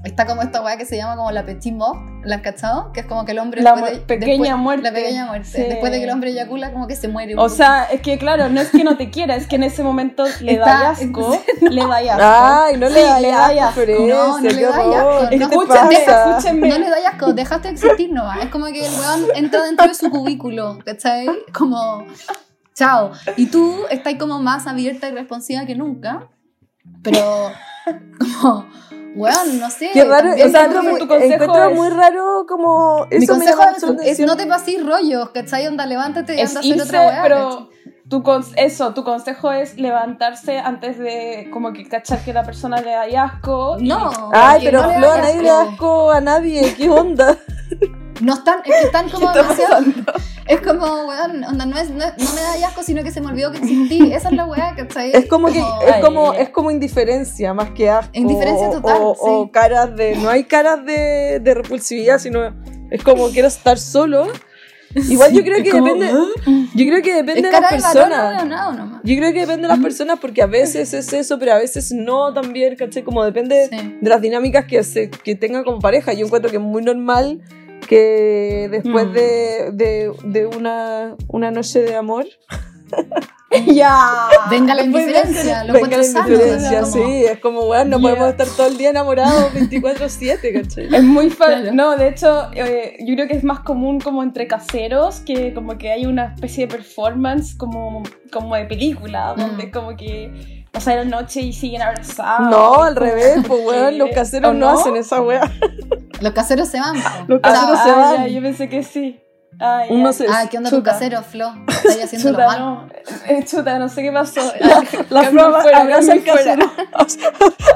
está 0.05 0.25
como 0.25 0.41
esta 0.41 0.61
weá 0.61 0.77
que 0.77 0.85
se 0.85 0.95
llama 0.97 1.15
como 1.17 1.31
la 1.31 1.45
petit 1.45 1.73
mort, 1.73 1.99
¿la 2.23 2.37
has 2.37 2.41
cachado? 2.41 2.91
Que 2.93 3.01
es 3.01 3.05
como 3.05 3.25
que 3.25 3.33
el 3.33 3.39
hombre 3.39 3.61
La 3.61 3.73
de- 3.75 3.97
pequeña 3.97 4.31
después- 4.37 4.57
muerte. 4.57 4.83
La 4.83 4.93
pequeña 4.93 5.25
muerte. 5.25 5.47
Sí. 5.49 5.61
Después 5.63 5.91
de 5.91 5.97
que 5.97 6.03
el 6.05 6.09
hombre 6.11 6.29
eyacula, 6.29 6.71
como 6.71 6.87
que 6.87 6.95
se 6.95 7.07
muere. 7.07 7.33
O 7.37 7.49
sea, 7.49 7.83
es 7.85 8.01
que 8.01 8.17
claro, 8.17 8.47
no 8.49 8.61
es 8.61 8.69
que 8.69 8.83
no 8.83 8.95
te 8.97 9.09
quiera, 9.09 9.35
es 9.35 9.47
que 9.47 9.55
en 9.57 9.63
ese 9.63 9.83
momento 9.83 10.23
le 10.41 10.57
da 10.57 10.91
asco. 10.91 11.37
Le 11.61 11.81
da 11.85 11.97
asco. 11.97 12.65
Ay, 12.65 12.77
no 12.77 12.87
le 12.89 12.95
Sí, 12.95 13.01
da 13.01 13.19
le 13.19 13.27
da 13.29 13.45
asco, 13.67 13.81
No, 14.07 14.39
no 14.39 14.49
le 14.49 14.61
da 14.61 14.69
asco, 14.69 15.29
¿qué 15.29 15.37
no. 15.37 15.45
Escúchame, 15.49 15.95
escúchame. 15.95 16.67
no 16.69 16.77
le 16.77 16.89
da 16.89 16.95
asco, 17.09 17.33
dejaste 17.33 17.67
de 17.69 17.73
existir 17.73 18.11
nomás. 18.13 18.39
Es 18.43 18.49
como 18.51 18.65
que 18.67 18.85
el 18.85 18.93
weón 18.93 19.25
entra 19.35 19.63
dentro 19.63 19.87
de 19.87 19.93
su 19.95 20.09
cubículo, 20.09 20.79
¿cachai? 20.85 21.27
Como, 21.53 22.05
chao. 22.73 23.11
Y 23.37 23.47
tú 23.47 23.75
estás 23.89 24.15
como 24.15 24.39
más 24.39 24.67
abierta 24.67 25.07
y 25.09 25.11
responsiva 25.13 25.65
que 25.65 25.75
nunca, 25.75 26.27
pero 27.01 27.51
como, 28.41 28.65
weón, 29.15 29.59
no 29.59 29.69
sé. 29.69 29.89
Qué 29.93 30.03
raro, 30.03 30.31
o 30.33 30.49
sea, 30.49 30.67
como 30.67 30.97
tu 30.97 31.07
consejo 31.07 31.33
encuentro 31.43 31.69
es- 31.69 31.75
muy 31.75 31.89
raro 31.89 32.45
como... 32.47 33.07
mi 33.09 33.23
eso 33.23 33.35
me 33.37 33.45
consejo 33.45 33.61
es, 34.03 34.19
no 34.19 34.35
te 34.37 34.45
pases 34.45 34.85
rollos, 34.85 35.29
¿cachai? 35.31 35.67
Onda, 35.67 35.85
levántate 35.85 36.35
y 36.35 36.39
Es 36.41 36.49
anda 36.49 36.59
a 36.59 36.61
hacer 36.61 36.75
irse, 36.75 36.87
otra 36.87 37.01
weá. 37.07 37.23
pero 37.23 37.69
tu 38.07 38.23
eso, 38.55 38.93
tu 38.93 39.03
consejo 39.03 39.51
es 39.51 39.77
levantarse 39.77 40.59
antes 40.59 40.99
de 40.99 41.49
como 41.51 41.73
que 41.73 41.87
cachar 41.87 42.19
que 42.23 42.33
la 42.33 42.43
persona 42.43 42.81
le 42.81 42.91
da 42.91 43.23
asco. 43.23 43.77
y- 43.79 43.87
No. 43.87 44.11
Ay, 44.33 44.61
pero 44.65 44.81
no 44.83 44.89
a 45.11 45.17
nadie 45.17 45.41
le 45.41 45.47
da 45.49 45.61
asco. 45.61 45.71
asco 45.71 46.11
a 46.11 46.21
nadie, 46.21 46.73
¿qué 46.75 46.89
onda? 46.89 47.37
No 48.21 48.33
están, 48.35 48.59
es 48.63 48.75
que 48.75 48.85
están 48.85 49.09
como 49.11 49.31
¿Qué 49.31 49.39
está 49.39 49.53
demasiado. 49.53 49.75
pasando? 49.75 50.13
Es 50.47 50.61
como, 50.61 50.85
weón, 51.07 51.43
onda, 51.43 51.65
no, 51.65 51.77
es, 51.77 51.89
no, 51.89 51.97
no 52.05 52.33
me 52.35 52.41
da 52.59 52.67
asco, 52.67 52.83
sino 52.83 53.03
que 53.03 53.11
se 53.11 53.19
me 53.19 53.27
olvidó 53.27 53.51
que 53.51 53.57
existí. 53.57 54.13
Esa 54.13 54.29
es 54.29 54.35
la 54.35 54.45
weá, 54.45 54.75
¿cachai? 54.75 55.11
Es 55.11 55.25
como 55.25 55.47
que 55.47 55.57
es 55.59 55.65
Ay. 55.95 56.01
como 56.01 56.33
es 56.33 56.49
como 56.49 56.69
indiferencia 56.71 57.53
más 57.53 57.71
que 57.71 57.89
asco. 57.89 58.11
Indiferencia 58.13 58.69
o- 58.69 58.71
total, 58.73 58.97
O, 59.01 59.13
sí. 59.15 59.21
o 59.23 59.51
caras 59.51 59.95
de 59.95 60.15
no 60.17 60.29
hay 60.29 60.43
caras 60.43 60.85
de, 60.85 61.39
de 61.41 61.53
repulsividad, 61.55 62.19
sino 62.19 62.53
es 62.91 63.03
como 63.03 63.27
quiero 63.29 63.47
estar 63.47 63.79
solo. 63.79 64.27
Igual 65.09 65.33
yo 65.33 65.41
creo 65.43 65.57
es 65.57 65.63
que 65.63 65.71
como, 65.71 65.85
depende. 65.93 66.13
Yo 66.75 66.85
creo 66.85 67.01
que 67.01 67.15
depende 67.15 67.39
Es 67.41 67.43
de 67.43 67.51
las 67.51 67.61
de 67.61 67.67
personas. 67.75 68.19
ahueonado 68.19 68.73
nomás. 68.73 69.01
Yo 69.03 69.15
creo 69.17 69.33
que 69.33 69.39
depende 69.41 69.63
de 69.63 69.67
las 69.67 69.79
personas 69.79 70.19
porque 70.21 70.41
a 70.41 70.45
veces 70.45 70.93
es 70.93 71.11
eso, 71.11 71.37
pero 71.37 71.53
a 71.53 71.57
veces 71.57 71.91
no 71.91 72.33
también, 72.33 72.75
¿cachai? 72.77 73.03
Como 73.03 73.21
depende 73.25 73.67
Sí. 73.69 73.97
de 73.99 74.09
las 74.09 74.21
dinámicas 74.21 74.65
que, 74.65 74.81
se, 74.83 75.09
que 75.09 75.35
tenga 75.35 75.63
como 75.65 75.79
pareja. 75.79 76.13
Yo 76.13 76.25
encuentro 76.27 76.49
que 76.49 76.57
es 76.57 76.63
muy 76.63 76.81
normal 76.81 77.41
que 77.87 78.67
después 78.71 79.07
Mm. 79.07 79.11
de, 79.13 79.71
de, 79.73 80.11
de 80.23 80.45
una, 80.47 81.15
una 81.27 81.51
noche 81.51 81.81
de 81.81 81.95
amor 81.95 82.25
ya. 83.73 84.27
Venga 84.49 84.75
la 84.75 84.83
indiferencia, 84.83 85.63
lo 85.63 85.73
venga 85.73 85.97
la 85.97 86.05
indiferencia, 86.05 86.81
como- 86.81 86.91
sí, 86.91 87.25
es 87.25 87.39
como, 87.39 87.65
bueno, 87.65 87.97
no 87.97 88.01
podemos 88.01 88.29
estar 88.29 88.47
todo 88.47 88.67
el 88.67 88.77
día 88.77 88.89
enamorados 88.89 89.53
24/7, 89.53 90.53
¿cachai? 90.53 90.93
Es 90.93 91.03
muy 91.03 91.29
fácil. 91.29 91.61
Claro. 91.61 91.73
No, 91.73 91.95
de 91.95 92.09
hecho, 92.09 92.49
eh, 92.53 92.97
yo 93.05 93.15
creo 93.15 93.27
que 93.27 93.35
es 93.35 93.43
más 93.43 93.59
común 93.61 93.99
como 93.99 94.23
entre 94.23 94.47
caseros 94.47 95.19
que 95.21 95.53
como 95.53 95.77
que 95.77 95.91
hay 95.91 96.05
una 96.05 96.33
especie 96.35 96.67
de 96.67 96.75
performance 96.75 97.55
como, 97.55 98.03
como 98.31 98.55
de 98.55 98.65
película, 98.65 99.33
donde 99.37 99.67
Mm. 99.67 99.71
como 99.71 99.95
que 99.95 100.64
pasan 100.75 100.95
la 100.97 101.03
noche 101.05 101.41
y 101.41 101.53
siguen 101.53 101.81
abrazados. 101.81 102.49
No, 102.49 102.83
al 102.83 102.95
revés, 102.95 103.39
pues 103.47 103.59
weón, 103.65 103.97
los 103.97 104.09
caseros 104.13 104.51
¿o 104.51 104.53
no 104.53 104.69
hacen 104.69 104.95
esa 104.97 105.21
weá. 105.21 105.41
Los 106.21 106.31
caseros 106.33 106.69
se 106.69 106.79
van. 106.79 106.95
Los 107.27 107.39
Ah, 107.43 107.51
caseros 107.51 107.79
se 107.83 107.89
ah, 107.89 107.95
van. 107.95 108.15
ya, 108.21 108.27
yo 108.27 108.41
pensé 108.41 108.69
que 108.69 108.83
sí. 108.83 109.19
Ah, 109.59 109.83
ya. 109.87 109.93
Uno 109.93 110.13
se 110.13 110.25
Ah, 110.29 110.45
¿qué 110.49 110.57
onda 110.57 110.69
tu 110.69 110.77
Chuta. 110.77 110.91
casero, 110.93 111.21
Flo? 111.23 111.53
Estás 111.67 112.03
haciéndolo 112.05 112.35
Chuta, 112.37 112.47
mal. 112.47 112.59
no. 112.59 112.89
Eh, 113.27 113.43
Chuta, 113.45 113.79
no 113.79 113.89
sé 113.89 114.01
qué 114.01 114.11
pasó. 114.13 114.39
La 115.09 115.23
Cambio 115.23 115.45
flor 115.45 115.61
fuera, 115.61 115.81
abraza 115.81 116.11
al 116.13 116.23
casero. 116.23 116.71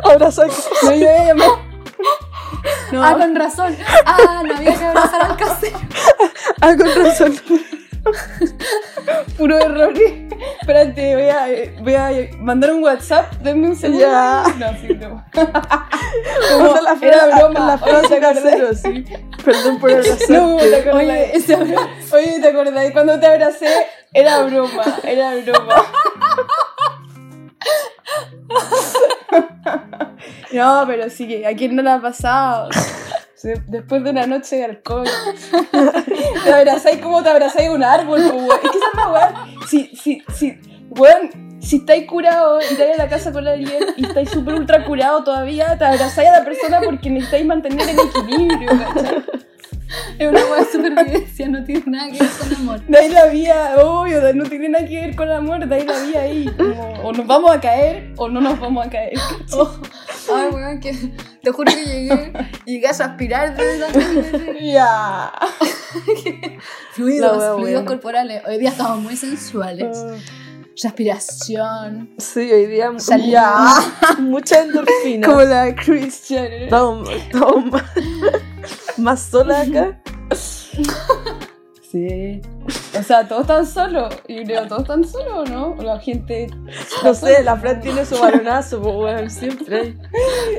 abraza 0.03 0.43
al 0.43 0.49
casero. 0.49 0.69
No, 0.83 0.91
yo 0.91 0.97
voy 0.97 1.05
a 1.07 1.25
llamar. 1.25 1.49
No, 2.93 3.03
Ah, 3.03 3.15
con 3.17 3.35
razón. 3.35 3.75
Ah, 4.05 4.41
no 4.47 4.55
había 4.55 4.73
que 4.77 4.85
abrazar 4.85 5.21
al 5.21 5.35
casero. 5.37 5.79
Ah, 6.61 6.75
con 6.77 7.03
razón. 7.05 7.35
puro 9.37 9.57
error. 9.57 9.93
Espérate, 10.61 11.15
voy 11.15 11.29
a, 11.29 11.47
voy 11.81 11.95
a 11.95 12.37
mandar 12.39 12.71
un 12.71 12.83
WhatsApp. 12.83 13.31
Denme 13.41 13.69
un 13.69 13.75
segundo. 13.75 14.05
Ya. 14.05 14.43
No, 14.57 14.71
sí, 14.79 14.93
no. 14.95 15.25
Como 15.33 16.81
la 16.81 16.97
era 17.01 17.25
broma. 17.37 17.67
La 17.67 17.77
frase 17.77 18.19
casero, 18.19 18.73
sí. 18.73 19.05
Perdón 19.43 19.79
por 19.79 19.91
abrazarte. 19.91 20.25
No, 20.33 20.57
¿te? 20.57 20.91
Oye, 20.91 21.35
ese. 21.35 21.55
Oye, 21.55 22.39
¿te 22.41 22.47
acordás? 22.47 22.91
Cuando 22.91 23.19
te 23.19 23.27
abracé, 23.27 23.67
era 24.13 24.43
broma, 24.43 24.83
era 25.03 25.35
broma. 25.35 25.85
No, 30.51 30.83
pero 30.87 31.09
sí 31.09 31.27
que 31.27 31.45
a 31.45 31.55
quién 31.55 31.75
no 31.75 31.81
le 31.81 31.91
ha 31.91 32.01
pasado. 32.01 32.69
Después 33.41 34.03
de 34.03 34.09
una 34.09 34.25
noche 34.27 34.57
de 34.57 34.65
alcohol. 34.65 35.07
Te 36.43 36.53
abrazáis 36.53 36.97
como 36.97 37.23
te 37.23 37.29
abrazáis 37.29 37.69
a 37.69 37.71
un 37.71 37.83
árbol, 37.83 38.21
po, 38.29 38.35
weón. 38.35 38.49
Es 38.63 38.71
que 38.71 38.77
esa 38.77 38.87
es 38.91 38.95
la 38.95 39.11
weá. 39.11 39.45
Si, 39.67 39.95
si, 39.95 40.21
si, 40.33 40.59
weón, 40.89 41.59
si 41.61 41.77
estáis 41.77 42.05
curado 42.07 42.59
y 42.59 42.65
estáis 42.65 42.91
en 42.91 42.97
la 42.97 43.07
casa 43.07 43.31
con 43.31 43.47
alguien 43.47 43.83
y 43.95 44.05
estáis 44.05 44.29
súper 44.29 44.55
ultra 44.55 44.85
curado 44.85 45.23
todavía, 45.23 45.77
te 45.77 45.85
abrazáis 45.85 46.29
a 46.29 46.39
la 46.39 46.45
persona 46.45 46.81
porque 46.83 47.09
necesitáis 47.09 47.45
mantener 47.45 47.89
el 47.89 47.99
equilibrio, 47.99 48.69
¿cachai? 48.69 49.23
Es 50.19 50.27
una 50.29 50.45
buena 50.45 50.65
supervivencia, 50.71 51.47
no 51.49 51.63
tiene 51.63 51.83
nada 51.87 52.11
que 52.11 52.19
ver 52.19 52.29
con 52.39 52.55
amor. 52.55 52.81
De 52.85 52.97
ahí 52.97 53.09
la 53.09 53.25
vía, 53.27 53.75
obvio, 53.83 54.33
no 54.33 54.43
tiene 54.45 54.69
nada 54.69 54.85
que 54.87 55.01
ver 55.01 55.15
con 55.15 55.27
la 55.29 55.41
muerte, 55.41 55.65
de 55.67 55.75
ahí 55.75 55.85
la 55.85 55.99
vía 55.99 56.21
ahí. 56.21 56.45
Como, 56.57 56.91
o 57.03 57.11
nos 57.13 57.25
vamos 57.25 57.51
a 57.51 57.59
caer 57.59 58.13
o 58.17 58.29
no 58.29 58.39
nos 58.41 58.59
vamos 58.59 58.85
a 58.85 58.89
caer. 58.89 59.13
Oh, 59.53 59.79
ay, 60.35 60.47
weón, 60.51 60.79
que 60.79 60.93
te 61.41 61.51
juro 61.51 61.71
que 61.73 61.83
llegué 61.85 62.33
llegué 62.65 62.87
a 62.87 62.91
aspirar 62.91 63.55
de 63.57 63.77
de- 63.79 64.71
Ya. 64.71 65.31
fluidos, 66.93 67.37
La 67.37 67.37
wea 67.37 67.55
fluidos 67.57 67.83
corporales. 67.85 68.43
Hoy 68.47 68.57
día 68.57 68.69
estamos 68.69 68.99
muy 69.01 69.15
sensuales. 69.15 69.97
Ah, 69.97 70.15
Respiración. 70.81 72.09
Sí, 72.17 72.39
hoy 72.51 72.67
día 72.67 72.89
Salud. 72.99 73.25
ya, 73.25 73.75
mucha 74.19 74.61
endorfina. 74.61 75.27
Como 75.27 75.41
la 75.41 75.75
Christian. 75.75 76.45
Estamos, 76.45 77.09
estamos 77.09 77.81
más, 78.97 79.21
sola 79.21 79.61
acá. 79.61 79.99
Sí. 81.91 82.41
O 82.97 83.01
sea, 83.01 83.27
todos 83.27 83.41
están 83.41 83.65
solos. 83.65 84.13
Yo 84.27 84.43
creo, 84.43 84.67
todos 84.67 84.81
están 84.83 85.03
solos, 85.03 85.49
¿no? 85.49 85.75
La 85.81 85.99
gente. 85.99 86.47
No 87.03 87.15
sé, 87.15 87.41
la 87.43 87.57
Fran 87.57 87.81
tiene 87.81 88.05
su 88.05 88.19
balonazo, 88.19 88.79
pues 88.79 88.95
weón, 88.95 89.29
siempre. 89.31 89.95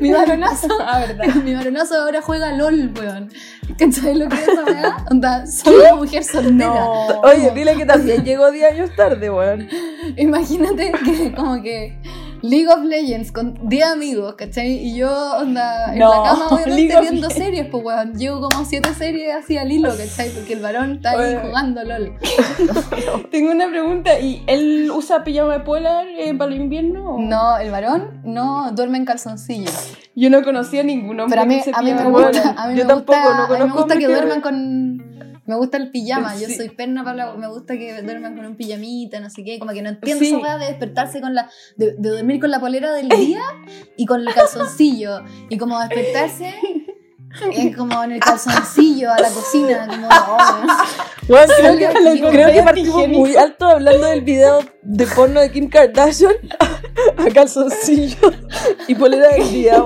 Mi 0.01 0.11
varonazo. 0.13 0.67
Ah, 0.81 0.99
verdad. 1.07 1.33
Mi 1.37 1.55
varonazo 1.55 2.03
ahora 2.03 2.21
juega 2.21 2.53
LOL, 2.57 2.93
weón. 2.99 3.31
¿Cachai 3.79 4.17
lo 4.17 4.29
que 4.29 4.35
es 4.35 4.49
esa 4.49 4.65
weá? 4.65 5.07
Onda, 5.09 5.47
soy 5.47 5.77
una 5.77 5.95
mujer 5.95 6.25
soltera. 6.25 6.53
No. 6.53 7.21
Oye, 7.21 7.53
dile 7.55 7.77
que 7.77 7.87
también 7.87 8.25
llegó 8.25 8.51
10 8.51 8.73
años 8.73 8.91
tarde, 8.97 9.31
weón. 9.31 9.69
Imagínate 10.17 10.91
que 11.05 11.33
como 11.33 11.63
que 11.63 11.97
League 12.43 12.69
of 12.69 12.83
Legends 12.85 13.33
con 13.33 13.59
10 13.69 13.85
amigos, 13.87 14.35
¿cachai? 14.35 14.71
Y 14.73 14.97
yo, 14.97 15.11
onda, 15.39 15.93
en 15.93 15.99
No, 15.99 16.25
la 16.25 16.31
cama 16.31 16.47
obviamente 16.51 17.01
viendo 17.01 17.31
series, 17.31 17.67
pues 17.67 17.85
weón. 17.85 18.15
Llevo 18.15 18.41
como 18.49 18.65
7 18.65 18.95
series 18.95 19.35
así 19.35 19.59
al 19.59 19.71
hilo, 19.71 19.91
¿cachai? 19.91 20.31
Porque 20.31 20.55
el 20.55 20.61
varón 20.61 20.93
está 20.97 21.11
ahí 21.13 21.35
Oye. 21.35 21.39
jugando 21.47 21.85
LOL. 21.85 22.13
Tengo 23.31 23.51
una 23.53 23.69
pregunta. 23.69 24.19
¿Y 24.19 24.43
él 24.47 24.91
usa 24.95 25.25
pijama 25.25 25.53
de 25.55 25.61
polar 25.61 26.07
eh, 26.09 26.35
para 26.35 26.53
el 26.53 26.61
invierno? 26.61 27.17
o- 27.17 27.21
No, 27.21 27.59
el 27.59 27.71
varón 27.71 28.21
no 28.25 28.73
duerme 28.73 28.99
en 28.99 29.05
calzoncillos. 29.05 29.97
Yo 30.17 30.29
no 30.31 30.43
conocía 30.43 30.81
a 30.81 30.85
ningún 30.85 31.21
hombre 31.21 31.39
Pero 31.39 31.43
a 31.43 31.45
mí, 31.47 31.61
que 31.63 31.71
a 31.75 31.83
mí 31.83 31.93
me 31.95 32.05
gusta, 32.05 32.31
polar. 32.31 32.55
a 32.59 32.69
mí 32.69 32.77
Yo 32.79 32.85
me 32.85 32.89
tampoco, 32.89 33.19
gusta, 33.19 33.37
no 33.37 33.43
a 33.43 33.47
mí 33.47 33.53
me 33.53 33.59
conozco 33.59 33.79
gusta 33.79 33.99
que- 33.99 34.07
duerman 34.07 34.41
con... 34.41 35.10
Me 35.51 35.57
gusta 35.57 35.79
el 35.79 35.91
pijama, 35.91 36.37
yo 36.37 36.47
Sí. 36.47 36.55
soy 36.55 36.69
perna 36.69 37.03
para 37.03 37.17
la- 37.17 37.35
Me 37.35 37.49
gusta 37.49 37.75
que 37.77 38.03
duerman 38.03 38.37
con 38.37 38.47
un 38.47 38.55
pijamita, 38.57 39.19
no 39.19 39.29
sé 39.31 39.43
qué. 39.43 39.59
Como 39.59 39.73
que 39.73 39.83
no 39.83 39.89
entiendo 39.89 40.25
Sí. 40.25 40.33
esa 40.41 40.59
de 40.59 40.67
despertarse 40.67 41.21
con 41.21 41.35
la. 41.35 41.51
De, 41.77 41.95
de 41.99 42.09
dormir 42.11 42.39
con 42.41 42.53
la 42.53 42.61
polera 42.61 42.93
del 42.93 43.09
día 43.09 43.43
y 43.97 44.07
con 44.07 44.21
el 44.21 44.33
calzoncillo. 44.33 45.25
Y 45.49 45.59
como 45.59 45.81
despertarse. 45.81 46.55
Es 47.53 47.77
como 47.77 48.03
en 48.05 48.13
el 48.13 48.21
calzoncillo 48.21 49.13
a 49.13 49.19
la 49.21 49.29
cocina. 49.29 49.87
Como, 49.89 50.09
oh, 50.09 50.39
Weón, 51.29 51.49
creo 51.59 51.79
que, 51.93 52.01
Lo 52.21 52.31
creo 52.31 52.53
que 52.53 52.63
partimos 52.63 53.09
muy 53.09 53.37
alto 53.37 53.67
hablando 53.67 54.07
del 54.07 54.21
video 54.23 54.61
de 54.83 55.07
porno 55.07 55.41
de 55.41 55.51
Kim 55.53 55.69
Kardashian 55.69 56.35
a 57.19 57.31
calzoncillo 57.33 58.33
y 58.89 58.95
polera 58.97 59.29
del 59.29 59.49
día. 59.53 59.81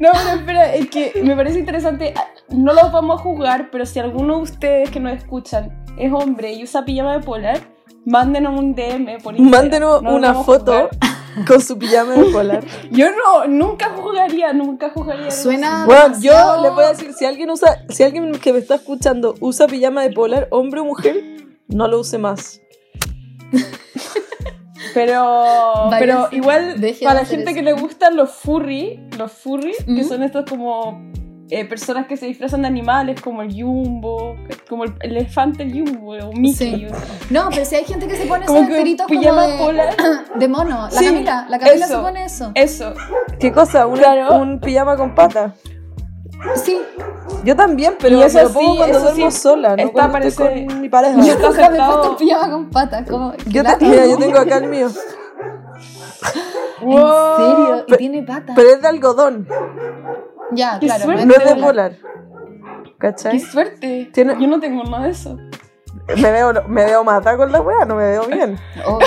No, 0.00 0.10
pero 0.12 0.38
espera, 0.38 0.74
es 0.74 0.88
que 0.90 1.12
me 1.22 1.36
parece 1.36 1.58
interesante. 1.58 2.14
No 2.50 2.72
los 2.72 2.90
vamos 2.92 3.20
a 3.20 3.22
juzgar, 3.22 3.70
pero 3.70 3.86
si 3.86 3.98
alguno 3.98 4.36
de 4.36 4.42
ustedes 4.42 4.90
que 4.90 5.00
nos 5.00 5.12
escuchan 5.16 5.84
es 5.96 6.12
hombre 6.12 6.52
y 6.52 6.64
usa 6.64 6.84
pijama 6.84 7.12
de 7.14 7.20
polar, 7.20 7.60
mándenos 8.04 8.58
un 8.58 8.74
DM 8.74 9.18
por 9.22 9.34
Instagram. 9.36 9.50
Mándenos 9.50 10.02
No 10.02 10.14
una 10.14 10.34
foto 10.34 10.88
con 11.46 11.60
su 11.60 11.78
pijama 11.78 12.14
de 12.14 12.24
polar. 12.30 12.64
Yo 12.90 13.06
no, 13.10 13.46
nunca 13.46 13.90
jugaría, 13.96 14.52
nunca 14.52 14.90
jugaría. 14.90 15.30
Suena-. 15.30 15.86
Bueno, 15.86 16.02
demasiado- 16.02 16.56
yo 16.56 16.62
les 16.62 16.72
voy 16.74 16.84
a 16.84 16.88
decir, 16.88 17.12
si 17.14 17.24
alguien 17.24 17.50
usa, 17.50 17.84
si 17.88 18.02
alguien 18.02 18.32
que 18.32 18.52
me 18.52 18.58
está 18.58 18.74
escuchando 18.76 19.34
usa 19.40 19.66
pijama 19.66 20.02
de 20.02 20.10
polar, 20.10 20.48
hombre 20.50 20.80
o 20.80 20.84
mujer, 20.84 21.22
no 21.68 21.86
lo 21.88 22.00
use 22.00 22.18
más. 22.18 22.60
Pero, 24.94 25.88
pero 25.98 26.28
igual, 26.32 26.80
dejen 26.80 27.00
de 27.00 27.06
para 27.06 27.20
la 27.20 27.26
gente 27.26 27.44
eso. 27.50 27.54
que 27.54 27.62
le 27.62 27.72
gustan 27.72 28.16
los 28.16 28.30
furry, 28.30 29.00
los 29.18 29.32
furry, 29.32 29.72
que 29.84 29.92
Ujú. 30.00 30.04
son 30.04 30.22
estos 30.22 30.44
como 30.48 31.10
eh, 31.50 31.66
personas 31.66 32.06
que 32.06 32.16
se 32.16 32.26
disfrazan 32.26 32.62
de 32.62 32.68
animales, 32.68 33.20
como 33.20 33.42
el 33.42 33.52
Jumbo, 33.52 34.36
como 34.68 34.84
el 34.84 34.94
elefante 35.00 35.64
el 35.64 35.72
Jumbo, 35.72 36.12
o 36.12 36.32
Mickey. 36.32 36.54
Sí. 36.54 36.86
No, 37.30 37.48
pero 37.50 37.64
si 37.66 37.74
hay 37.76 37.84
gente 37.84 38.06
que 38.08 38.16
se 38.16 38.24
pone 38.26 38.46
Como 38.46 38.58
esos 38.60 38.68
que 38.68 38.74
esteritos 38.78 39.06
como 39.06 39.20
pijama 39.20 39.46
de, 39.46 39.58
polar. 39.58 39.94
de 40.34 40.48
mono. 40.48 40.82
La 40.84 40.90
Sí, 40.90 41.04
Camila, 41.04 41.46
la 41.50 41.58
Camila 41.58 41.84
eso. 41.84 41.96
se 41.96 42.00
pone 42.02 42.24
eso. 42.24 42.52
Eso. 42.54 42.94
¿Qué 43.38 43.52
cosa? 43.52 43.86
Una- 43.86 43.98
Claro. 44.00 44.36
Un 44.38 44.60
pijama 44.60 44.96
con 44.96 45.14
patas. 45.14 45.52
Sí, 46.56 46.78
Yo 47.44 47.54
también, 47.56 47.94
pero 48.00 48.16
Y 48.18 48.22
eso 48.22 48.38
me 48.38 48.44
lo 48.44 48.50
pongo 48.50 48.72
sí, 48.72 48.78
cuando 48.78 49.00
duermo 49.00 49.30
sí, 49.30 49.38
sola, 49.38 49.76
no 49.76 49.82
está 49.82 49.92
cuando 50.08 50.18
estoy 50.28 50.46
parece- 50.46 50.66
con 50.66 50.80
mi 50.80 50.88
pareja. 50.88 51.16
Yo 51.18 51.24
Yo, 51.24 51.32
está 51.32 51.48
nunca 51.48 51.70
me 51.70 51.76
he 51.78 52.16
pijama 52.18 52.50
con 52.52 52.70
patas. 52.70 53.08
Como, 53.08 53.32
qué 53.32 53.62
te- 53.62 53.76
mira, 53.86 54.06
yo 54.06 54.18
tengo 54.18 54.38
acá 54.38 54.56
el 54.56 54.68
mío. 54.68 54.88
¿En 56.82 56.90
serio? 56.90 57.84
Y 57.86 57.92
tiene 57.96 58.22
patas. 58.22 58.54
pero 58.56 58.70
es 58.70 58.82
de 58.82 58.88
algodón, 58.88 59.46
ya, 60.52 60.78
Qué 60.80 60.86
claro. 60.86 61.04
suerte. 61.04 61.26
no 61.26 61.34
es 61.34 61.38
de 61.44 61.54
polar. 61.54 61.62
polar. 61.62 61.92
Qué 62.84 62.92
¿Cachai? 62.98 63.38
suerte. 63.40 64.10
Tiene- 64.12 64.36
Yo 64.40 64.46
no 64.48 64.58
tengo 64.60 64.82
nada 64.84 65.04
de 65.04 65.10
eso. 65.10 65.38
Me 66.16 66.32
veo, 66.32 66.52
me 66.68 66.84
veo 66.84 67.04
matada 67.04 67.36
con 67.36 67.52
la 67.52 67.60
wea, 67.60 67.84
no 67.86 67.94
me 67.94 68.04
veo 68.04 68.26
bien. 68.26 68.58
Obvio. 68.84 69.06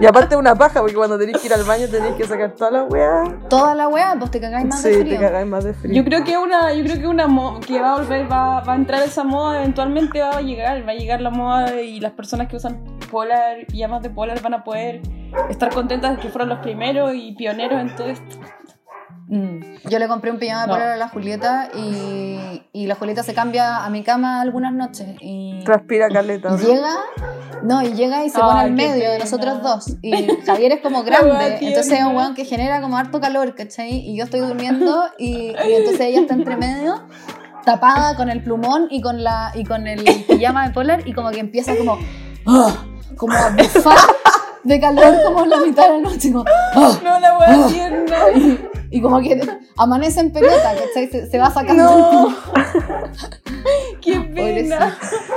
Y 0.00 0.06
aparte 0.06 0.34
es 0.36 0.40
una 0.40 0.54
paja, 0.54 0.80
porque 0.80 0.94
cuando 0.94 1.18
tenés 1.18 1.38
que 1.38 1.48
ir 1.48 1.52
al 1.52 1.64
baño 1.64 1.86
tenés 1.90 2.14
que 2.14 2.24
sacar 2.24 2.52
toda 2.52 2.70
la 2.70 2.82
wea. 2.84 3.24
Toda 3.50 3.74
la 3.74 3.88
wea, 3.88 4.14
pues 4.18 4.30
te 4.30 4.40
cagáis 4.40 4.66
más 4.66 4.80
Sí, 4.80 4.90
de 4.90 4.96
te 4.98 5.04
frío. 5.04 5.20
cagáis 5.20 5.46
más 5.46 5.64
de 5.64 5.74
frío. 5.74 5.94
Yo 5.94 6.04
creo 6.04 6.24
que 6.24 6.38
una, 6.38 6.72
yo 6.72 6.84
creo 6.84 6.98
que 7.00 7.06
una 7.08 7.26
mo- 7.26 7.58
que 7.60 7.80
va 7.80 7.94
a 7.94 7.96
volver, 7.98 8.30
va, 8.30 8.60
va 8.60 8.72
a 8.72 8.76
entrar 8.76 9.02
esa 9.02 9.24
moda, 9.24 9.58
eventualmente 9.58 10.20
va 10.20 10.30
a 10.38 10.40
llegar, 10.40 10.86
va 10.86 10.92
a 10.92 10.94
llegar 10.94 11.20
la 11.20 11.30
moda 11.30 11.80
y 11.80 11.98
las 12.00 12.12
personas 12.12 12.46
que 12.48 12.56
usan 12.56 12.80
polar, 13.10 13.56
pijamas 13.68 14.00
de 14.02 14.10
polar 14.10 14.40
van 14.40 14.54
a 14.54 14.64
poder 14.64 15.02
estar 15.50 15.72
contentas 15.74 16.16
de 16.16 16.22
que 16.22 16.28
fueron 16.28 16.48
los 16.48 16.58
primeros 16.60 17.12
y 17.14 17.32
pioneros 17.32 17.80
en 17.80 17.94
todo 17.96 18.06
esto. 18.08 18.36
Mm. 19.30 19.88
Yo 19.90 19.98
le 19.98 20.08
compré 20.08 20.30
un 20.30 20.38
pijama 20.38 20.62
de 20.62 20.66
No. 20.68 20.72
polar 20.74 20.88
a 20.90 20.96
la 20.96 21.08
Julieta 21.08 21.68
y, 21.74 22.62
y 22.72 22.86
la 22.86 22.94
Julieta 22.94 23.22
se 23.22 23.34
cambia 23.34 23.84
a 23.84 23.90
mi 23.90 24.02
cama 24.02 24.40
algunas 24.40 24.72
noches. 24.72 25.06
Y, 25.20 25.62
Transpira 25.64 26.08
caleta. 26.08 26.48
y 26.48 26.52
¿no? 26.52 26.56
llega, 26.58 26.94
no, 27.62 27.82
y 27.82 27.92
llega 27.92 28.24
y 28.24 28.30
se 28.30 28.38
Ay, 28.38 28.42
pone 28.48 28.60
al 28.60 28.72
medio 28.72 28.94
de 28.94 29.00
pena. 29.00 29.18
nosotros 29.24 29.62
dos. 29.62 29.96
Y 30.02 30.28
Javier 30.46 30.72
es 30.72 30.80
como 30.80 31.02
grande, 31.04 31.58
entonces 31.60 31.92
es 32.00 32.04
un 32.04 32.16
weón 32.16 32.34
que 32.34 32.44
genera 32.46 32.80
como 32.80 32.96
harto 32.96 33.20
calor, 33.20 33.54
¿cachai? 33.54 33.90
Y 33.92 34.16
yo 34.16 34.24
estoy 34.24 34.40
durmiendo 34.40 35.04
y, 35.18 35.50
y 35.50 35.72
entonces 35.74 36.00
ella 36.00 36.20
está 36.20 36.34
entre 36.34 36.56
medio 36.56 37.02
tapada 37.64 38.16
con 38.16 38.30
el 38.30 38.42
plumón 38.42 38.86
y 38.90 39.02
con 39.02 39.22
la 39.22 39.52
y 39.54 39.64
con 39.64 39.86
el 39.86 40.02
pijama 40.02 40.66
de 40.68 40.72
polar 40.72 41.06
y 41.06 41.12
como 41.12 41.30
que 41.30 41.40
empieza 41.40 41.76
como 41.76 41.98
¡ah! 42.46 42.72
como 43.14 43.34
a 43.34 43.50
bufar 43.50 43.98
de 44.64 44.80
calor 44.80 45.14
como 45.26 45.44
en 45.44 45.50
la 45.50 45.56
mitad 45.58 45.82
de 45.90 46.00
la 46.00 46.10
noche 46.10 46.32
como, 46.32 46.44
¡ah! 46.74 46.98
No, 47.04 47.20
la 47.20 47.38
wea 47.38 47.66
tierna. 47.66 48.16
Y, 48.90 49.00
como 49.02 49.20
que 49.20 49.40
amanece 49.76 50.20
en 50.20 50.32
pelota, 50.32 50.74
¿cachai? 50.74 51.08
Se, 51.10 51.30
se 51.30 51.38
va 51.38 51.50
sacando 51.50 51.82
No. 51.84 52.36
Qué 54.00 54.20
pena. 54.20 54.96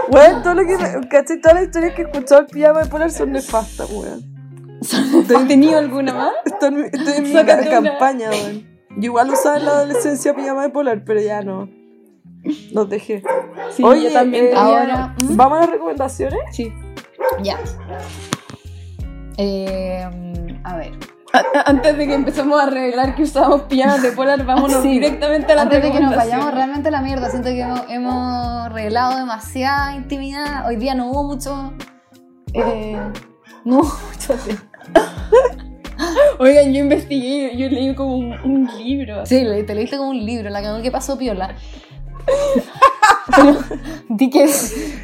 Weón, 0.10 0.44
todo 0.44 0.54
lo 0.56 0.66
que 0.66 0.78
¿cachai? 1.10 1.42
Todas 1.42 1.56
las 1.56 1.64
historias 1.66 1.94
que 1.96 2.04
he 2.04 2.06
escuchado 2.06 2.42
del 2.42 2.50
pijama 2.52 2.84
de 2.84 2.90
polar 2.90 3.12
son 3.12 3.32
nefastas, 3.32 3.90
weón. 3.92 4.32
¿Has 5.36 5.48
tenido 5.48 5.78
alguna 5.78 6.14
más? 6.14 6.32
Estoy 6.46 6.70
en, 6.70 6.76
mi- 6.82 6.88
estoy 6.92 7.14
en 7.18 7.24
mi 7.24 7.34
Sácate 7.34 7.70
campaña, 7.70 8.30
weón. 8.30 8.68
Yo 8.98 9.06
igual 9.06 9.30
usaba 9.30 9.58
en 9.58 9.66
la 9.66 9.72
adolescencia 9.72 10.34
pijama 10.36 10.64
de 10.64 10.70
polar, 10.70 11.04
pero 11.06 11.22
ya 11.22 11.42
no. 11.42 11.70
Los 12.74 12.90
dejé. 12.90 13.22
Sí, 13.72 13.84
Oye, 13.84 14.04
yo 14.10 14.14
también 14.14 14.46
eh, 14.48 14.54
ahora 14.56 15.16
¿Mm? 15.24 15.36
¿Vamos 15.36 15.58
a 15.60 15.62
las 15.62 15.70
recomendaciones? 15.70 16.40
Sí. 16.52 16.74
ya 17.44 17.60
Eh, 19.38 20.04
a 20.64 20.76
ver 20.78 20.92
Antes 21.66 21.98
de 21.98 22.08
que 22.08 22.14
empecemos 22.14 22.62
a 22.62 22.66
revelar 22.66 23.16
que 23.16 23.24
usábamos 23.24 23.62
pijamas 23.64 24.02
de 24.02 24.12
polar, 24.12 24.46
vámonos 24.46 24.82
Sí. 24.82 24.90
directamente 24.90 25.54
a 25.54 25.56
la 25.56 25.62
antes 25.64 25.82
de 25.82 25.92
que 25.92 26.00
nos 26.00 26.16
vayamos 26.16 26.54
realmente 26.54 26.90
a 26.90 26.92
la 26.92 27.02
mierda 27.02 27.30
siento 27.30 27.50
que 27.50 27.62
hemos, 27.62 27.82
hemos 27.90 28.72
revelado 28.74 29.18
demasiada 29.18 29.96
intimidad 29.96 30.68
hoy 30.68 30.76
día 30.76 30.94
no 30.96 31.10
hubo 31.10 31.24
mucho 31.24 31.74
eh, 32.54 32.98
no 33.66 33.80
hubo 33.80 33.94
mucho 34.12 34.36
Oigan, 36.40 36.74
yo 36.74 36.80
investigué, 36.80 37.56
yo 37.56 37.70
leí 37.70 37.94
como 37.94 38.16
un, 38.18 38.34
un 38.44 38.70
libro. 38.78 39.24
sí 39.26 39.46
te 39.68 39.76
leíste 39.76 39.98
como 39.98 40.10
un 40.10 40.26
libro 40.26 40.50
la 40.50 40.82
que 40.82 40.92
pasó 40.92 41.18
piola 41.18 41.56
pero 43.36 43.58
di 44.10 44.30
que 44.30 44.46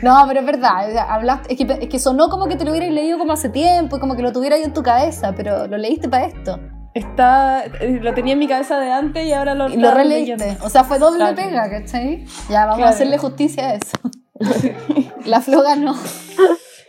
no 0.01 0.23
pero 0.27 0.39
es 0.41 0.45
verdad 0.45 0.87
o 0.87 0.91
sea, 0.91 1.03
hablaste 1.13 1.53
es 1.53 1.57
que, 1.59 1.77
es 1.81 1.89
que 1.89 1.99
sonó 1.99 2.29
como 2.29 2.47
que 2.47 2.55
te 2.55 2.65
lo 2.65 2.71
hubieras 2.71 2.91
leído 2.91 3.17
como 3.17 3.33
hace 3.33 3.49
tiempo 3.49 3.99
como 3.99 4.15
que 4.15 4.21
lo 4.21 4.31
tuvieras 4.31 4.59
ahí 4.59 4.65
en 4.65 4.73
tu 4.73 4.83
cabeza 4.83 5.33
pero 5.35 5.67
lo 5.67 5.77
leíste 5.77 6.09
para 6.09 6.25
esto 6.25 6.59
Está, 6.93 7.63
eh, 7.65 7.99
lo 8.01 8.11
tenía 8.15 8.33
en 8.33 8.39
mi 8.39 8.47
cabeza 8.47 8.79
de 8.79 8.91
antes 8.91 9.23
y 9.23 9.31
ahora 9.31 9.53
lo, 9.53 9.69
Y 9.69 9.77
lo 9.77 9.91
releíste. 9.91 10.57
O 10.63 10.69
sea, 10.69 10.83
fue 10.83 10.97
doble 10.97 11.19
Claro. 11.19 11.35
pega, 11.35 11.69
¿cachai? 11.69 12.25
Ya, 12.49 12.61
vamos 12.61 12.77
Claro. 12.77 12.89
a 12.91 12.95
hacerle 12.95 13.19
justicia 13.19 13.67
a 13.67 13.73
eso. 13.75 13.97
La 15.25 15.39
Flo 15.41 15.61
ganó. 15.61 15.93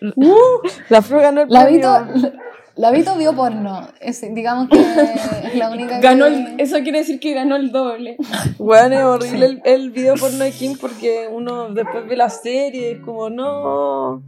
La 0.88 1.02
Flo 1.02 1.18
ganó 1.20 1.42
el 1.42 1.48
La 1.50 1.64
premio. 1.64 2.04
Vito, 2.04 2.32
la 2.78 2.90
Vito 2.90 3.14
vio 3.16 3.34
porno. 3.34 3.86
Es, 4.00 4.22
digamos 4.34 4.68
que 4.70 4.78
es 4.78 5.54
la 5.56 5.70
única 5.70 6.00
Ganó 6.00 6.26
que... 6.26 6.34
el, 6.34 6.60
eso 6.60 6.76
quiere 6.82 6.98
decir 7.00 7.20
que 7.20 7.34
ganó 7.34 7.56
el 7.56 7.70
doble. 7.72 8.16
Weón, 8.58 8.92
es 8.92 9.02
horrible 9.02 9.46
el, 9.46 9.62
el 9.64 9.90
video 9.90 10.14
porno 10.14 10.38
de 10.44 10.52
Kim 10.52 10.76
porque 10.80 11.28
uno 11.30 11.68
después 11.74 12.06
ve 12.08 12.16
la 12.16 12.30
serie 12.30 12.90
y 12.90 12.94
es 12.94 13.00
como, 13.00 13.28
no. 13.30 14.22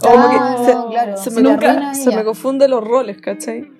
Como 0.00 0.30
que 0.30 0.36
Ah, 0.38 0.56
se, 0.64 0.74
no, 0.74 0.88
claro, 0.90 1.16
se 1.16 1.24
se 1.24 1.30
me, 1.30 1.36
te 1.36 1.42
nunca- 1.42 1.94
se 1.94 2.14
me 2.14 2.24
confunde 2.24 2.68
los 2.68 2.82
roles, 2.84 3.20
¿cachai? 3.20 3.70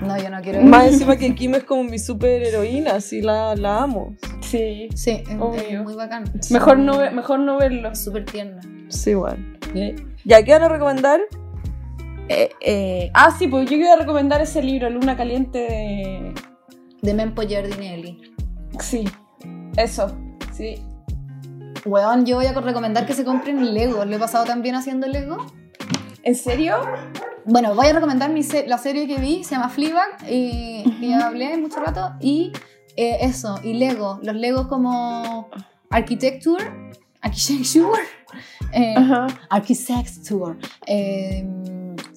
No, 0.00 0.16
yo 0.16 0.30
no 0.30 0.40
quiero 0.40 0.62
Más 0.62 0.86
encima 0.86 1.16
que 1.16 1.34
Kim 1.34 1.54
es 1.56 1.64
como 1.64 1.84
mi 1.84 1.98
super 1.98 2.42
heroína, 2.42 2.94
así 2.94 3.20
la, 3.20 3.54
la 3.56 3.82
amo. 3.82 4.14
Sí. 4.40 4.88
Sí, 4.94 5.22
es, 5.28 5.36
Obvio. 5.38 5.60
es 5.60 5.82
muy 5.82 5.94
bacán. 5.94 6.24
Mejor 6.50 6.78
no, 6.78 6.98
mejor 7.12 7.40
no 7.40 7.58
verlo. 7.58 7.94
Súper 7.94 8.24
tierna. 8.24 8.60
Sí, 8.88 9.14
weón. 9.14 9.58
¿Ya 10.24 10.42
qué 10.42 10.52
van 10.52 10.62
a 10.62 10.68
recomendar? 10.68 11.20
Eh, 12.32 12.50
eh, 12.60 13.10
ah, 13.12 13.34
sí, 13.36 13.48
pues 13.48 13.64
yo 13.64 13.70
quería 13.76 13.96
recomendar 13.96 14.40
ese 14.40 14.62
libro, 14.62 14.88
Luna 14.88 15.16
Caliente 15.16 15.58
de... 15.58 16.34
De 17.02 17.12
Mempo 17.14 17.42
Giardinelli. 17.42 18.20
Sí, 18.78 19.04
eso, 19.76 20.16
sí. 20.52 20.76
Weón, 21.84 22.24
yo 22.26 22.36
voy 22.36 22.46
a 22.46 22.52
recomendar 22.52 23.04
que 23.06 23.14
se 23.14 23.24
compren 23.24 23.74
Lego. 23.74 24.04
¿Lo 24.04 24.14
he 24.14 24.18
pasado 24.18 24.44
también 24.44 24.76
haciendo 24.76 25.08
Lego? 25.08 25.38
¿En 26.22 26.34
serio? 26.36 26.76
Bueno, 27.46 27.74
voy 27.74 27.86
a 27.88 27.94
recomendar 27.94 28.30
mi 28.30 28.42
se- 28.44 28.66
la 28.68 28.78
serie 28.78 29.08
que 29.08 29.16
vi, 29.16 29.42
se 29.42 29.56
llama 29.56 29.70
Fleabag, 29.70 30.30
y 30.30 30.84
hablé 31.20 31.56
mucho 31.56 31.80
rato, 31.80 32.12
y 32.20 32.52
eh, 32.96 33.16
eso, 33.22 33.58
y 33.64 33.72
Lego, 33.74 34.20
los 34.22 34.36
Legos 34.36 34.66
como 34.68 35.48
Architecture, 35.88 36.62
Architecture, 37.22 37.98
eh. 38.72 38.94
Architecture, 39.48 40.56
eh, 40.86 41.44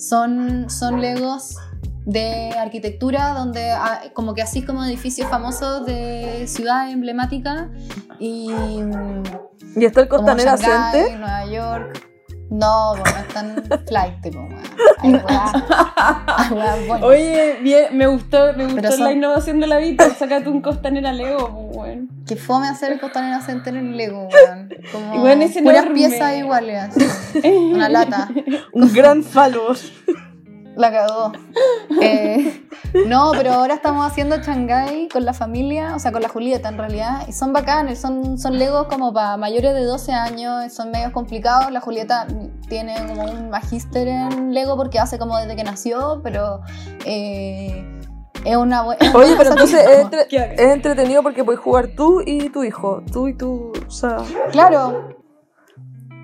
son, 0.07 0.69
son 0.69 1.01
Legos 1.01 1.57
de 2.05 2.51
arquitectura 2.57 3.33
donde 3.33 3.73
como 4.13 4.33
que 4.33 4.41
así 4.41 4.61
como 4.61 4.83
edificios 4.83 5.29
famosos 5.29 5.85
de 5.85 6.45
ciudades 6.47 6.93
emblemáticas 6.93 7.69
y 8.19 8.51
¿Y 9.75 9.85
está 9.85 10.01
el 10.01 10.07
Costanera? 10.07 10.57
Nueva 10.57 11.45
York. 11.45 12.12
No, 12.53 12.95
no 12.95 13.03
están 13.03 13.63
flight, 13.87 14.21
tipo, 14.21 14.47
bueno. 16.87 17.07
Oye, 17.07 17.57
bien, 17.61 17.97
me 17.97 18.05
gustó, 18.07 18.53
me 18.53 18.65
gustó 18.65 18.91
son- 18.91 19.03
la 19.05 19.11
innovación 19.11 19.59
de 19.59 19.67
la 19.67 19.77
vida. 19.77 20.07
Sácate 20.13 20.49
un 20.49 20.61
costanera 20.61 21.13
Lego, 21.13 21.47
weón. 21.73 22.09
Qué 22.27 22.35
fome 22.35 22.67
hacer 22.67 22.91
el 22.93 22.99
Costanera 22.99 23.41
Center 23.41 23.75
en 23.75 23.97
Lego, 23.97 24.27
weón. 24.29 24.69
Como 24.91 25.15
Y 25.15 25.41
es 25.41 25.53
puras 25.53 25.77
enorme. 25.77 25.93
piezas 25.95 26.35
iguales, 26.37 26.77
así. 26.83 27.47
Una 27.73 27.89
lata. 27.89 28.29
Un 28.71 28.93
gran 28.93 29.23
falo. 29.23 29.73
La 30.75 30.91
cagó. 30.91 31.31
Eh, 32.01 32.65
no, 33.07 33.31
pero 33.33 33.51
ahora 33.53 33.75
estamos 33.75 34.05
haciendo 34.05 34.37
Shanghai 34.37 35.07
con 35.11 35.23
la 35.25 35.33
familia, 35.33 35.95
o 35.95 35.99
sea, 35.99 36.11
con 36.11 36.21
la 36.21 36.27
Julieta 36.27 36.69
en 36.69 36.77
realidad, 36.77 37.25
y 37.27 37.31
son 37.33 37.53
bacanes, 37.53 37.99
son, 37.99 38.37
son 38.37 38.57
Legos 38.57 38.87
como 38.87 39.13
para 39.13 39.37
mayores 39.37 39.73
de 39.73 39.83
12 39.85 40.11
años, 40.11 40.73
son 40.73 40.91
medios 40.91 41.11
complicados. 41.11 41.71
La 41.71 41.79
Julieta 41.81 42.25
tiene 42.67 42.95
como 43.07 43.23
un 43.31 43.49
magíster 43.49 44.07
en 44.07 44.53
Lego 44.53 44.75
porque 44.75 44.99
hace 44.99 45.17
como 45.19 45.37
desde 45.37 45.55
que 45.55 45.63
nació, 45.63 46.21
pero 46.23 46.61
eh, 47.05 47.85
es 48.43 48.55
una 48.57 48.83
bu- 48.85 48.97
es 48.99 49.09
un 49.13 49.21
Oye, 49.21 49.35
pero 49.37 49.51
entonces 49.51 49.85
es, 49.87 49.99
entre- 49.99 50.27
es 50.29 50.59
entretenido 50.73 51.21
porque 51.23 51.43
puedes 51.43 51.61
jugar 51.61 51.89
tú 51.95 52.21
y 52.25 52.49
tu 52.49 52.63
hijo. 52.63 53.01
Tú 53.11 53.27
y 53.27 53.35
tu. 53.37 53.71
O 53.87 53.91
sea. 53.91 54.17
Claro, 54.51 55.09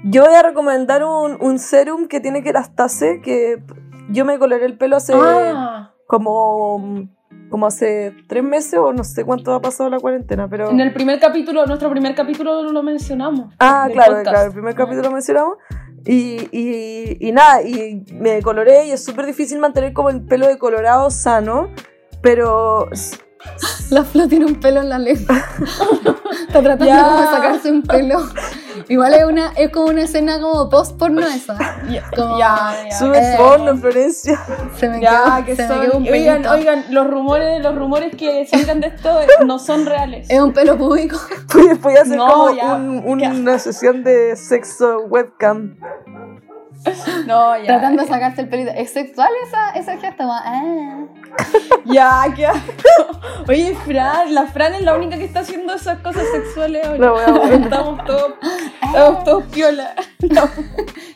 Yo 0.04 0.24
voy 0.26 0.34
a 0.34 0.42
recomendar 0.42 1.04
un, 1.04 1.38
un 1.42 1.60
serum 1.60 2.08
que 2.08 2.20
tiene 2.20 2.42
kerastase 2.44 3.22
que 3.24 3.64
yo 4.10 4.26
me 4.26 4.38
coloré 4.40 4.66
el 4.66 4.78
pelo 4.78 4.98
hace 4.98 5.14
Ah, 5.16 5.94
como, 6.08 7.08
como 7.50 7.68
hace 7.68 8.16
tres 8.28 8.44
meses 8.44 8.80
o 8.80 8.94
no 8.94 9.04
sé 9.04 9.24
cuánto 9.24 9.54
ha 9.54 9.62
pasado 9.62 9.90
la 9.90 10.00
cuarentena, 10.00 10.48
pero... 10.50 10.70
en 10.70 10.80
el 10.80 10.94
primer 10.94 11.20
capítulo, 11.20 11.66
nuestro 11.66 11.90
primer 11.90 12.16
capítulo 12.16 12.64
lo 12.64 12.84
mencionamos. 12.84 13.54
Ah, 13.60 13.88
claro, 13.92 14.14
podcast. 14.16 14.30
claro, 14.30 14.48
el 14.48 14.54
primer 14.54 14.76
capítulo 14.76 15.04
lo 15.04 15.12
mencionamos. 15.12 15.58
Y, 16.06 16.48
y, 16.52 17.18
y 17.20 17.32
nada, 17.32 17.62
y 17.62 18.06
me 18.14 18.32
decoloré 18.32 18.88
y 18.88 18.92
es 18.92 19.04
súper 19.04 19.26
difícil 19.26 19.60
mantener 19.60 19.94
como 19.94 20.10
el 20.10 20.22
pelo 20.26 20.48
decolorado 20.48 21.12
sano, 21.12 21.70
pero 22.22 22.88
La 23.90 24.04
Flo 24.04 24.28
tiene 24.28 24.46
un 24.46 24.60
pelo 24.60 24.82
en 24.82 24.90
la 24.90 25.00
lengua. 25.00 25.36
Está 26.48 26.62
tratando 26.62 27.04
como 27.04 27.22
de 27.22 27.28
sacarse 27.28 27.72
un 27.72 27.82
pelo. 27.84 28.20
Igual 28.88 29.14
es, 29.14 29.24
una, 29.26 29.52
es 29.56 29.70
como 29.72 29.88
una 29.88 30.04
escena 30.04 30.40
como 30.40 30.70
post 30.70 30.98
porno 30.98 31.22
esa. 31.22 31.58
Como, 32.16 32.40
Ya, 32.40 32.76
ya. 32.90 32.98
sube 32.98 33.18
Eh. 33.20 33.36
porno, 33.38 33.76
Florencia. 33.78 34.40
Se 34.78 34.90
me 34.90 35.02
Ya, 35.02 35.24
quedó, 35.24 35.46
que 35.46 35.56
se 35.56 35.68
son. 35.68 35.80
me 35.80 35.86
quedó 35.86 35.98
un 35.98 36.08
Oigan, 36.08 36.46
oigan, 36.48 36.86
los 36.90 37.08
rumores, 37.08 37.62
los 37.62 37.76
rumores 37.76 38.16
que 38.16 38.46
salgan 38.48 38.80
de 38.80 38.88
esto 38.88 39.22
eh, 39.22 39.28
no 39.46 39.60
son 39.60 39.86
reales. 39.86 40.28
Es 40.30 40.40
un 40.40 40.54
pelo 40.54 40.78
público. 40.78 41.18
Voy, 41.82 41.96
a 41.96 42.02
hacer 42.02 42.18
No, 42.18 42.28
como 42.28 42.46
un- 43.12 43.22
una 43.22 43.60
sesión 43.60 44.04
de 44.04 44.36
sexo 44.36 45.00
webcam. 45.10 45.78
No, 47.28 47.58
ya. 47.58 47.66
Tratando 47.66 48.04
de 48.04 48.08
sacarse 48.08 48.42
el 48.42 48.50
pelito. 48.50 48.72
¿Es 48.72 48.92
sexual 48.92 49.30
esa, 49.48 49.72
ese 49.72 49.98
gesto? 49.98 50.24
Ah. 50.28 51.06
Ya, 51.86 52.26
qué 52.36 52.46
asco. 52.46 53.20
Oye, 53.48 53.76
Fran, 53.86 54.34
la 54.34 54.46
Fran 54.48 54.76
es 54.76 54.82
la 54.82 54.96
única 54.96 55.18
que 55.18 55.26
está 55.26 55.40
haciendo 55.40 55.74
esas 55.74 56.00
cosas 56.00 56.24
sexuales 56.32 56.86
ahora. 56.86 57.14
Wea 57.14 57.32
buena. 57.32 57.66
Estamos 57.66 58.06
todos, 58.06 58.34
estamos 58.82 59.24
todos 59.24 59.44
piola. 59.46 59.96
No. 60.30 60.44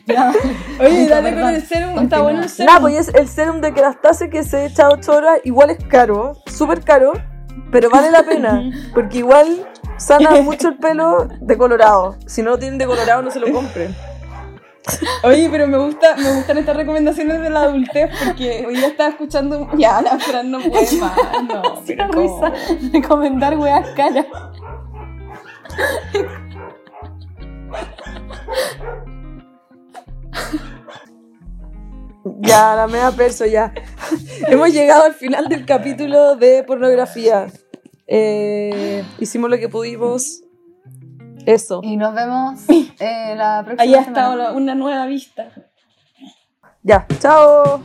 Ya. 0.06 0.32
Oye, 0.80 1.06
dale 1.06 1.34
con 1.34 1.54
el 1.54 1.62
serum, 1.62 1.98
está 1.98 2.22
bueno 2.22 2.42
el 2.42 2.48
serum. 2.48 2.66
Nada, 2.66 2.80
pues 2.80 3.08
es 3.08 3.14
el 3.14 3.28
serum 3.28 3.60
de 3.60 3.72
kerastase 3.72 4.30
que 4.30 4.42
se 4.42 4.66
echa 4.66 4.88
8 4.88 5.12
horas, 5.12 5.40
igual 5.44 5.70
es 5.70 5.78
caro, 5.84 6.32
súper 6.46 6.82
caro, 6.82 7.12
pero 7.70 7.90
vale 7.90 8.10
la 8.10 8.22
pena, 8.22 8.70
porque 8.94 9.18
igual 9.18 9.66
sana 9.96 10.30
mucho 10.42 10.68
el 10.68 10.76
pelo 10.76 11.28
decolorado. 11.40 12.16
Si 12.26 12.42
no 12.42 12.50
lo 12.50 12.58
tienen 12.58 12.78
decolorado, 12.78 13.22
no 13.22 13.30
se 13.30 13.40
lo 13.40 13.52
compren. 13.52 13.94
Oye, 15.22 15.48
pero 15.50 15.66
me 15.66 15.78
gusta, 15.78 16.14
me 16.16 16.32
gustan 16.34 16.58
estas 16.58 16.76
recomendaciones 16.76 17.40
de 17.40 17.50
la 17.50 17.62
adultez 17.62 18.10
porque 18.24 18.66
hoy 18.66 18.76
día 18.76 18.88
estaba 18.88 19.10
escuchando. 19.10 19.68
Ya, 19.78 20.02
la 20.02 20.18
Fran 20.18 20.50
no 20.50 20.60
puede 20.60 20.96
más. 20.98 21.16
No, 21.48 21.82
pero 21.86 22.08
risa 22.08 22.52
recomendar 22.92 23.56
weas 23.56 23.88
caras. 23.90 24.26
Ya, 32.40 32.74
la 32.76 32.86
mea 32.86 33.10
perso, 33.10 33.46
ya. 33.46 33.72
Hemos 34.48 34.72
llegado 34.72 35.04
al 35.04 35.14
final 35.14 35.48
del 35.48 35.64
capítulo 35.64 36.36
de 36.36 36.62
pornografía. 36.62 37.46
Eh, 38.06 39.02
hicimos 39.18 39.50
lo 39.50 39.58
que 39.58 39.68
pudimos. 39.68 40.43
Eso. 41.46 41.80
Y 41.82 41.96
nos 41.96 42.14
vemos 42.14 42.60
eh, 42.68 43.34
la 43.36 43.62
próxima 43.64 43.82
Ahí 43.82 43.94
estado 43.94 44.54
una 44.54 44.74
nueva 44.74 45.06
vista. 45.06 45.50
Ya, 46.82 47.06
chao. 47.20 47.80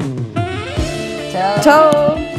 Chao. 1.32 1.62
Chao. 1.62 2.39